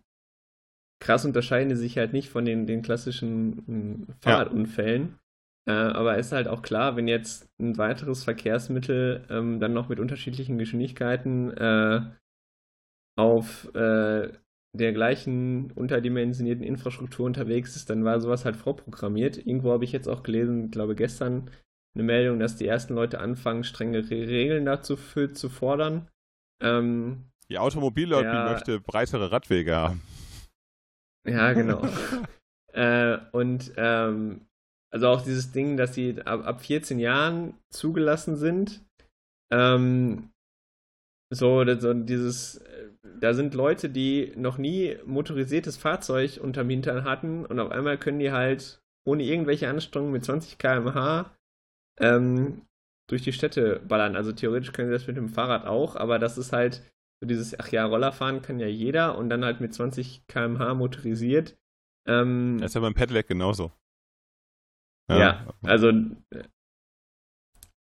krass 1.00 1.24
unterscheiden 1.24 1.68
die 1.70 1.76
sich 1.76 1.98
halt 1.98 2.12
nicht 2.12 2.28
von 2.28 2.44
den, 2.44 2.66
den 2.66 2.82
klassischen 2.82 4.06
äh, 4.08 4.12
Fahrradunfällen. 4.20 5.08
Ja. 5.08 5.18
Äh, 5.68 5.72
aber 5.72 6.16
ist 6.16 6.32
halt 6.32 6.48
auch 6.48 6.62
klar, 6.62 6.96
wenn 6.96 7.08
jetzt 7.08 7.46
ein 7.60 7.76
weiteres 7.76 8.24
Verkehrsmittel 8.24 9.26
ähm, 9.28 9.60
dann 9.60 9.74
noch 9.74 9.90
mit 9.90 10.00
unterschiedlichen 10.00 10.56
Geschwindigkeiten 10.56 11.54
äh, 11.58 12.00
auf 13.18 13.68
äh, 13.74 14.32
der 14.72 14.92
gleichen 14.92 15.70
unterdimensionierten 15.72 16.64
Infrastruktur 16.64 17.26
unterwegs 17.26 17.76
ist, 17.76 17.90
dann 17.90 18.02
war 18.02 18.18
sowas 18.20 18.46
halt 18.46 18.56
vorprogrammiert. 18.56 19.36
Irgendwo 19.36 19.70
habe 19.72 19.84
ich 19.84 19.92
jetzt 19.92 20.08
auch 20.08 20.22
gelesen, 20.22 20.70
glaube 20.70 20.94
gestern, 20.94 21.50
eine 21.94 22.04
Meldung, 22.04 22.38
dass 22.38 22.56
die 22.56 22.66
ersten 22.66 22.94
Leute 22.94 23.20
anfangen, 23.20 23.62
strenge 23.62 24.08
Regeln 24.08 24.64
dazu 24.64 24.96
für, 24.96 25.32
zu 25.32 25.50
fordern. 25.50 26.08
Ähm, 26.62 27.30
die 27.50 27.58
Automobillobby 27.58 28.24
ja, 28.24 28.52
möchte 28.52 28.80
breitere 28.80 29.30
Radwege 29.32 29.76
haben. 29.76 30.02
Ja, 31.26 31.52
genau. 31.52 31.82
äh, 32.72 33.18
und 33.32 33.72
ähm, 33.76 34.47
also 34.90 35.08
auch 35.08 35.22
dieses 35.22 35.52
Ding, 35.52 35.76
dass 35.76 35.94
sie 35.94 36.20
ab, 36.22 36.46
ab 36.46 36.60
14 36.60 36.98
Jahren 36.98 37.54
zugelassen 37.70 38.36
sind. 38.36 38.84
Ähm, 39.52 40.30
so, 41.30 41.64
so 41.78 41.92
dieses, 41.92 42.64
da 43.20 43.34
sind 43.34 43.54
Leute, 43.54 43.90
die 43.90 44.32
noch 44.36 44.56
nie 44.56 44.96
motorisiertes 45.04 45.76
Fahrzeug 45.76 46.40
unterm 46.42 46.70
Hintern 46.70 47.04
hatten 47.04 47.44
und 47.44 47.60
auf 47.60 47.70
einmal 47.70 47.98
können 47.98 48.18
die 48.18 48.32
halt 48.32 48.80
ohne 49.06 49.24
irgendwelche 49.24 49.68
Anstrengungen 49.68 50.12
mit 50.12 50.24
20 50.24 50.58
km/h 50.58 51.30
ähm, 52.00 52.62
durch 53.08 53.22
die 53.22 53.32
Städte 53.32 53.80
ballern. 53.86 54.16
Also 54.16 54.32
theoretisch 54.32 54.72
können 54.72 54.88
sie 54.88 54.94
das 54.94 55.06
mit 55.06 55.16
dem 55.16 55.28
Fahrrad 55.28 55.66
auch, 55.66 55.96
aber 55.96 56.18
das 56.18 56.38
ist 56.38 56.52
halt 56.52 56.82
so 57.20 57.26
dieses, 57.26 57.58
ach 57.58 57.68
ja, 57.68 57.84
Rollerfahren 57.84 58.42
kann 58.42 58.60
ja 58.60 58.66
jeder 58.66 59.18
und 59.18 59.28
dann 59.28 59.44
halt 59.44 59.60
mit 59.60 59.74
20 59.74 60.26
km/h 60.28 60.74
motorisiert. 60.74 61.56
Ähm, 62.06 62.58
das 62.60 62.70
ist 62.70 62.74
ja 62.74 62.80
beim 62.80 62.94
Pedelec 62.94 63.28
genauso. 63.28 63.72
Ja, 65.08 65.18
ja 65.18 65.54
also 65.62 65.88
äh, 65.88 66.44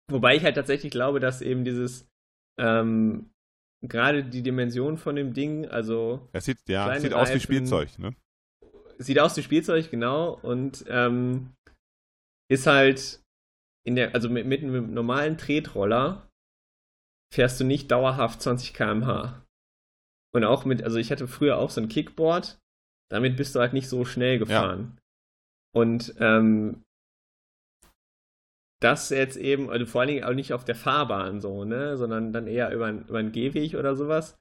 wobei 0.10 0.36
ich 0.36 0.44
halt 0.44 0.56
tatsächlich 0.56 0.92
glaube, 0.92 1.20
dass 1.20 1.42
eben 1.42 1.64
dieses 1.64 2.08
ähm, 2.60 3.30
gerade 3.88 4.24
die 4.24 4.44
Dimension 4.44 4.98
von 4.98 5.16
dem 5.16 5.34
Ding, 5.34 5.68
also. 5.68 6.28
Es 6.34 6.46
sieht, 6.46 6.58
ja, 6.68 7.00
sieht 7.00 7.14
aus 7.14 7.34
wie 7.34 7.40
Spielzeug, 7.40 7.98
ne? 8.00 8.16
Sieht 8.98 9.20
aus 9.20 9.36
wie 9.38 9.44
Spielzeug, 9.44 9.92
genau. 9.92 10.40
Und 10.42 10.86
ähm, 10.88 11.54
ist 12.50 12.68
halt 12.68 13.22
in 13.86 13.96
der, 13.96 14.14
also 14.14 14.30
mit, 14.30 14.46
mit 14.46 14.64
einem 14.64 14.94
normalen 14.94 15.38
Tretroller 15.38 16.30
fährst 17.34 17.60
du 17.60 17.66
nicht 17.66 17.92
dauerhaft 17.92 18.42
20 18.42 18.74
km/h. 18.74 19.44
Und 20.34 20.44
auch 20.44 20.66
mit, 20.66 20.84
also 20.84 20.98
ich 20.98 21.12
hatte 21.12 21.28
früher 21.28 21.58
auch 21.58 21.70
so 21.70 21.82
ein 21.82 21.88
Kickboard, 21.88 22.58
damit 23.12 23.38
bist 23.38 23.56
du 23.56 23.60
halt 23.60 23.74
nicht 23.74 23.90
so 23.90 24.06
schnell 24.06 24.40
gefahren. 24.40 24.94
Ja. 24.96 25.82
Und 25.82 26.16
ähm, 26.20 26.85
das 28.80 29.10
jetzt 29.10 29.38
eben, 29.38 29.70
also 29.70 29.86
vor 29.86 30.02
allen 30.02 30.10
Dingen 30.10 30.24
auch 30.24 30.34
nicht 30.34 30.54
auf 30.54 30.66
der 30.66 30.76
Fahrbahn 30.76 31.42
so, 31.42 31.64
ne, 31.64 31.98
sondern 31.98 32.34
dann 32.34 32.48
eher 32.48 32.72
über, 32.74 32.90
über 32.92 33.20
einen 33.20 33.32
Gehweg 33.32 33.76
oder 33.76 33.96
sowas 33.96 34.38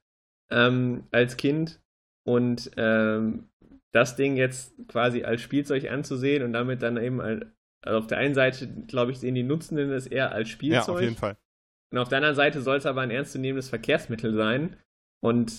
ähm, 0.51 1.05
als 1.11 1.37
Kind. 1.37 1.81
Und 2.27 2.71
ähm, 2.77 3.49
das 3.91 4.15
Ding 4.15 4.35
jetzt 4.35 4.73
quasi 4.87 5.23
als 5.23 5.41
Spielzeug 5.41 5.89
anzusehen 5.89 6.43
und 6.43 6.53
damit 6.53 6.81
dann 6.81 6.97
eben, 6.97 7.21
also 7.21 7.45
auf 7.99 8.07
der 8.07 8.17
einen 8.17 8.33
Seite, 8.33 8.67
glaube 8.87 9.11
ich, 9.11 9.19
sehen 9.19 9.35
die 9.35 9.43
Nutzenden 9.43 9.91
es 9.91 10.07
eher 10.07 10.31
als 10.31 10.49
Spielzeug. 10.49 10.87
Ja, 10.87 10.93
auf 10.93 11.01
jeden 11.01 11.15
Fall. 11.15 11.37
Und 11.91 11.99
auf 11.99 12.09
der 12.09 12.17
anderen 12.17 12.35
Seite 12.35 12.61
soll 12.61 12.77
es 12.77 12.85
aber 12.85 13.01
ein 13.01 13.11
ernstzunehmendes 13.11 13.69
Verkehrsmittel 13.69 14.33
sein. 14.33 14.75
Und 15.21 15.53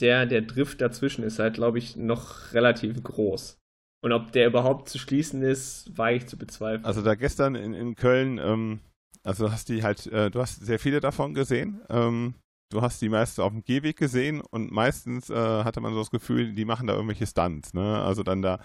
der, 0.00 0.26
der 0.26 0.42
Drift 0.42 0.80
dazwischen 0.80 1.22
ist 1.22 1.38
halt, 1.38 1.54
glaube 1.54 1.78
ich, 1.78 1.96
noch 1.96 2.52
relativ 2.54 3.02
groß. 3.02 3.61
Und 4.02 4.12
ob 4.12 4.32
der 4.32 4.48
überhaupt 4.48 4.88
zu 4.88 4.98
schließen 4.98 5.42
ist, 5.42 5.96
war 5.96 6.12
ich 6.12 6.26
zu 6.26 6.36
bezweifeln. 6.36 6.84
Also 6.84 7.02
da 7.02 7.14
gestern 7.14 7.54
in, 7.54 7.72
in 7.72 7.94
Köln, 7.94 8.38
ähm, 8.38 8.80
also 9.22 9.50
hast 9.50 9.68
die 9.68 9.84
halt, 9.84 10.06
äh, 10.08 10.30
du 10.30 10.40
hast 10.40 10.64
sehr 10.66 10.80
viele 10.80 11.00
davon 11.00 11.34
gesehen. 11.34 11.80
Ähm, 11.88 12.34
du 12.70 12.82
hast 12.82 13.00
die 13.00 13.08
meiste 13.08 13.44
auf 13.44 13.52
dem 13.52 13.62
Gehweg 13.62 13.96
gesehen 13.96 14.40
und 14.40 14.72
meistens 14.72 15.30
äh, 15.30 15.64
hatte 15.64 15.80
man 15.80 15.92
so 15.92 16.00
das 16.00 16.10
Gefühl, 16.10 16.52
die 16.52 16.64
machen 16.64 16.88
da 16.88 16.94
irgendwelche 16.94 17.28
Stunts, 17.28 17.74
ne? 17.74 18.02
Also 18.02 18.24
dann 18.24 18.42
da 18.42 18.58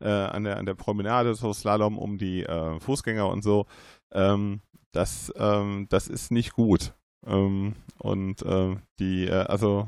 äh, 0.00 0.08
an, 0.08 0.42
der, 0.42 0.56
an 0.56 0.66
der 0.66 0.74
Promenade 0.74 1.34
so 1.36 1.52
Slalom 1.52 1.96
um 1.96 2.18
die 2.18 2.42
äh, 2.42 2.80
Fußgänger 2.80 3.28
und 3.28 3.44
so. 3.44 3.66
Ähm, 4.12 4.60
das, 4.92 5.32
ähm, 5.36 5.86
das 5.88 6.08
ist 6.08 6.32
nicht 6.32 6.52
gut. 6.52 6.94
Ähm, 7.24 7.76
und 7.98 8.42
äh, 8.42 8.74
die, 8.98 9.26
äh, 9.26 9.44
also 9.44 9.86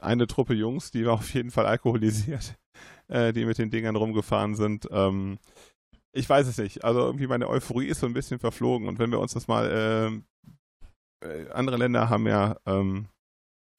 eine 0.00 0.26
Truppe 0.26 0.54
Jungs, 0.54 0.90
die 0.90 1.04
war 1.04 1.14
auf 1.14 1.34
jeden 1.34 1.50
Fall 1.50 1.66
alkoholisiert 1.66 2.56
äh, 3.12 3.32
die 3.32 3.44
mit 3.44 3.58
den 3.58 3.70
Dingern 3.70 3.96
rumgefahren 3.96 4.54
sind. 4.54 4.88
Ähm, 4.90 5.38
ich 6.12 6.28
weiß 6.28 6.46
es 6.46 6.58
nicht. 6.58 6.84
Also 6.84 7.00
irgendwie 7.00 7.26
meine 7.26 7.48
Euphorie 7.48 7.86
ist 7.86 8.00
so 8.00 8.06
ein 8.06 8.14
bisschen 8.14 8.38
verflogen. 8.38 8.88
Und 8.88 8.98
wenn 8.98 9.10
wir 9.10 9.20
uns 9.20 9.34
das 9.34 9.48
mal, 9.48 9.70
ähm, 9.72 10.24
äh, 11.22 11.48
andere 11.50 11.76
Länder 11.76 12.08
haben 12.08 12.26
ja 12.26 12.56
ähm, 12.66 13.06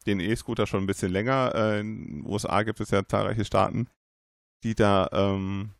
den 0.06 0.20
E-Scooter 0.20 0.68
schon 0.68 0.84
ein 0.84 0.88
bisschen 0.88 1.12
länger. 1.12 1.54
Äh, 1.56 1.80
in 1.80 2.06
den 2.22 2.26
USA 2.26 2.64
gibt 2.64 2.80
es 2.80 2.92
ja 2.92 3.06
zahlreiche 3.08 3.46
Staaten, 3.46 3.88
die 4.64 4.76
da 4.76 5.10
ähm, 5.12 5.72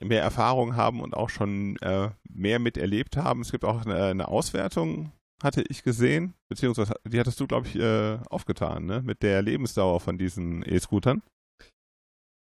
mehr 0.00 0.22
Erfahrung 0.22 0.76
haben 0.76 1.00
und 1.00 1.14
auch 1.14 1.30
schon 1.30 1.76
äh, 1.78 2.10
mehr 2.28 2.58
miterlebt 2.58 3.16
haben. 3.16 3.40
Es 3.40 3.50
gibt 3.50 3.64
auch 3.64 3.84
eine, 3.84 4.04
eine, 4.04 4.28
Auswertung, 4.28 5.12
hatte 5.42 5.62
ich 5.68 5.82
gesehen, 5.82 6.34
beziehungsweise 6.48 6.94
die 7.06 7.18
hattest 7.18 7.40
du, 7.40 7.46
glaube 7.46 7.66
ich, 7.66 7.76
äh, 7.76 8.18
aufgetan, 8.28 8.86
ne? 8.86 9.02
mit 9.02 9.22
der 9.22 9.42
Lebensdauer 9.42 10.00
von 10.00 10.18
diesen 10.18 10.62
E-Scootern. 10.62 11.22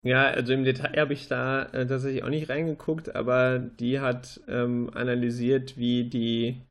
Ja, 0.06 0.28
also 0.28 0.54
im 0.54 0.64
Detail 0.64 1.00
habe 1.00 1.14
ich 1.14 1.28
da 1.28 1.64
äh, 1.64 1.86
tatsächlich 1.86 2.24
auch 2.24 2.30
nicht 2.30 2.50
reingeguckt, 2.50 3.16
aber 3.16 3.60
die 3.60 4.00
hat 4.00 4.42
ähm, 4.48 4.90
analysiert, 4.94 5.78
wie 5.78 6.06
die 6.06 6.62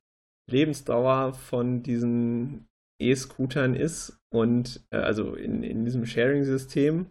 Lebensdauer 0.51 1.35
von 1.35 1.83
diesen 1.83 2.67
E-Scootern 3.01 3.75
ist 3.75 4.19
und 4.33 4.87
äh, 4.91 4.99
also 4.99 5.35
in, 5.35 5.63
in 5.63 5.85
diesem 5.85 6.07
Sharing-System. 6.07 7.07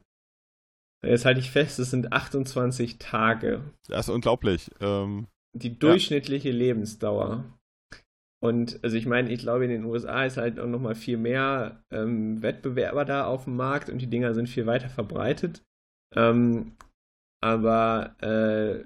Jetzt 1.05 1.26
halte 1.26 1.39
ich 1.39 1.51
fest, 1.51 1.78
es 1.80 1.91
sind 1.91 2.13
28 2.13 2.97
Tage. 2.97 3.61
Das 3.88 4.07
ist 4.07 4.13
unglaublich. 4.13 4.72
Ähm, 4.80 5.28
die 5.53 5.78
durchschnittliche 5.78 6.49
ja. 6.49 6.55
Lebensdauer. 6.55 7.45
Und 8.43 8.80
also 8.84 8.97
ich 8.97 9.05
meine, 9.05 9.32
ich 9.32 9.39
glaube, 9.39 9.66
in 9.66 9.72
den 9.72 9.86
USA 9.86 10.26
ist 10.26 10.38
halt 10.38 10.59
auch 10.59 10.68
nochmal 10.68 10.95
viel 10.95 11.18
mehr 11.18 11.84
ähm, 11.91 12.41
Wettbewerber 12.41 13.05
da 13.05 13.26
auf 13.26 13.45
dem 13.45 13.55
Markt 13.55 13.89
und 13.89 13.99
die 13.99 14.09
Dinger 14.09 14.34
sind 14.34 14.49
viel 14.49 14.66
weiter 14.66 14.89
verbreitet. 14.89 15.63
Ähm, 16.16 16.76
aber 17.43 18.16
äh, 18.22 18.86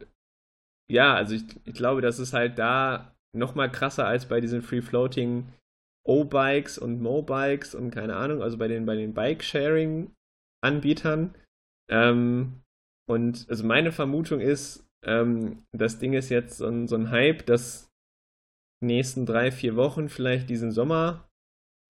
ja, 0.91 1.13
also 1.15 1.35
ich, 1.35 1.43
ich 1.65 1.73
glaube, 1.73 2.01
das 2.01 2.19
ist 2.19 2.33
halt 2.33 2.59
da 2.59 3.15
nochmal 3.35 3.71
krasser 3.71 4.07
als 4.07 4.27
bei 4.27 4.41
diesen 4.41 4.61
Free-Floating 4.61 5.47
O-Bikes 6.07 6.77
und 6.79 7.01
Mo-Bikes 7.01 7.75
und 7.75 7.91
keine 7.91 8.15
Ahnung, 8.15 8.41
also 8.41 8.57
bei 8.57 8.67
den, 8.67 8.85
bei 8.85 8.95
den 8.95 9.13
Bike-Sharing-Anbietern. 9.13 11.35
Ähm, 11.89 12.61
und 13.07 13.47
also 13.49 13.65
meine 13.65 13.91
Vermutung 13.91 14.39
ist, 14.39 14.87
ähm, 15.05 15.63
das 15.71 15.99
Ding 15.99 16.13
ist 16.13 16.29
jetzt 16.29 16.57
so 16.57 16.67
ein, 16.67 16.87
so 16.87 16.95
ein 16.95 17.11
Hype, 17.11 17.45
das 17.45 17.91
nächsten 18.83 19.25
drei, 19.25 19.51
vier 19.51 19.75
Wochen, 19.75 20.07
vielleicht 20.09 20.49
diesen 20.49 20.71
Sommer, 20.71 21.29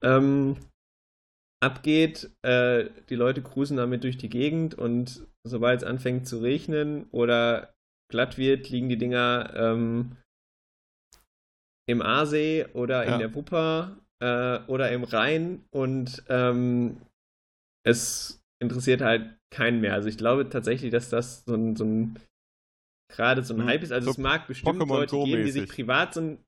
ähm, 0.03 0.57
abgeht. 1.61 2.29
Äh, 2.41 2.89
die 3.09 3.15
Leute 3.15 3.41
cruisen 3.41 3.77
damit 3.77 4.03
durch 4.03 4.17
die 4.17 4.29
Gegend 4.29 4.75
und 4.75 5.25
sobald 5.43 5.81
es 5.81 5.87
anfängt 5.87 6.27
zu 6.27 6.39
regnen 6.39 7.07
oder 7.11 7.73
glatt 8.11 8.37
wird, 8.37 8.69
liegen 8.69 8.89
die 8.89 8.97
Dinger 8.97 9.53
ähm, 9.55 10.17
im 11.87 12.01
Aasee 12.01 12.65
oder 12.73 13.05
ja. 13.05 13.13
in 13.13 13.19
der 13.19 13.33
Wupper 13.33 13.97
äh, 14.21 14.59
oder 14.67 14.91
im 14.91 15.03
Rhein 15.03 15.63
und 15.71 16.23
ähm, 16.29 17.01
es 17.85 18.41
interessiert 18.61 19.01
halt 19.01 19.37
keinen 19.51 19.81
mehr. 19.81 19.93
Also 19.93 20.09
ich 20.09 20.17
glaube 20.17 20.49
tatsächlich, 20.49 20.91
dass 20.91 21.09
das 21.09 21.45
so 21.45 21.55
ein, 21.55 21.75
so 21.75 21.85
ein 21.85 22.19
gerade 23.11 23.43
so 23.43 23.53
ein 23.53 23.61
hm. 23.61 23.67
Hype 23.67 23.83
ist. 23.83 23.91
Also 23.91 24.05
so 24.05 24.11
es 24.11 24.17
mag 24.17 24.47
bestimmt 24.47 24.87
Leute 24.87 25.23
geben, 25.23 25.43
die 25.43 25.51
sich 25.51 25.69
privat 25.69 26.13
so 26.13 26.21
ein 26.21 26.45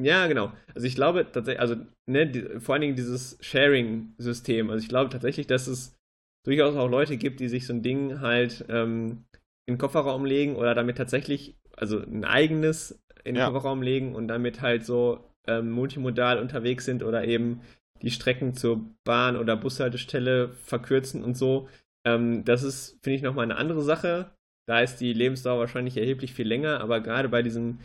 ja, 0.00 0.26
genau. 0.26 0.52
Also 0.74 0.86
ich 0.86 0.94
glaube 0.94 1.26
tatsächlich, 1.30 1.60
also 1.60 1.76
ne, 2.06 2.26
die, 2.26 2.42
vor 2.60 2.74
allen 2.74 2.82
Dingen 2.82 2.96
dieses 2.96 3.38
Sharing-System. 3.40 4.70
Also 4.70 4.82
ich 4.82 4.88
glaube 4.88 5.10
tatsächlich, 5.10 5.46
dass 5.46 5.66
es 5.66 5.96
durchaus 6.44 6.76
auch 6.76 6.88
Leute 6.88 7.16
gibt, 7.16 7.40
die 7.40 7.48
sich 7.48 7.66
so 7.66 7.72
ein 7.72 7.82
Ding 7.82 8.20
halt 8.20 8.64
ähm, 8.68 9.24
in 9.66 9.74
den 9.74 9.78
Kofferraum 9.78 10.24
legen 10.24 10.56
oder 10.56 10.74
damit 10.74 10.96
tatsächlich, 10.96 11.56
also 11.76 12.00
ein 12.00 12.24
eigenes 12.24 13.02
in 13.24 13.34
den 13.34 13.40
ja. 13.40 13.50
Kofferraum 13.50 13.82
legen 13.82 14.14
und 14.14 14.28
damit 14.28 14.60
halt 14.60 14.84
so 14.84 15.24
ähm, 15.46 15.70
multimodal 15.70 16.38
unterwegs 16.38 16.84
sind 16.84 17.02
oder 17.02 17.24
eben 17.24 17.62
die 18.02 18.10
Strecken 18.10 18.54
zur 18.54 18.84
Bahn- 19.04 19.36
oder 19.36 19.56
Bushaltestelle 19.56 20.50
verkürzen 20.50 21.24
und 21.24 21.36
so. 21.36 21.68
Ähm, 22.06 22.44
das 22.44 22.62
ist, 22.62 22.98
finde 23.02 23.16
ich, 23.16 23.22
nochmal 23.22 23.44
eine 23.44 23.56
andere 23.56 23.82
Sache. 23.82 24.30
Da 24.66 24.80
ist 24.80 24.96
die 24.96 25.12
Lebensdauer 25.12 25.58
wahrscheinlich 25.58 25.96
erheblich 25.96 26.34
viel 26.34 26.46
länger, 26.46 26.80
aber 26.80 27.00
gerade 27.00 27.28
bei 27.28 27.42
diesem 27.42 27.78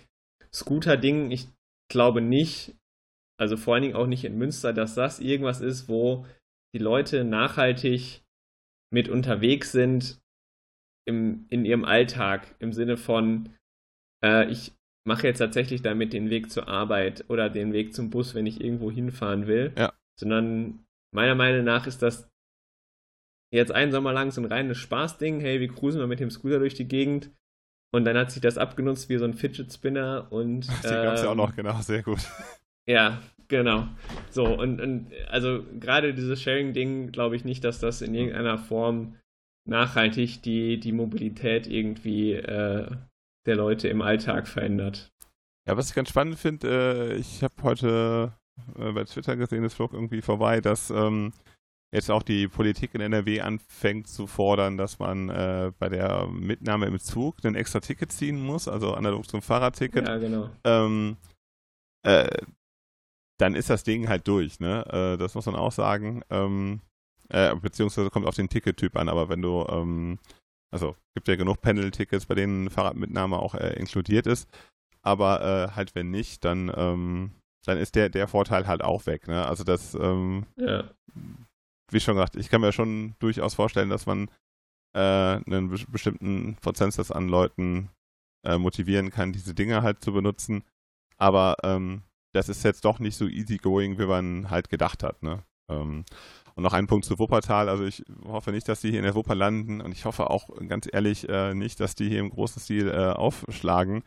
Scooter-Ding, 0.53 1.31
ich 1.31 1.47
glaube 1.89 2.21
nicht, 2.21 2.75
also 3.39 3.57
vor 3.57 3.73
allen 3.73 3.83
Dingen 3.83 3.95
auch 3.95 4.07
nicht 4.07 4.23
in 4.23 4.37
Münster, 4.37 4.73
dass 4.73 4.95
das 4.95 5.19
irgendwas 5.19 5.61
ist, 5.61 5.89
wo 5.89 6.25
die 6.73 6.79
Leute 6.79 7.23
nachhaltig 7.23 8.23
mit 8.91 9.09
unterwegs 9.09 9.71
sind 9.71 10.21
im, 11.07 11.45
in 11.49 11.65
ihrem 11.65 11.85
Alltag, 11.85 12.55
im 12.59 12.73
Sinne 12.73 12.97
von, 12.97 13.55
äh, 14.23 14.49
ich 14.49 14.73
mache 15.07 15.27
jetzt 15.27 15.39
tatsächlich 15.39 15.81
damit 15.81 16.13
den 16.13 16.29
Weg 16.29 16.51
zur 16.51 16.67
Arbeit 16.67 17.25
oder 17.29 17.49
den 17.49 17.73
Weg 17.73 17.93
zum 17.93 18.09
Bus, 18.09 18.35
wenn 18.35 18.45
ich 18.45 18.61
irgendwo 18.61 18.91
hinfahren 18.91 19.47
will. 19.47 19.73
Ja. 19.77 19.93
Sondern 20.19 20.85
meiner 21.11 21.35
Meinung 21.35 21.63
nach 21.63 21.87
ist 21.87 22.01
das 22.01 22.29
jetzt 23.51 23.71
einen 23.71 23.91
Sommer 23.91 24.13
lang 24.13 24.31
so 24.31 24.41
ein 24.41 24.45
reines 24.45 24.77
Spaßding. 24.77 25.39
Hey, 25.39 25.59
wir 25.59 25.69
cruisen 25.69 25.99
mal 25.99 26.07
mit 26.07 26.19
dem 26.19 26.29
Scooter 26.29 26.59
durch 26.59 26.75
die 26.75 26.87
Gegend. 26.87 27.31
Und 27.91 28.05
dann 28.05 28.17
hat 28.17 28.31
sich 28.31 28.41
das 28.41 28.57
abgenutzt 28.57 29.09
wie 29.09 29.17
so 29.17 29.25
ein 29.25 29.33
Fidget 29.33 29.73
Spinner 29.73 30.27
und. 30.31 30.67
Die 30.83 30.87
ähm, 30.87 31.03
gab 31.03 31.15
es 31.15 31.23
ja 31.23 31.29
auch 31.29 31.35
noch, 31.35 31.55
genau, 31.55 31.79
sehr 31.81 32.03
gut. 32.03 32.19
Ja, 32.87 33.21
genau. 33.49 33.87
So, 34.31 34.45
und, 34.47 34.81
und 34.81 35.11
also 35.29 35.63
gerade 35.79 36.15
dieses 36.15 36.41
Sharing-Ding 36.41 37.11
glaube 37.11 37.35
ich 37.35 37.45
nicht, 37.45 37.63
dass 37.63 37.77
das 37.77 38.01
in 38.01 38.15
irgendeiner 38.15 38.57
Form 38.57 39.15
nachhaltig 39.69 40.41
die, 40.41 40.79
die 40.79 40.91
Mobilität 40.91 41.67
irgendwie 41.67 42.33
äh, 42.33 42.89
der 43.45 43.55
Leute 43.55 43.89
im 43.89 44.01
Alltag 44.01 44.47
verändert. 44.47 45.11
Ja, 45.67 45.77
was 45.77 45.89
ich 45.89 45.95
ganz 45.95 46.09
spannend 46.09 46.39
finde, 46.39 47.11
äh, 47.11 47.15
ich 47.17 47.43
habe 47.43 47.53
heute 47.61 48.33
äh, 48.79 48.91
bei 48.91 49.03
Twitter 49.03 49.35
gesehen, 49.35 49.63
es 49.63 49.75
flog 49.75 49.93
irgendwie 49.93 50.21
vorbei, 50.21 50.61
dass 50.61 50.89
ähm, 50.89 51.31
jetzt 51.91 52.11
auch 52.11 52.23
die 52.23 52.47
Politik 52.47 52.93
in 52.93 53.01
NRW 53.01 53.41
anfängt 53.41 54.07
zu 54.07 54.27
fordern, 54.27 54.77
dass 54.77 54.99
man 54.99 55.29
äh, 55.29 55.71
bei 55.79 55.89
der 55.89 56.27
Mitnahme 56.27 56.85
im 56.85 56.99
Zug 56.99 57.43
ein 57.43 57.55
extra 57.55 57.79
Ticket 57.79 58.11
ziehen 58.11 58.39
muss, 58.41 58.67
also 58.67 58.93
analog 58.93 59.27
zum 59.27 59.41
Fahrradticket. 59.41 60.07
Ja, 60.07 60.17
genau. 60.17 60.49
Ähm, 60.63 61.17
äh, 62.03 62.29
dann 63.39 63.55
ist 63.55 63.69
das 63.69 63.83
Ding 63.83 64.07
halt 64.09 64.27
durch, 64.27 64.59
ne? 64.59 64.85
Äh, 64.87 65.17
das 65.17 65.33
muss 65.33 65.45
man 65.45 65.55
auch 65.55 65.71
sagen. 65.71 66.21
Ähm, 66.29 66.81
äh, 67.29 67.55
beziehungsweise 67.55 68.09
kommt 68.09 68.25
auf 68.25 68.35
den 68.35 68.49
Tickettyp 68.49 68.95
an, 68.97 69.09
aber 69.09 69.29
wenn 69.29 69.41
du, 69.41 69.65
ähm, 69.69 70.19
also 70.71 70.95
gibt 71.15 71.27
ja 71.27 71.35
genug 71.35 71.61
Panel-Tickets, 71.61 72.25
bei 72.25 72.35
denen 72.35 72.69
Fahrradmitnahme 72.69 73.39
auch 73.39 73.55
äh, 73.55 73.73
inkludiert 73.73 74.27
ist, 74.27 74.49
aber 75.01 75.41
äh, 75.41 75.75
halt 75.75 75.95
wenn 75.95 76.11
nicht, 76.11 76.43
dann, 76.43 76.71
ähm, 76.75 77.31
dann 77.65 77.77
ist 77.77 77.95
der, 77.95 78.09
der 78.09 78.27
Vorteil 78.27 78.67
halt 78.67 78.83
auch 78.83 79.05
weg, 79.05 79.27
ne? 79.27 79.45
Also 79.45 79.63
das, 79.63 79.95
ähm, 79.95 80.45
ja. 80.57 80.83
Wie 81.93 81.99
schon 81.99 82.15
gesagt, 82.15 82.35
ich 82.35 82.49
kann 82.49 82.61
mir 82.61 82.71
schon 82.71 83.15
durchaus 83.19 83.53
vorstellen, 83.53 83.89
dass 83.89 84.05
man 84.05 84.29
äh, 84.93 84.99
einen 84.99 85.69
be 85.69 85.77
bestimmten 85.89 86.55
Prozentsatz 86.61 87.11
an 87.11 87.27
Leuten 87.27 87.89
äh, 88.43 88.57
motivieren 88.57 89.11
kann, 89.11 89.33
diese 89.33 89.53
Dinge 89.53 89.81
halt 89.81 90.01
zu 90.03 90.13
benutzen, 90.13 90.63
aber 91.17 91.57
ähm, 91.63 92.03
das 92.33 92.49
ist 92.49 92.63
jetzt 92.63 92.85
doch 92.85 92.99
nicht 92.99 93.17
so 93.17 93.27
easygoing, 93.27 93.97
wie 93.97 94.05
man 94.05 94.49
halt 94.49 94.69
gedacht 94.69 95.03
hat. 95.03 95.21
Ne? 95.23 95.43
Ähm, 95.69 96.05
und 96.55 96.63
noch 96.63 96.73
ein 96.73 96.87
Punkt 96.87 97.05
zu 97.05 97.17
Wuppertal. 97.19 97.69
Also 97.69 97.85
ich 97.85 98.03
hoffe 98.25 98.51
nicht, 98.51 98.67
dass 98.67 98.81
die 98.81 98.89
hier 98.89 98.99
in 98.99 99.05
der 99.05 99.15
Wupper 99.15 99.35
landen 99.35 99.81
und 99.81 99.91
ich 99.91 100.05
hoffe 100.05 100.29
auch 100.29 100.49
ganz 100.67 100.87
ehrlich 100.91 101.27
äh, 101.29 101.53
nicht, 101.53 101.79
dass 101.79 101.95
die 101.95 102.09
hier 102.09 102.19
im 102.19 102.29
großen 102.29 102.61
Stil 102.61 102.89
äh, 102.89 103.11
aufschlagen, 103.11 104.03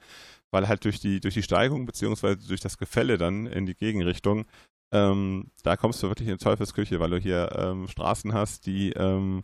weil 0.51 0.69
halt 0.69 0.85
durch 0.85 1.01
die, 1.01 1.21
durch 1.21 1.35
die 1.35 1.43
Steigung 1.43 1.87
beziehungsweise 1.87 2.47
durch 2.47 2.61
das 2.61 2.79
Gefälle 2.79 3.19
dann 3.19 3.47
in 3.47 3.67
die 3.67 3.75
Gegenrichtung, 3.75 4.45
ähm, 4.93 5.51
da 5.63 5.77
kommst 5.77 6.03
du 6.03 6.09
wirklich 6.09 6.29
in 6.29 6.39
Teufelsküche, 6.39 7.01
weil 7.01 7.11
du 7.11 7.19
hier 7.19 7.51
ähm, 7.57 7.89
Straßen 7.89 8.33
hast, 8.33 8.67
die 8.67 8.93
ähm, 8.93 9.43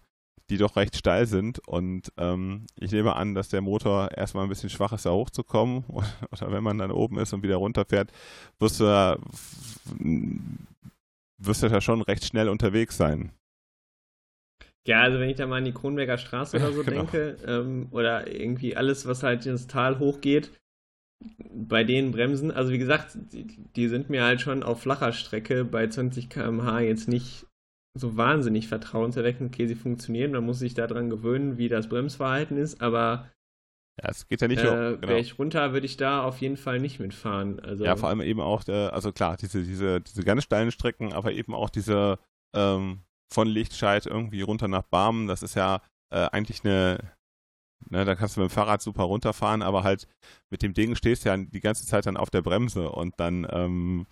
die 0.51 0.57
doch 0.57 0.77
recht 0.77 0.97
steil 0.97 1.27
sind. 1.27 1.61
Und 1.67 2.13
ähm, 2.17 2.67
ich 2.79 2.93
nehme 2.93 3.17
an, 3.17 3.35
dass 3.35 3.49
der 3.49 3.61
Motor 3.61 4.11
erstmal 4.17 4.45
ein 4.45 4.49
bisschen 4.49 4.71
schwach 4.71 4.93
ist, 4.93 5.07
da 5.07 5.11
hochzukommen. 5.11 5.85
Oder 5.89 6.53
wenn 6.53 6.65
man 6.65 6.79
dann 6.79 6.91
oben 6.91 7.19
ist 7.19 7.33
und 7.33 7.43
wieder 7.43 7.57
runterfährt, 7.57 8.13
wirst 8.59 8.81
du 8.81 8.85
da, 8.85 9.19
wirst 11.39 11.63
du 11.63 11.67
ja 11.67 11.81
schon 11.81 12.03
recht 12.03 12.25
schnell 12.25 12.49
unterwegs 12.49 12.97
sein. 12.97 13.33
Ja, 14.87 15.03
also 15.03 15.21
wenn 15.21 15.29
ich 15.29 15.37
da 15.37 15.47
mal 15.47 15.59
an 15.59 15.67
die 15.67 15.73
Kronberger 15.73 16.17
Straße 16.17 16.57
oder 16.57 16.73
so 16.73 16.83
genau. 16.85 17.03
denke, 17.03 17.37
ähm, 17.47 17.89
oder 17.91 18.33
irgendwie 18.33 18.75
alles, 18.75 19.07
was 19.07 19.23
halt 19.23 19.45
ins 19.45 19.67
Tal 19.67 19.99
hochgeht, 19.99 20.51
bei 21.51 21.85
den 21.85 22.13
Bremsen, 22.13 22.51
also 22.51 22.73
wie 22.73 22.79
gesagt, 22.79 23.19
die, 23.33 23.47
die 23.75 23.89
sind 23.89 24.11
mir 24.11 24.25
halt 24.25 24.41
schon 24.41 24.63
auf 24.63 24.81
flacher 24.81 25.13
Strecke 25.13 25.65
bei 25.65 25.87
20 25.87 26.29
km/h 26.29 26.81
jetzt 26.81 27.09
nicht 27.09 27.47
so 27.95 28.17
wahnsinnig 28.17 28.69
vertrauenserweckend. 28.69 29.55
Okay, 29.55 29.67
sie 29.67 29.75
funktionieren, 29.75 30.33
man 30.33 30.45
muss 30.45 30.61
sich 30.61 30.75
daran 30.75 31.11
gewöhnen, 31.11 31.59
wie 31.59 31.69
das 31.69 31.89
Bremsverhalten 31.89 32.57
ist, 32.57 32.81
aber 32.81 33.31
ja, 34.01 34.11
es 34.11 34.29
geht 34.29 34.41
ja 34.41 34.49
nicht 34.49 34.63
äh, 34.63 34.69
um, 34.69 35.01
genau. 35.01 35.09
Wäre 35.09 35.19
ich 35.19 35.39
runter, 35.39 35.73
würde 35.73 35.87
ich 35.87 35.97
da 35.97 36.23
auf 36.23 36.41
jeden 36.41 36.57
Fall 36.57 36.79
nicht 36.79 37.01
mitfahren. 37.01 37.59
Also, 37.59 37.85
ja, 37.85 37.97
vor 37.97 38.09
allem 38.09 38.21
eben 38.21 38.41
auch, 38.41 38.63
der, 38.63 38.93
also 38.93 39.13
klar, 39.13 39.37
diese, 39.37 39.65
diese, 39.65 40.01
diese 40.01 40.23
ganz 40.23 40.45
steilen 40.45 40.71
Strecken, 40.71 41.13
aber 41.13 41.33
eben 41.33 41.53
auch 41.53 41.69
diese 41.69 42.19
ähm, 42.55 43.01
von 43.33 43.49
Lichtscheid 43.49 44.07
irgendwie 44.07 44.43
runter 44.43 44.69
nach 44.69 44.85
Barmen, 44.85 45.27
das 45.27 45.43
ist 45.43 45.57
ja 45.57 45.83
äh, 46.11 46.29
eigentlich 46.31 46.65
eine, 46.65 46.99
ne, 47.91 48.05
da 48.05 48.15
kannst 48.15 48.37
du 48.37 48.41
mit 48.41 48.51
dem 48.51 48.53
Fahrrad 48.53 48.83
super 48.83 49.05
runterfahren, 49.05 49.63
aber 49.63 49.83
halt 49.83 50.07
mit 50.51 50.63
dem 50.63 50.75
Ding 50.75 50.95
stehst 50.95 51.25
du 51.25 51.31
ja 51.31 51.37
die 51.37 51.61
ganze 51.61 51.87
Zeit 51.87 52.07
dann 52.07 52.17
auf 52.17 52.31
der 52.31 52.43
Bremse 52.43 52.91
und 52.91 53.15
dann 53.19 53.47
ähm, 53.51 54.07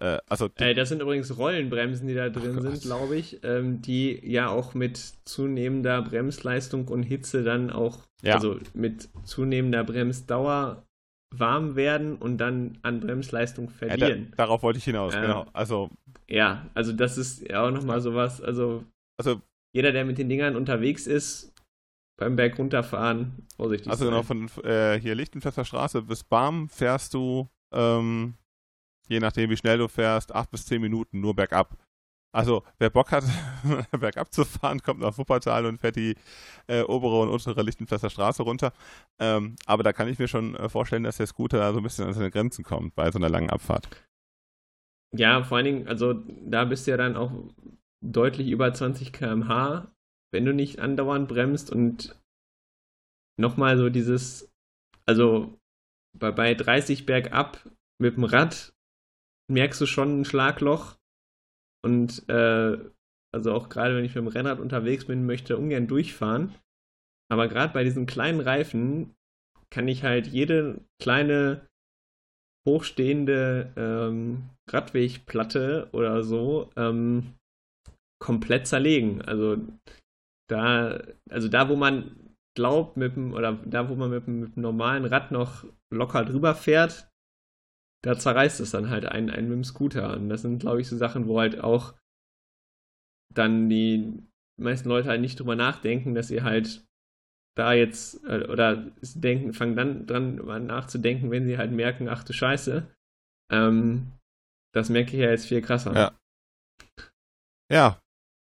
äh, 0.00 0.18
also 0.28 0.48
äh, 0.56 0.74
das 0.74 0.88
sind 0.88 1.00
übrigens 1.00 1.36
Rollenbremsen, 1.38 2.08
die 2.08 2.14
da 2.14 2.28
drin 2.28 2.56
Ach, 2.58 2.62
sind, 2.62 2.82
glaube 2.82 3.16
ich, 3.16 3.42
ähm, 3.44 3.82
die 3.82 4.20
ja 4.28 4.48
auch 4.48 4.74
mit 4.74 4.98
zunehmender 5.24 6.02
Bremsleistung 6.02 6.88
und 6.88 7.04
Hitze 7.04 7.44
dann 7.44 7.70
auch, 7.70 7.98
ja. 8.22 8.34
also 8.34 8.58
mit 8.74 9.08
zunehmender 9.24 9.84
Bremsdauer 9.84 10.84
warm 11.34 11.76
werden 11.76 12.16
und 12.16 12.38
dann 12.38 12.78
an 12.82 13.00
Bremsleistung 13.00 13.70
verlieren. 13.70 14.24
Ja, 14.24 14.30
da, 14.30 14.36
darauf 14.36 14.62
wollte 14.62 14.78
ich 14.78 14.84
hinaus, 14.84 15.14
äh, 15.14 15.20
genau. 15.20 15.46
Also 15.52 15.90
ja, 16.28 16.66
also 16.74 16.92
das 16.92 17.18
ist 17.18 17.48
ja 17.48 17.66
auch 17.66 17.70
nochmal 17.70 18.00
sowas, 18.00 18.40
also, 18.40 18.84
also 19.18 19.40
jeder, 19.74 19.92
der 19.92 20.04
mit 20.04 20.18
den 20.18 20.28
Dingern 20.28 20.56
unterwegs 20.56 21.06
ist, 21.06 21.51
beim 22.18 22.36
Berg 22.36 22.58
runterfahren, 22.58 23.46
vorsichtig 23.56 23.90
Also 23.90 24.04
genau, 24.04 24.22
sein. 24.22 24.38
genau, 24.38 24.48
von 24.48 24.64
äh, 24.64 25.00
hier 25.00 25.14
Lichtenfester 25.14 25.64
Straße 25.64 26.02
bis 26.02 26.24
Barm 26.24 26.68
fährst 26.68 27.14
du 27.14 27.48
ähm, 27.72 28.34
je 29.08 29.20
nachdem 29.20 29.50
wie 29.50 29.56
schnell 29.56 29.78
du 29.78 29.88
fährst, 29.88 30.34
acht 30.34 30.50
bis 30.50 30.66
zehn 30.66 30.80
Minuten 30.80 31.20
nur 31.20 31.34
bergab. 31.34 31.76
Also 32.34 32.62
wer 32.78 32.88
Bock 32.88 33.12
hat, 33.12 33.24
bergab 34.00 34.32
zu 34.32 34.44
fahren, 34.44 34.80
kommt 34.80 35.00
nach 35.00 35.18
Wuppertal 35.18 35.66
und 35.66 35.78
fährt 35.80 35.96
die 35.96 36.14
äh, 36.66 36.82
obere 36.82 37.20
und 37.20 37.28
untere 37.28 37.62
Lichtenflesser 37.62 38.08
Straße 38.08 38.42
runter. 38.42 38.72
Ähm, 39.18 39.56
aber 39.66 39.82
da 39.82 39.92
kann 39.92 40.08
ich 40.08 40.18
mir 40.18 40.28
schon 40.28 40.56
äh, 40.56 40.68
vorstellen, 40.70 41.02
dass 41.02 41.18
der 41.18 41.26
Scooter 41.26 41.58
da 41.58 41.72
so 41.72 41.80
ein 41.80 41.82
bisschen 41.82 42.06
an 42.06 42.14
seine 42.14 42.30
Grenzen 42.30 42.64
kommt 42.64 42.94
bei 42.94 43.10
so 43.10 43.18
einer 43.18 43.28
langen 43.28 43.50
Abfahrt. 43.50 43.88
Ja, 45.14 45.42
vor 45.42 45.58
allen 45.58 45.66
Dingen, 45.66 45.88
also 45.88 46.14
da 46.14 46.64
bist 46.64 46.86
du 46.86 46.92
ja 46.92 46.96
dann 46.96 47.16
auch 47.16 47.32
deutlich 48.00 48.48
über 48.48 48.72
20 48.72 49.12
km/h, 49.12 49.91
wenn 50.32 50.44
du 50.44 50.54
nicht 50.54 50.78
andauernd 50.78 51.28
bremst 51.28 51.70
und 51.70 52.18
nochmal 53.38 53.76
so 53.76 53.88
dieses, 53.88 54.50
also 55.06 55.58
bei, 56.18 56.30
bei 56.30 56.54
30 56.54 57.06
bergab 57.06 57.68
mit 58.00 58.16
dem 58.16 58.24
Rad 58.24 58.72
merkst 59.50 59.80
du 59.80 59.86
schon 59.86 60.20
ein 60.20 60.24
Schlagloch. 60.24 60.96
Und 61.84 62.28
äh, 62.28 62.78
also 63.34 63.52
auch 63.52 63.68
gerade 63.68 63.96
wenn 63.96 64.04
ich 64.04 64.14
mit 64.14 64.24
dem 64.24 64.28
Rennrad 64.28 64.60
unterwegs 64.60 65.06
bin, 65.06 65.26
möchte 65.26 65.56
ungern 65.56 65.86
durchfahren. 65.86 66.54
Aber 67.30 67.48
gerade 67.48 67.72
bei 67.72 67.82
diesen 67.84 68.06
kleinen 68.06 68.40
Reifen 68.40 69.14
kann 69.70 69.88
ich 69.88 70.04
halt 70.04 70.26
jede 70.26 70.80
kleine 71.00 71.66
hochstehende 72.68 73.72
ähm, 73.76 74.50
Radwegplatte 74.68 75.88
oder 75.92 76.22
so 76.22 76.70
ähm, 76.76 77.34
komplett 78.20 78.66
zerlegen. 78.66 79.22
Also 79.22 79.56
da, 80.48 81.02
also 81.30 81.48
da, 81.48 81.68
wo 81.68 81.76
man 81.76 82.34
glaubt, 82.54 82.96
mit 82.96 83.16
dem, 83.16 83.32
oder 83.32 83.54
da, 83.64 83.88
wo 83.88 83.94
man 83.94 84.10
mit 84.10 84.28
mit 84.28 84.56
dem 84.56 84.62
normalen 84.62 85.04
Rad 85.04 85.30
noch 85.30 85.64
locker 85.90 86.24
drüber 86.24 86.54
fährt, 86.54 87.10
da 88.04 88.18
zerreißt 88.18 88.60
es 88.60 88.72
dann 88.72 88.90
halt 88.90 89.06
einen, 89.06 89.30
einen 89.30 89.48
mit 89.48 89.56
dem 89.56 89.64
Scooter. 89.64 90.14
Und 90.14 90.28
das 90.28 90.42
sind, 90.42 90.58
glaube 90.58 90.80
ich, 90.80 90.88
so 90.88 90.96
Sachen, 90.96 91.28
wo 91.28 91.40
halt 91.40 91.60
auch 91.60 91.94
dann 93.32 93.68
die 93.68 94.22
meisten 94.60 94.88
Leute 94.88 95.08
halt 95.08 95.20
nicht 95.20 95.38
drüber 95.38 95.56
nachdenken, 95.56 96.14
dass 96.14 96.28
sie 96.28 96.42
halt 96.42 96.84
da 97.56 97.72
jetzt 97.72 98.24
äh, 98.24 98.46
oder 98.48 98.90
denken, 99.14 99.52
fangen 99.52 99.76
dann 99.76 100.06
dran 100.06 100.66
nachzudenken, 100.66 101.30
wenn 101.30 101.46
sie 101.46 101.58
halt 101.58 101.72
merken, 101.72 102.08
ach 102.08 102.24
du 102.24 102.32
Scheiße, 102.32 102.86
ähm, 103.50 104.12
das 104.74 104.88
merke 104.88 105.12
ich 105.12 105.22
ja 105.22 105.30
jetzt 105.30 105.46
viel 105.46 105.60
krasser. 105.60 105.94
Ja. 105.94 106.18
Ja, 107.70 108.02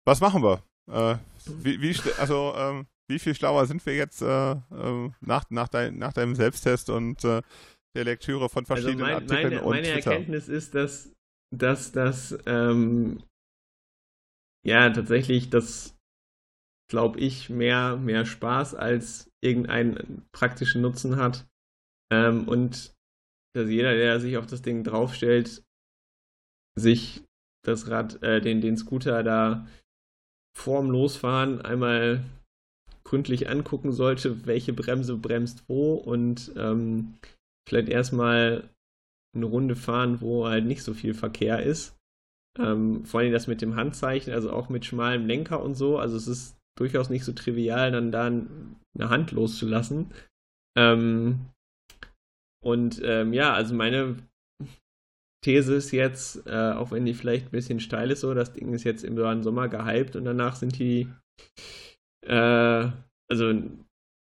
was 0.05 0.21
machen 0.21 0.43
wir? 0.43 0.63
Äh, 0.89 1.17
wie, 1.47 1.81
wie, 1.81 1.95
also, 2.19 2.55
ähm, 2.57 2.87
wie 3.09 3.19
viel 3.19 3.35
schlauer 3.35 3.67
sind 3.67 3.85
wir 3.85 3.95
jetzt 3.95 4.23
äh, 4.23 4.53
äh 4.53 5.11
nach, 5.21 5.51
nach, 5.51 5.69
dein, 5.69 5.99
nach 5.99 6.13
deinem 6.13 6.35
Selbsttest 6.35 6.91
und 6.91 7.25
äh, 7.25 7.43
der 7.95 8.05
Lektüre 8.05 8.49
von 8.49 8.65
also 8.65 8.75
verschiedenen 8.75 9.07
also 9.07 9.21
mein, 9.21 9.31
Artikeln 9.31 9.55
meine, 9.55 9.63
und 9.63 9.71
Meine 9.71 9.93
Twitter. 9.93 10.13
Erkenntnis 10.13 10.49
ist, 10.49 10.75
dass, 10.75 11.13
dass 11.55 11.93
das 11.93 12.39
ähm, 12.47 13.23
ja 14.67 14.89
tatsächlich 14.91 15.51
das 15.51 15.97
glaube 16.91 17.21
ich 17.21 17.51
mehr 17.51 17.97
mehr 17.97 18.25
Spaß 18.27 18.75
als 18.75 19.31
irgendeinen 19.43 20.27
praktischen 20.33 20.83
Nutzen 20.83 21.17
hat 21.17 21.47
ähm, 22.13 22.47
und 22.49 22.95
dass 23.55 23.69
jeder, 23.69 23.95
der 23.95 24.21
sich 24.21 24.37
auf 24.37 24.47
das 24.47 24.63
Ding 24.63 24.85
draufstellt, 24.85 25.63
sich 26.79 27.25
das 27.65 27.89
Rad, 27.89 28.23
äh, 28.23 28.41
den, 28.41 28.61
den 28.61 28.77
Scooter 28.77 29.23
da 29.23 29.67
vorm 30.57 30.91
Losfahren 30.91 31.61
einmal 31.63 32.25
gründlich 33.05 33.49
angucken 33.49 33.93
sollte, 33.93 34.47
welche 34.47 34.73
Bremse 34.73 35.17
bremst 35.17 35.65
wo 35.69 35.95
und 35.95 36.53
ähm, 36.57 37.15
vielleicht 37.69 37.89
erstmal 37.89 38.69
eine 39.35 39.47
Runde 39.47 39.77
fahren, 39.77 40.21
wo 40.21 40.47
halt 40.47 40.65
nicht 40.67 40.83
so 40.83 40.95
viel 40.95 41.15
Verkehr 41.15 41.63
ist. 41.63 41.97
Ähm, 42.59 43.05
vor 43.05 43.21
allem 43.21 43.33
das 43.33 43.47
mit 43.47 43.63
dem 43.63 43.77
Handzeichen, 43.77 44.33
also 44.33 44.53
auch 44.53 44.69
mit 44.69 44.85
schmalem 44.85 45.27
Lenker 45.27 45.63
und 45.63 45.75
so. 45.75 45.99
Also 45.99 46.17
es 46.17 46.29
ist 46.29 46.57
durchaus 46.79 47.09
nicht 47.11 47.25
so 47.25 47.33
trivial, 47.33 47.91
dann 47.93 48.13
da 48.13 48.27
eine 48.27 49.11
Hand 49.11 49.33
loszulassen. 49.33 50.11
Ähm, 50.77 51.47
und 52.63 53.01
ähm, 53.05 53.33
ja, 53.33 53.53
also 53.53 53.75
meine 53.75 54.17
These 55.43 55.75
ist 55.75 55.91
jetzt, 55.91 56.47
äh, 56.47 56.73
auch 56.73 56.93
wenn 56.93 57.05
die 57.05 57.15
vielleicht 57.15 57.47
ein 57.47 57.51
bisschen 57.51 57.81
steil 57.81 58.11
ist, 58.11 58.21
so, 58.21 58.33
das 58.33 58.53
Ding 58.53 58.73
ist 58.73 58.85
jetzt 58.85 59.05
im 59.05 59.17
Sommer 59.43 59.69
gehypt 59.69 60.17
und 60.17 60.25
danach 60.25 60.57
sind 60.57 60.79
die, 60.79 61.09
äh, 62.27 62.89
also 63.31 63.53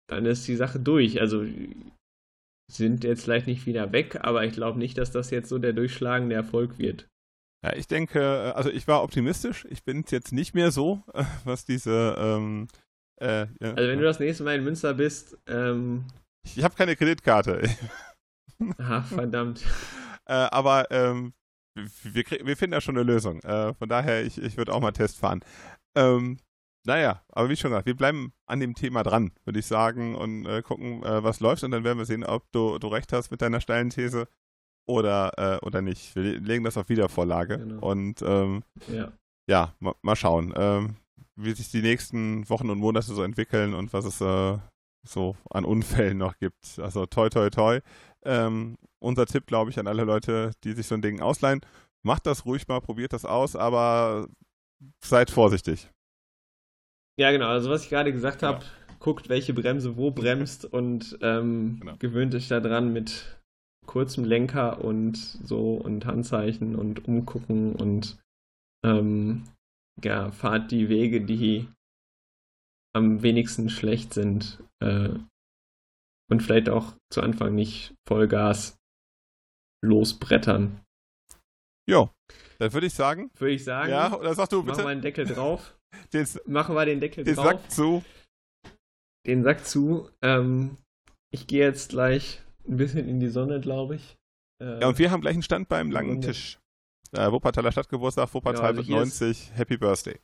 dann 0.10 0.26
ist 0.26 0.48
die 0.48 0.56
Sache 0.56 0.80
durch. 0.80 1.20
Also 1.20 1.46
sind 2.72 3.04
jetzt 3.04 3.24
vielleicht 3.24 3.48
nicht 3.48 3.66
wieder 3.66 3.92
weg, 3.92 4.20
aber 4.22 4.46
ich 4.46 4.54
glaube 4.54 4.80
nicht, 4.80 4.98
dass 4.98 5.12
das 5.12 5.32
jetzt 5.32 5.50
so 5.50 5.58
der 5.58 5.74
durchschlagende 5.74 6.36
Erfolg 6.36 6.78
wird. 6.78 7.08
Ja, 7.66 7.76
ich 7.76 7.88
denke, 7.88 8.56
also 8.56 8.70
ich 8.70 8.88
war 8.88 9.04
optimistisch. 9.04 9.68
Ich 9.70 9.84
bin 9.84 10.06
jetzt 10.10 10.32
nicht 10.32 10.54
mehr 10.54 10.72
so, 10.72 11.04
was 11.44 11.66
diese. 11.66 12.16
Ähm, 12.18 12.68
äh, 13.22 13.48
ja. 13.60 13.74
Also 13.74 13.90
wenn 13.90 14.00
du 14.00 14.06
das 14.06 14.20
nächste 14.20 14.44
Mal 14.44 14.56
in 14.56 14.64
Münster 14.64 14.94
bist. 14.94 15.38
Ähm, 15.48 16.06
ich 16.56 16.64
habe 16.64 16.76
keine 16.76 16.96
Kreditkarte. 16.96 17.70
Ach, 18.78 19.06
verdammt. 19.08 19.62
äh, 20.30 20.48
aber 20.52 20.92
ähm, 20.92 21.34
wir, 21.76 22.24
wir, 22.44 22.56
finden 22.56 22.72
da 22.72 22.82
schon 22.82 22.98
eine 22.98 23.04
Lösung. 23.04 23.40
Äh, 23.42 23.74
von 23.74 23.90
daher, 23.90 24.24
ich, 24.24 24.38
ich 24.38 24.58
würde 24.58 24.74
auch 24.74 24.80
mal 24.80 24.92
Test 24.92 25.18
fahren. 25.18 25.42
Ähm, 25.96 26.38
naja, 26.86 27.24
aber 27.30 27.50
wie 27.50 27.56
schon 27.56 27.72
gesagt, 27.72 27.88
wir 27.88 27.96
bleiben 27.96 28.32
an 28.46 28.60
dem 28.60 28.76
Thema 28.76 29.04
dran, 29.04 29.32
würde 29.44 29.60
ich 29.60 29.66
sagen, 29.66 30.16
und 30.16 30.46
äh, 30.46 30.62
gucken, 30.62 31.04
äh, 31.04 31.24
was 31.24 31.40
läuft. 31.40 31.64
Und 31.64 31.72
dann 31.72 31.84
werden 31.84 31.98
wir 31.98 32.06
sehen, 32.06 32.24
ob 32.24 32.52
du, 32.52 32.78
du 32.78 32.88
recht 32.88 33.12
hast 33.12 33.32
mit 33.32 33.42
deiner 33.42 33.60
steilen 33.60 33.90
These 33.90 34.28
oder, 34.88 35.34
äh, 35.38 35.66
oder 35.66 35.82
nicht. 35.82 36.16
Wir 36.16 36.40
legen 36.40 36.64
das 36.64 36.78
auf 36.78 36.90
Wiedervorlage. 36.90 37.58
Genau. 37.58 37.86
Und 37.86 38.22
ähm, 38.22 38.64
ja, 38.88 39.12
ja 39.48 39.76
ma, 39.80 39.96
mal 40.02 40.16
schauen, 40.16 40.54
ähm, 40.56 40.96
wie 41.36 41.54
sich 41.54 41.72
die 41.72 41.82
nächsten 41.82 42.48
Wochen 42.50 42.70
und 42.70 42.80
Monate 42.80 43.14
so 43.14 43.24
entwickeln 43.24 43.74
und 43.74 43.94
was 43.94 44.06
es 44.06 44.22
äh, 44.22 44.58
so 45.08 45.36
an 45.50 45.66
Unfällen 45.66 46.18
noch 46.18 46.38
gibt. 46.38 46.80
Also 46.80 47.06
toi 47.06 47.30
toi 47.30 47.50
toi. 47.50 47.80
Ähm, 48.26 48.78
unser 49.00 49.26
Tipp, 49.26 49.48
glaube 49.48 49.72
ich, 49.72 49.80
an 49.80 49.88
alle 49.88 50.04
Leute, 50.04 50.52
die 50.64 50.74
sich 50.74 50.88
so 50.88 50.96
ein 50.96 51.02
Ding 51.02 51.22
ausleihen, 51.22 51.62
macht 52.04 52.26
das 52.26 52.46
ruhig 52.46 52.68
mal, 52.68 52.82
probiert 52.82 53.14
das 53.14 53.26
aus, 53.26 53.56
aber 53.56 54.28
seid 55.04 55.30
vorsichtig. 55.30 55.90
Ja, 57.18 57.32
genau. 57.32 57.48
Also 57.48 57.70
was 57.70 57.84
ich 57.84 57.90
gerade 57.90 58.14
gesagt 58.14 58.44
habe, 58.44 58.64
ja. 58.64 58.96
guckt, 59.00 59.30
welche 59.30 59.54
Bremse 59.54 59.98
wo 59.98 60.12
bremst 60.12 60.66
und 60.66 61.18
ähm, 61.22 61.78
genau. 61.80 61.96
gewöhnt 62.00 62.34
euch 62.36 62.48
daran 62.48 62.94
mit 62.94 63.42
kurzem 63.86 64.24
Lenker 64.24 64.84
und 64.84 65.18
so 65.18 65.74
und 65.74 66.06
Handzeichen 66.06 66.76
und 66.76 67.08
umgucken 67.08 67.76
und 67.76 68.18
ähm, 68.86 69.44
ja, 70.04 70.32
fahrt 70.32 70.72
die 70.72 70.88
Wege, 70.90 71.22
die 71.22 71.68
am 72.94 73.22
wenigsten 73.22 73.70
schlecht 73.70 74.14
sind 74.14 74.64
äh, 74.80 75.10
und 76.30 76.42
vielleicht 76.42 76.70
auch 76.70 76.94
zu 77.12 77.22
Anfang 77.22 77.56
nicht 77.56 77.94
Vollgas 78.08 78.78
losbrettern. 79.84 80.82
Jo, 81.90 82.10
dann 82.60 82.74
würde 82.74 82.88
ich 82.88 82.94
sagen. 82.94 83.32
Würde 83.38 83.54
ich 83.54 83.64
sagen. 83.64 83.92
Ja, 83.92 84.14
oder 84.14 84.34
sag 84.36 84.50
du 84.50 84.64
bitte. 84.64 84.78
Machen 84.78 84.86
wir 84.86 84.90
einen 84.90 85.02
Deckel 85.02 85.26
drauf. 85.26 85.78
den, 86.14 86.28
machen 86.46 86.76
wir 86.76 86.86
den 86.86 87.00
Deckel 87.00 87.24
den 87.24 87.36
drauf. 87.36 87.46
Den 87.46 87.58
Sack 87.60 87.72
zu. 87.72 88.04
Den 89.26 89.44
Sack 89.44 89.66
zu. 89.66 90.10
Ähm, 90.22 90.78
ich 91.32 91.48
gehe 91.48 91.66
jetzt 91.66 91.90
gleich 91.90 92.42
ein 92.68 92.78
bisschen 92.78 93.08
in 93.08 93.20
die 93.20 93.30
Sonne, 93.30 93.60
glaube 93.60 93.96
ich. 93.96 94.18
Äh, 94.62 94.82
ja, 94.82 94.88
und 94.88 95.00
wir 95.00 95.12
haben 95.12 95.22
gleich 95.22 95.34
einen 95.34 95.44
Stand 95.44 95.70
beim 95.70 95.92
langen 95.92 96.22
Tisch. 96.22 96.60
Äh, 97.12 97.32
Wuppertaler 97.32 97.72
Stadtgeburtstag, 97.72 98.34
Wuppertal 98.34 98.74
ja, 98.76 98.80
also 98.80 98.92
90, 98.92 99.52
Happy 99.56 99.78
Birthday. 99.78 100.20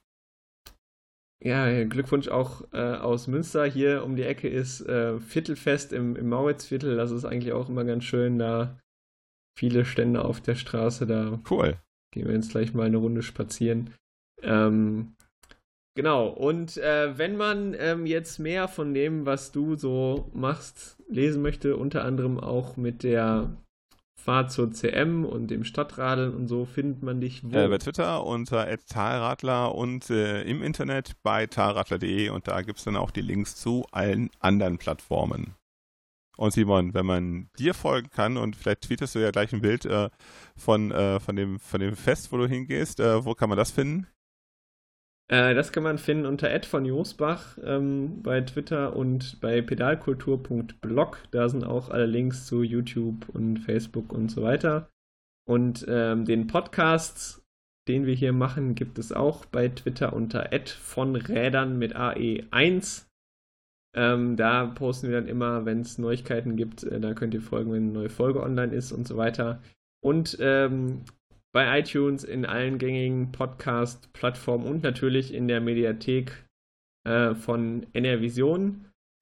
Ja, 1.43 1.83
Glückwunsch 1.83 2.27
auch 2.27 2.63
äh, 2.71 2.77
aus 2.77 3.27
Münster. 3.27 3.65
Hier 3.65 4.03
um 4.03 4.15
die 4.15 4.23
Ecke 4.23 4.47
ist 4.47 4.81
äh, 4.81 5.19
Viertelfest 5.19 5.93
im, 5.93 6.15
im 6.15 6.29
Mauritzviertel. 6.29 6.95
Das 6.95 7.11
ist 7.11 7.25
eigentlich 7.25 7.53
auch 7.53 7.69
immer 7.69 7.83
ganz 7.83 8.03
schön. 8.03 8.39
Da 8.39 8.79
viele 9.57 9.85
Stände 9.85 10.23
auf 10.23 10.41
der 10.41 10.55
Straße. 10.55 11.05
Da 11.05 11.39
cool. 11.49 11.77
gehen 12.11 12.27
wir 12.27 12.33
jetzt 12.33 12.51
gleich 12.51 12.73
mal 12.73 12.85
eine 12.85 12.97
Runde 12.97 13.21
spazieren. 13.21 13.93
Ähm, 14.41 15.15
genau. 15.95 16.29
Und 16.29 16.77
äh, 16.77 17.17
wenn 17.17 17.35
man 17.35 17.75
ähm, 17.77 18.05
jetzt 18.05 18.39
mehr 18.39 18.67
von 18.67 18.93
dem, 18.93 19.25
was 19.25 19.51
du 19.51 19.75
so 19.75 20.31
machst, 20.33 20.97
lesen 21.09 21.41
möchte, 21.41 21.77
unter 21.77 22.05
anderem 22.05 22.39
auch 22.39 22.77
mit 22.77 23.03
der 23.03 23.55
Fahrt 24.25 24.51
zur 24.51 24.71
CM 24.71 25.23
und 25.23 25.51
dem 25.51 25.63
Stadtradeln 25.63 26.33
und 26.33 26.47
so 26.47 26.65
findet 26.65 27.03
man 27.03 27.21
dich 27.21 27.43
wo? 27.43 27.55
Äh, 27.55 27.67
bei 27.67 27.77
Twitter 27.77 28.25
unter 28.25 28.67
Talradler 28.87 29.75
und 29.75 30.09
äh, 30.09 30.41
im 30.41 30.63
Internet 30.63 31.11
bei 31.21 31.45
talradler.de 31.45 32.29
und 32.29 32.47
da 32.47 32.63
gibt 32.63 32.79
es 32.79 32.85
dann 32.85 32.95
auch 32.95 33.11
die 33.11 33.21
Links 33.21 33.55
zu 33.55 33.85
allen 33.91 34.31
anderen 34.39 34.79
Plattformen. 34.79 35.53
Und 36.37 36.53
Simon, 36.53 36.95
wenn 36.95 37.05
man 37.05 37.49
dir 37.59 37.75
folgen 37.75 38.09
kann 38.09 38.37
und 38.37 38.55
vielleicht 38.55 38.81
tweetest 38.81 39.13
du 39.13 39.19
ja 39.19 39.29
gleich 39.29 39.53
ein 39.53 39.61
Bild 39.61 39.85
äh, 39.85 40.09
von, 40.57 40.91
äh, 40.91 41.19
von, 41.19 41.35
dem, 41.35 41.59
von 41.59 41.79
dem 41.79 41.95
Fest, 41.95 42.31
wo 42.31 42.37
du 42.37 42.47
hingehst, 42.47 42.99
äh, 42.99 43.23
wo 43.23 43.35
kann 43.35 43.49
man 43.49 43.59
das 43.59 43.69
finden? 43.69 44.07
Äh, 45.27 45.55
das 45.55 45.71
kann 45.71 45.83
man 45.83 45.97
finden 45.97 46.25
unter 46.25 46.51
Ed 46.51 46.65
von 46.65 46.85
Josbach 46.85 47.57
ähm, 47.63 48.21
bei 48.21 48.41
Twitter 48.41 48.95
und 48.95 49.39
bei 49.41 49.61
pedalkultur.blog. 49.61 51.23
Da 51.31 51.49
sind 51.49 51.63
auch 51.63 51.89
alle 51.89 52.05
Links 52.05 52.45
zu 52.45 52.61
YouTube 52.61 53.29
und 53.29 53.57
Facebook 53.57 54.13
und 54.13 54.29
so 54.29 54.43
weiter. 54.43 54.89
Und 55.47 55.85
ähm, 55.87 56.25
den 56.25 56.47
Podcast, 56.47 57.43
den 57.87 58.05
wir 58.05 58.15
hier 58.15 58.33
machen, 58.33 58.75
gibt 58.75 58.97
es 58.99 59.11
auch 59.11 59.45
bei 59.45 59.69
Twitter 59.69 60.13
unter 60.13 60.51
Ed 60.51 60.69
von 60.69 61.15
Rädern 61.15 61.77
mit 61.77 61.95
AE1. 61.95 63.05
Ähm, 63.95 64.35
da 64.35 64.65
posten 64.65 65.07
wir 65.07 65.21
dann 65.21 65.29
immer, 65.29 65.65
wenn 65.65 65.81
es 65.81 65.97
Neuigkeiten 65.97 66.55
gibt, 66.57 66.83
äh, 66.83 66.99
da 66.99 67.13
könnt 67.13 67.33
ihr 67.33 67.41
folgen, 67.41 67.71
wenn 67.71 67.83
eine 67.83 67.91
neue 67.93 68.09
Folge 68.09 68.43
online 68.43 68.73
ist 68.73 68.91
und 68.91 69.07
so 69.07 69.17
weiter. 69.17 69.61
Und 70.03 70.37
ähm, 70.41 71.01
bei 71.55 71.79
iTunes, 71.79 72.25
in 72.25 72.45
allen 72.45 72.79
gängigen 72.79 73.31
Podcast-Plattformen 73.31 74.67
und 74.67 74.83
natürlich 74.83 75.33
in 75.33 75.47
der 75.47 75.61
Mediathek 75.61 76.45
äh, 77.07 77.33
von 77.33 77.85
NR 77.93 78.19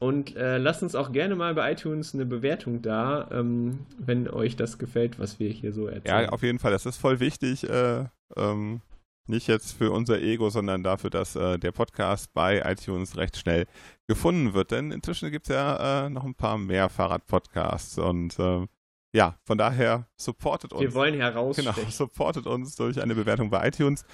Und 0.02 0.36
äh, 0.36 0.58
lasst 0.58 0.82
uns 0.82 0.96
auch 0.96 1.12
gerne 1.12 1.36
mal 1.36 1.54
bei 1.54 1.72
iTunes 1.72 2.16
eine 2.16 2.26
Bewertung 2.26 2.82
da, 2.82 3.30
ähm, 3.32 3.86
wenn 4.00 4.28
euch 4.28 4.56
das 4.56 4.80
gefällt, 4.80 5.20
was 5.20 5.40
wir 5.40 5.52
hier 5.52 5.74
so 5.74 5.86
erzählen. 5.86 6.24
Ja, 6.24 6.30
auf 6.30 6.42
jeden 6.42 6.58
Fall. 6.58 6.72
Das 6.72 6.88
ist 6.88 6.98
voll 6.98 7.20
wichtig. 7.20 7.70
Äh, 7.70 8.06
ähm, 8.36 8.82
nicht 9.28 9.48
jetzt 9.48 9.74
für 9.74 9.92
unser 9.92 10.20
Ego, 10.20 10.50
sondern 10.50 10.82
dafür, 10.82 11.12
dass 11.12 11.36
äh, 11.36 11.60
der 11.60 11.72
Podcast 11.72 12.34
bei 12.34 12.64
iTunes 12.66 13.16
recht 13.16 13.38
schnell 13.38 13.68
gefunden 14.08 14.56
wird. 14.56 14.72
Denn 14.72 14.90
inzwischen 14.90 15.30
gibt 15.30 15.48
es 15.48 15.54
ja 15.54 16.08
äh, 16.08 16.10
noch 16.10 16.24
ein 16.24 16.34
paar 16.34 16.58
mehr 16.58 16.90
Fahrrad-Podcasts 16.90 18.00
und 18.00 18.36
ähm, 18.40 18.70
ja, 19.14 19.38
von 19.46 19.58
daher 19.58 20.08
supportet 20.18 20.74
uns. 20.74 20.82
Wir 20.82 20.94
wollen 20.94 21.16
herausstechen. 21.16 21.74
Genau, 21.74 21.90
supportet 21.92 22.48
uns 22.48 22.76
durch 22.76 23.02
eine 23.02 23.16
Bewertung 23.16 23.50
bei 23.50 23.68
iTunes. 23.68 24.06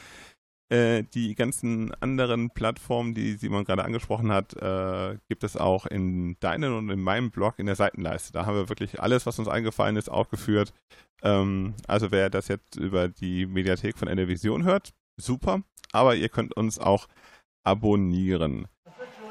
Äh, 0.72 1.04
die 1.16 1.34
ganzen 1.34 1.92
anderen 1.96 2.52
Plattformen, 2.52 3.16
die 3.16 3.34
Simon 3.34 3.64
gerade 3.64 3.84
angesprochen 3.84 4.32
hat, 4.32 4.54
äh, 4.54 5.18
gibt 5.28 5.44
es 5.44 5.58
auch 5.58 5.88
in 5.88 6.38
deinem 6.42 6.78
und 6.78 6.90
in 6.92 7.02
meinem 7.02 7.32
Blog 7.32 7.58
in 7.58 7.66
der 7.66 7.76
Seitenleiste. 7.76 8.34
Da 8.34 8.46
haben 8.46 8.56
wir 8.56 8.70
wirklich 8.70 9.02
alles, 9.02 9.26
was 9.26 9.40
uns 9.40 9.48
eingefallen 9.48 9.96
ist, 9.96 10.10
aufgeführt. 10.10 10.74
Ähm, 11.24 11.74
also 11.88 12.12
wer 12.12 12.30
das 12.30 12.50
jetzt 12.50 12.76
über 12.76 13.08
die 13.08 13.48
Mediathek 13.48 13.98
von 13.98 14.10
Vision 14.10 14.64
hört, 14.64 14.94
super. 15.18 15.64
Aber 15.92 16.16
ihr 16.16 16.30
könnt 16.30 16.56
uns 16.56 16.78
auch 16.78 17.08
abonnieren. 17.64 18.68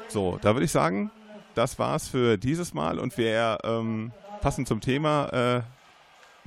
So, 0.09 0.39
da 0.41 0.55
würde 0.55 0.65
ich 0.65 0.71
sagen, 0.71 1.09
das 1.55 1.79
war's 1.79 2.09
für 2.09 2.37
dieses 2.37 2.73
Mal 2.73 2.99
und 2.99 3.17
wer 3.17 3.59
ähm, 3.63 4.11
passend 4.41 4.67
zum 4.67 4.81
Thema 4.81 5.29
äh, 5.57 5.61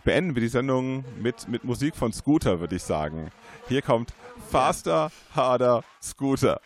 beenden 0.04 0.34
wir 0.34 0.42
die 0.42 0.48
Sendung 0.48 1.04
mit, 1.20 1.48
mit 1.48 1.64
Musik 1.64 1.96
von 1.96 2.12
Scooter, 2.12 2.60
würde 2.60 2.76
ich 2.76 2.82
sagen. 2.82 3.30
Hier 3.68 3.82
kommt 3.82 4.12
Faster, 4.50 5.10
Harder, 5.34 5.84
Scooter. 6.02 6.60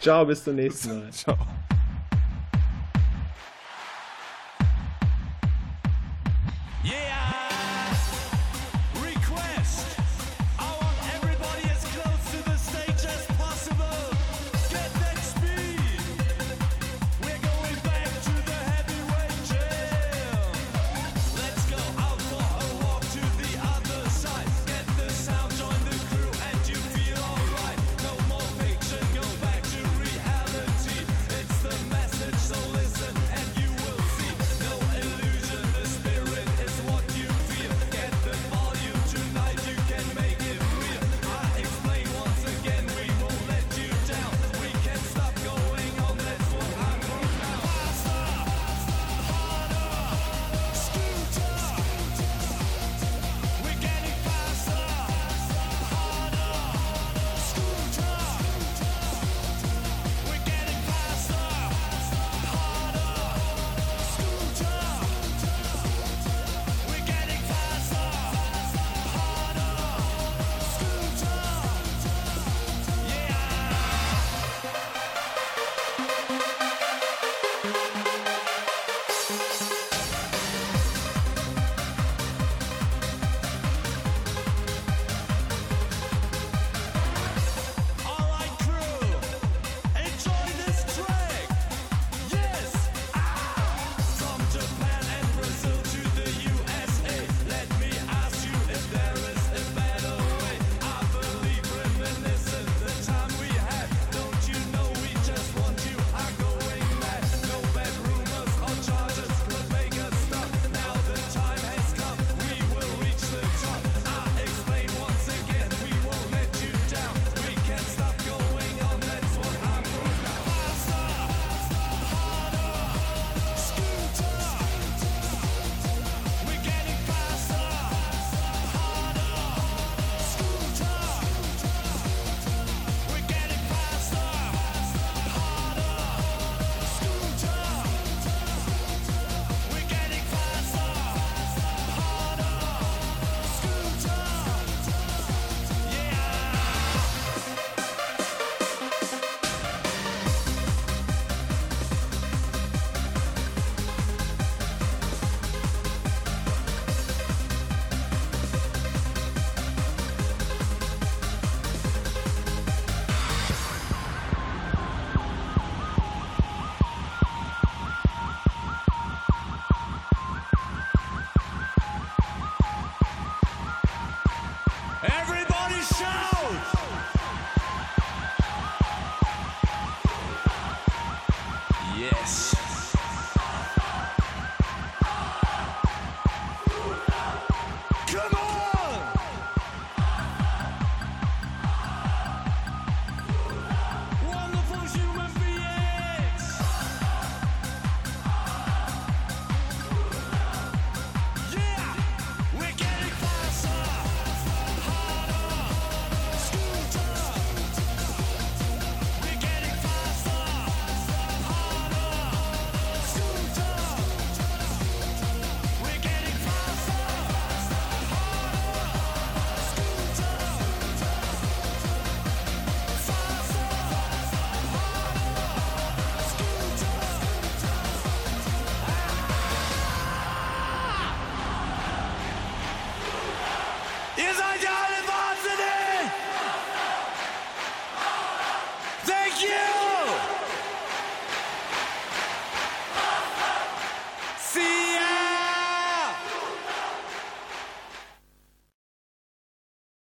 Ciao, 0.00 0.24
bis 0.24 0.44
zum 0.44 0.56
nächsten 0.56 1.00
Mal. 1.00 1.10
Ciao. 1.10 1.36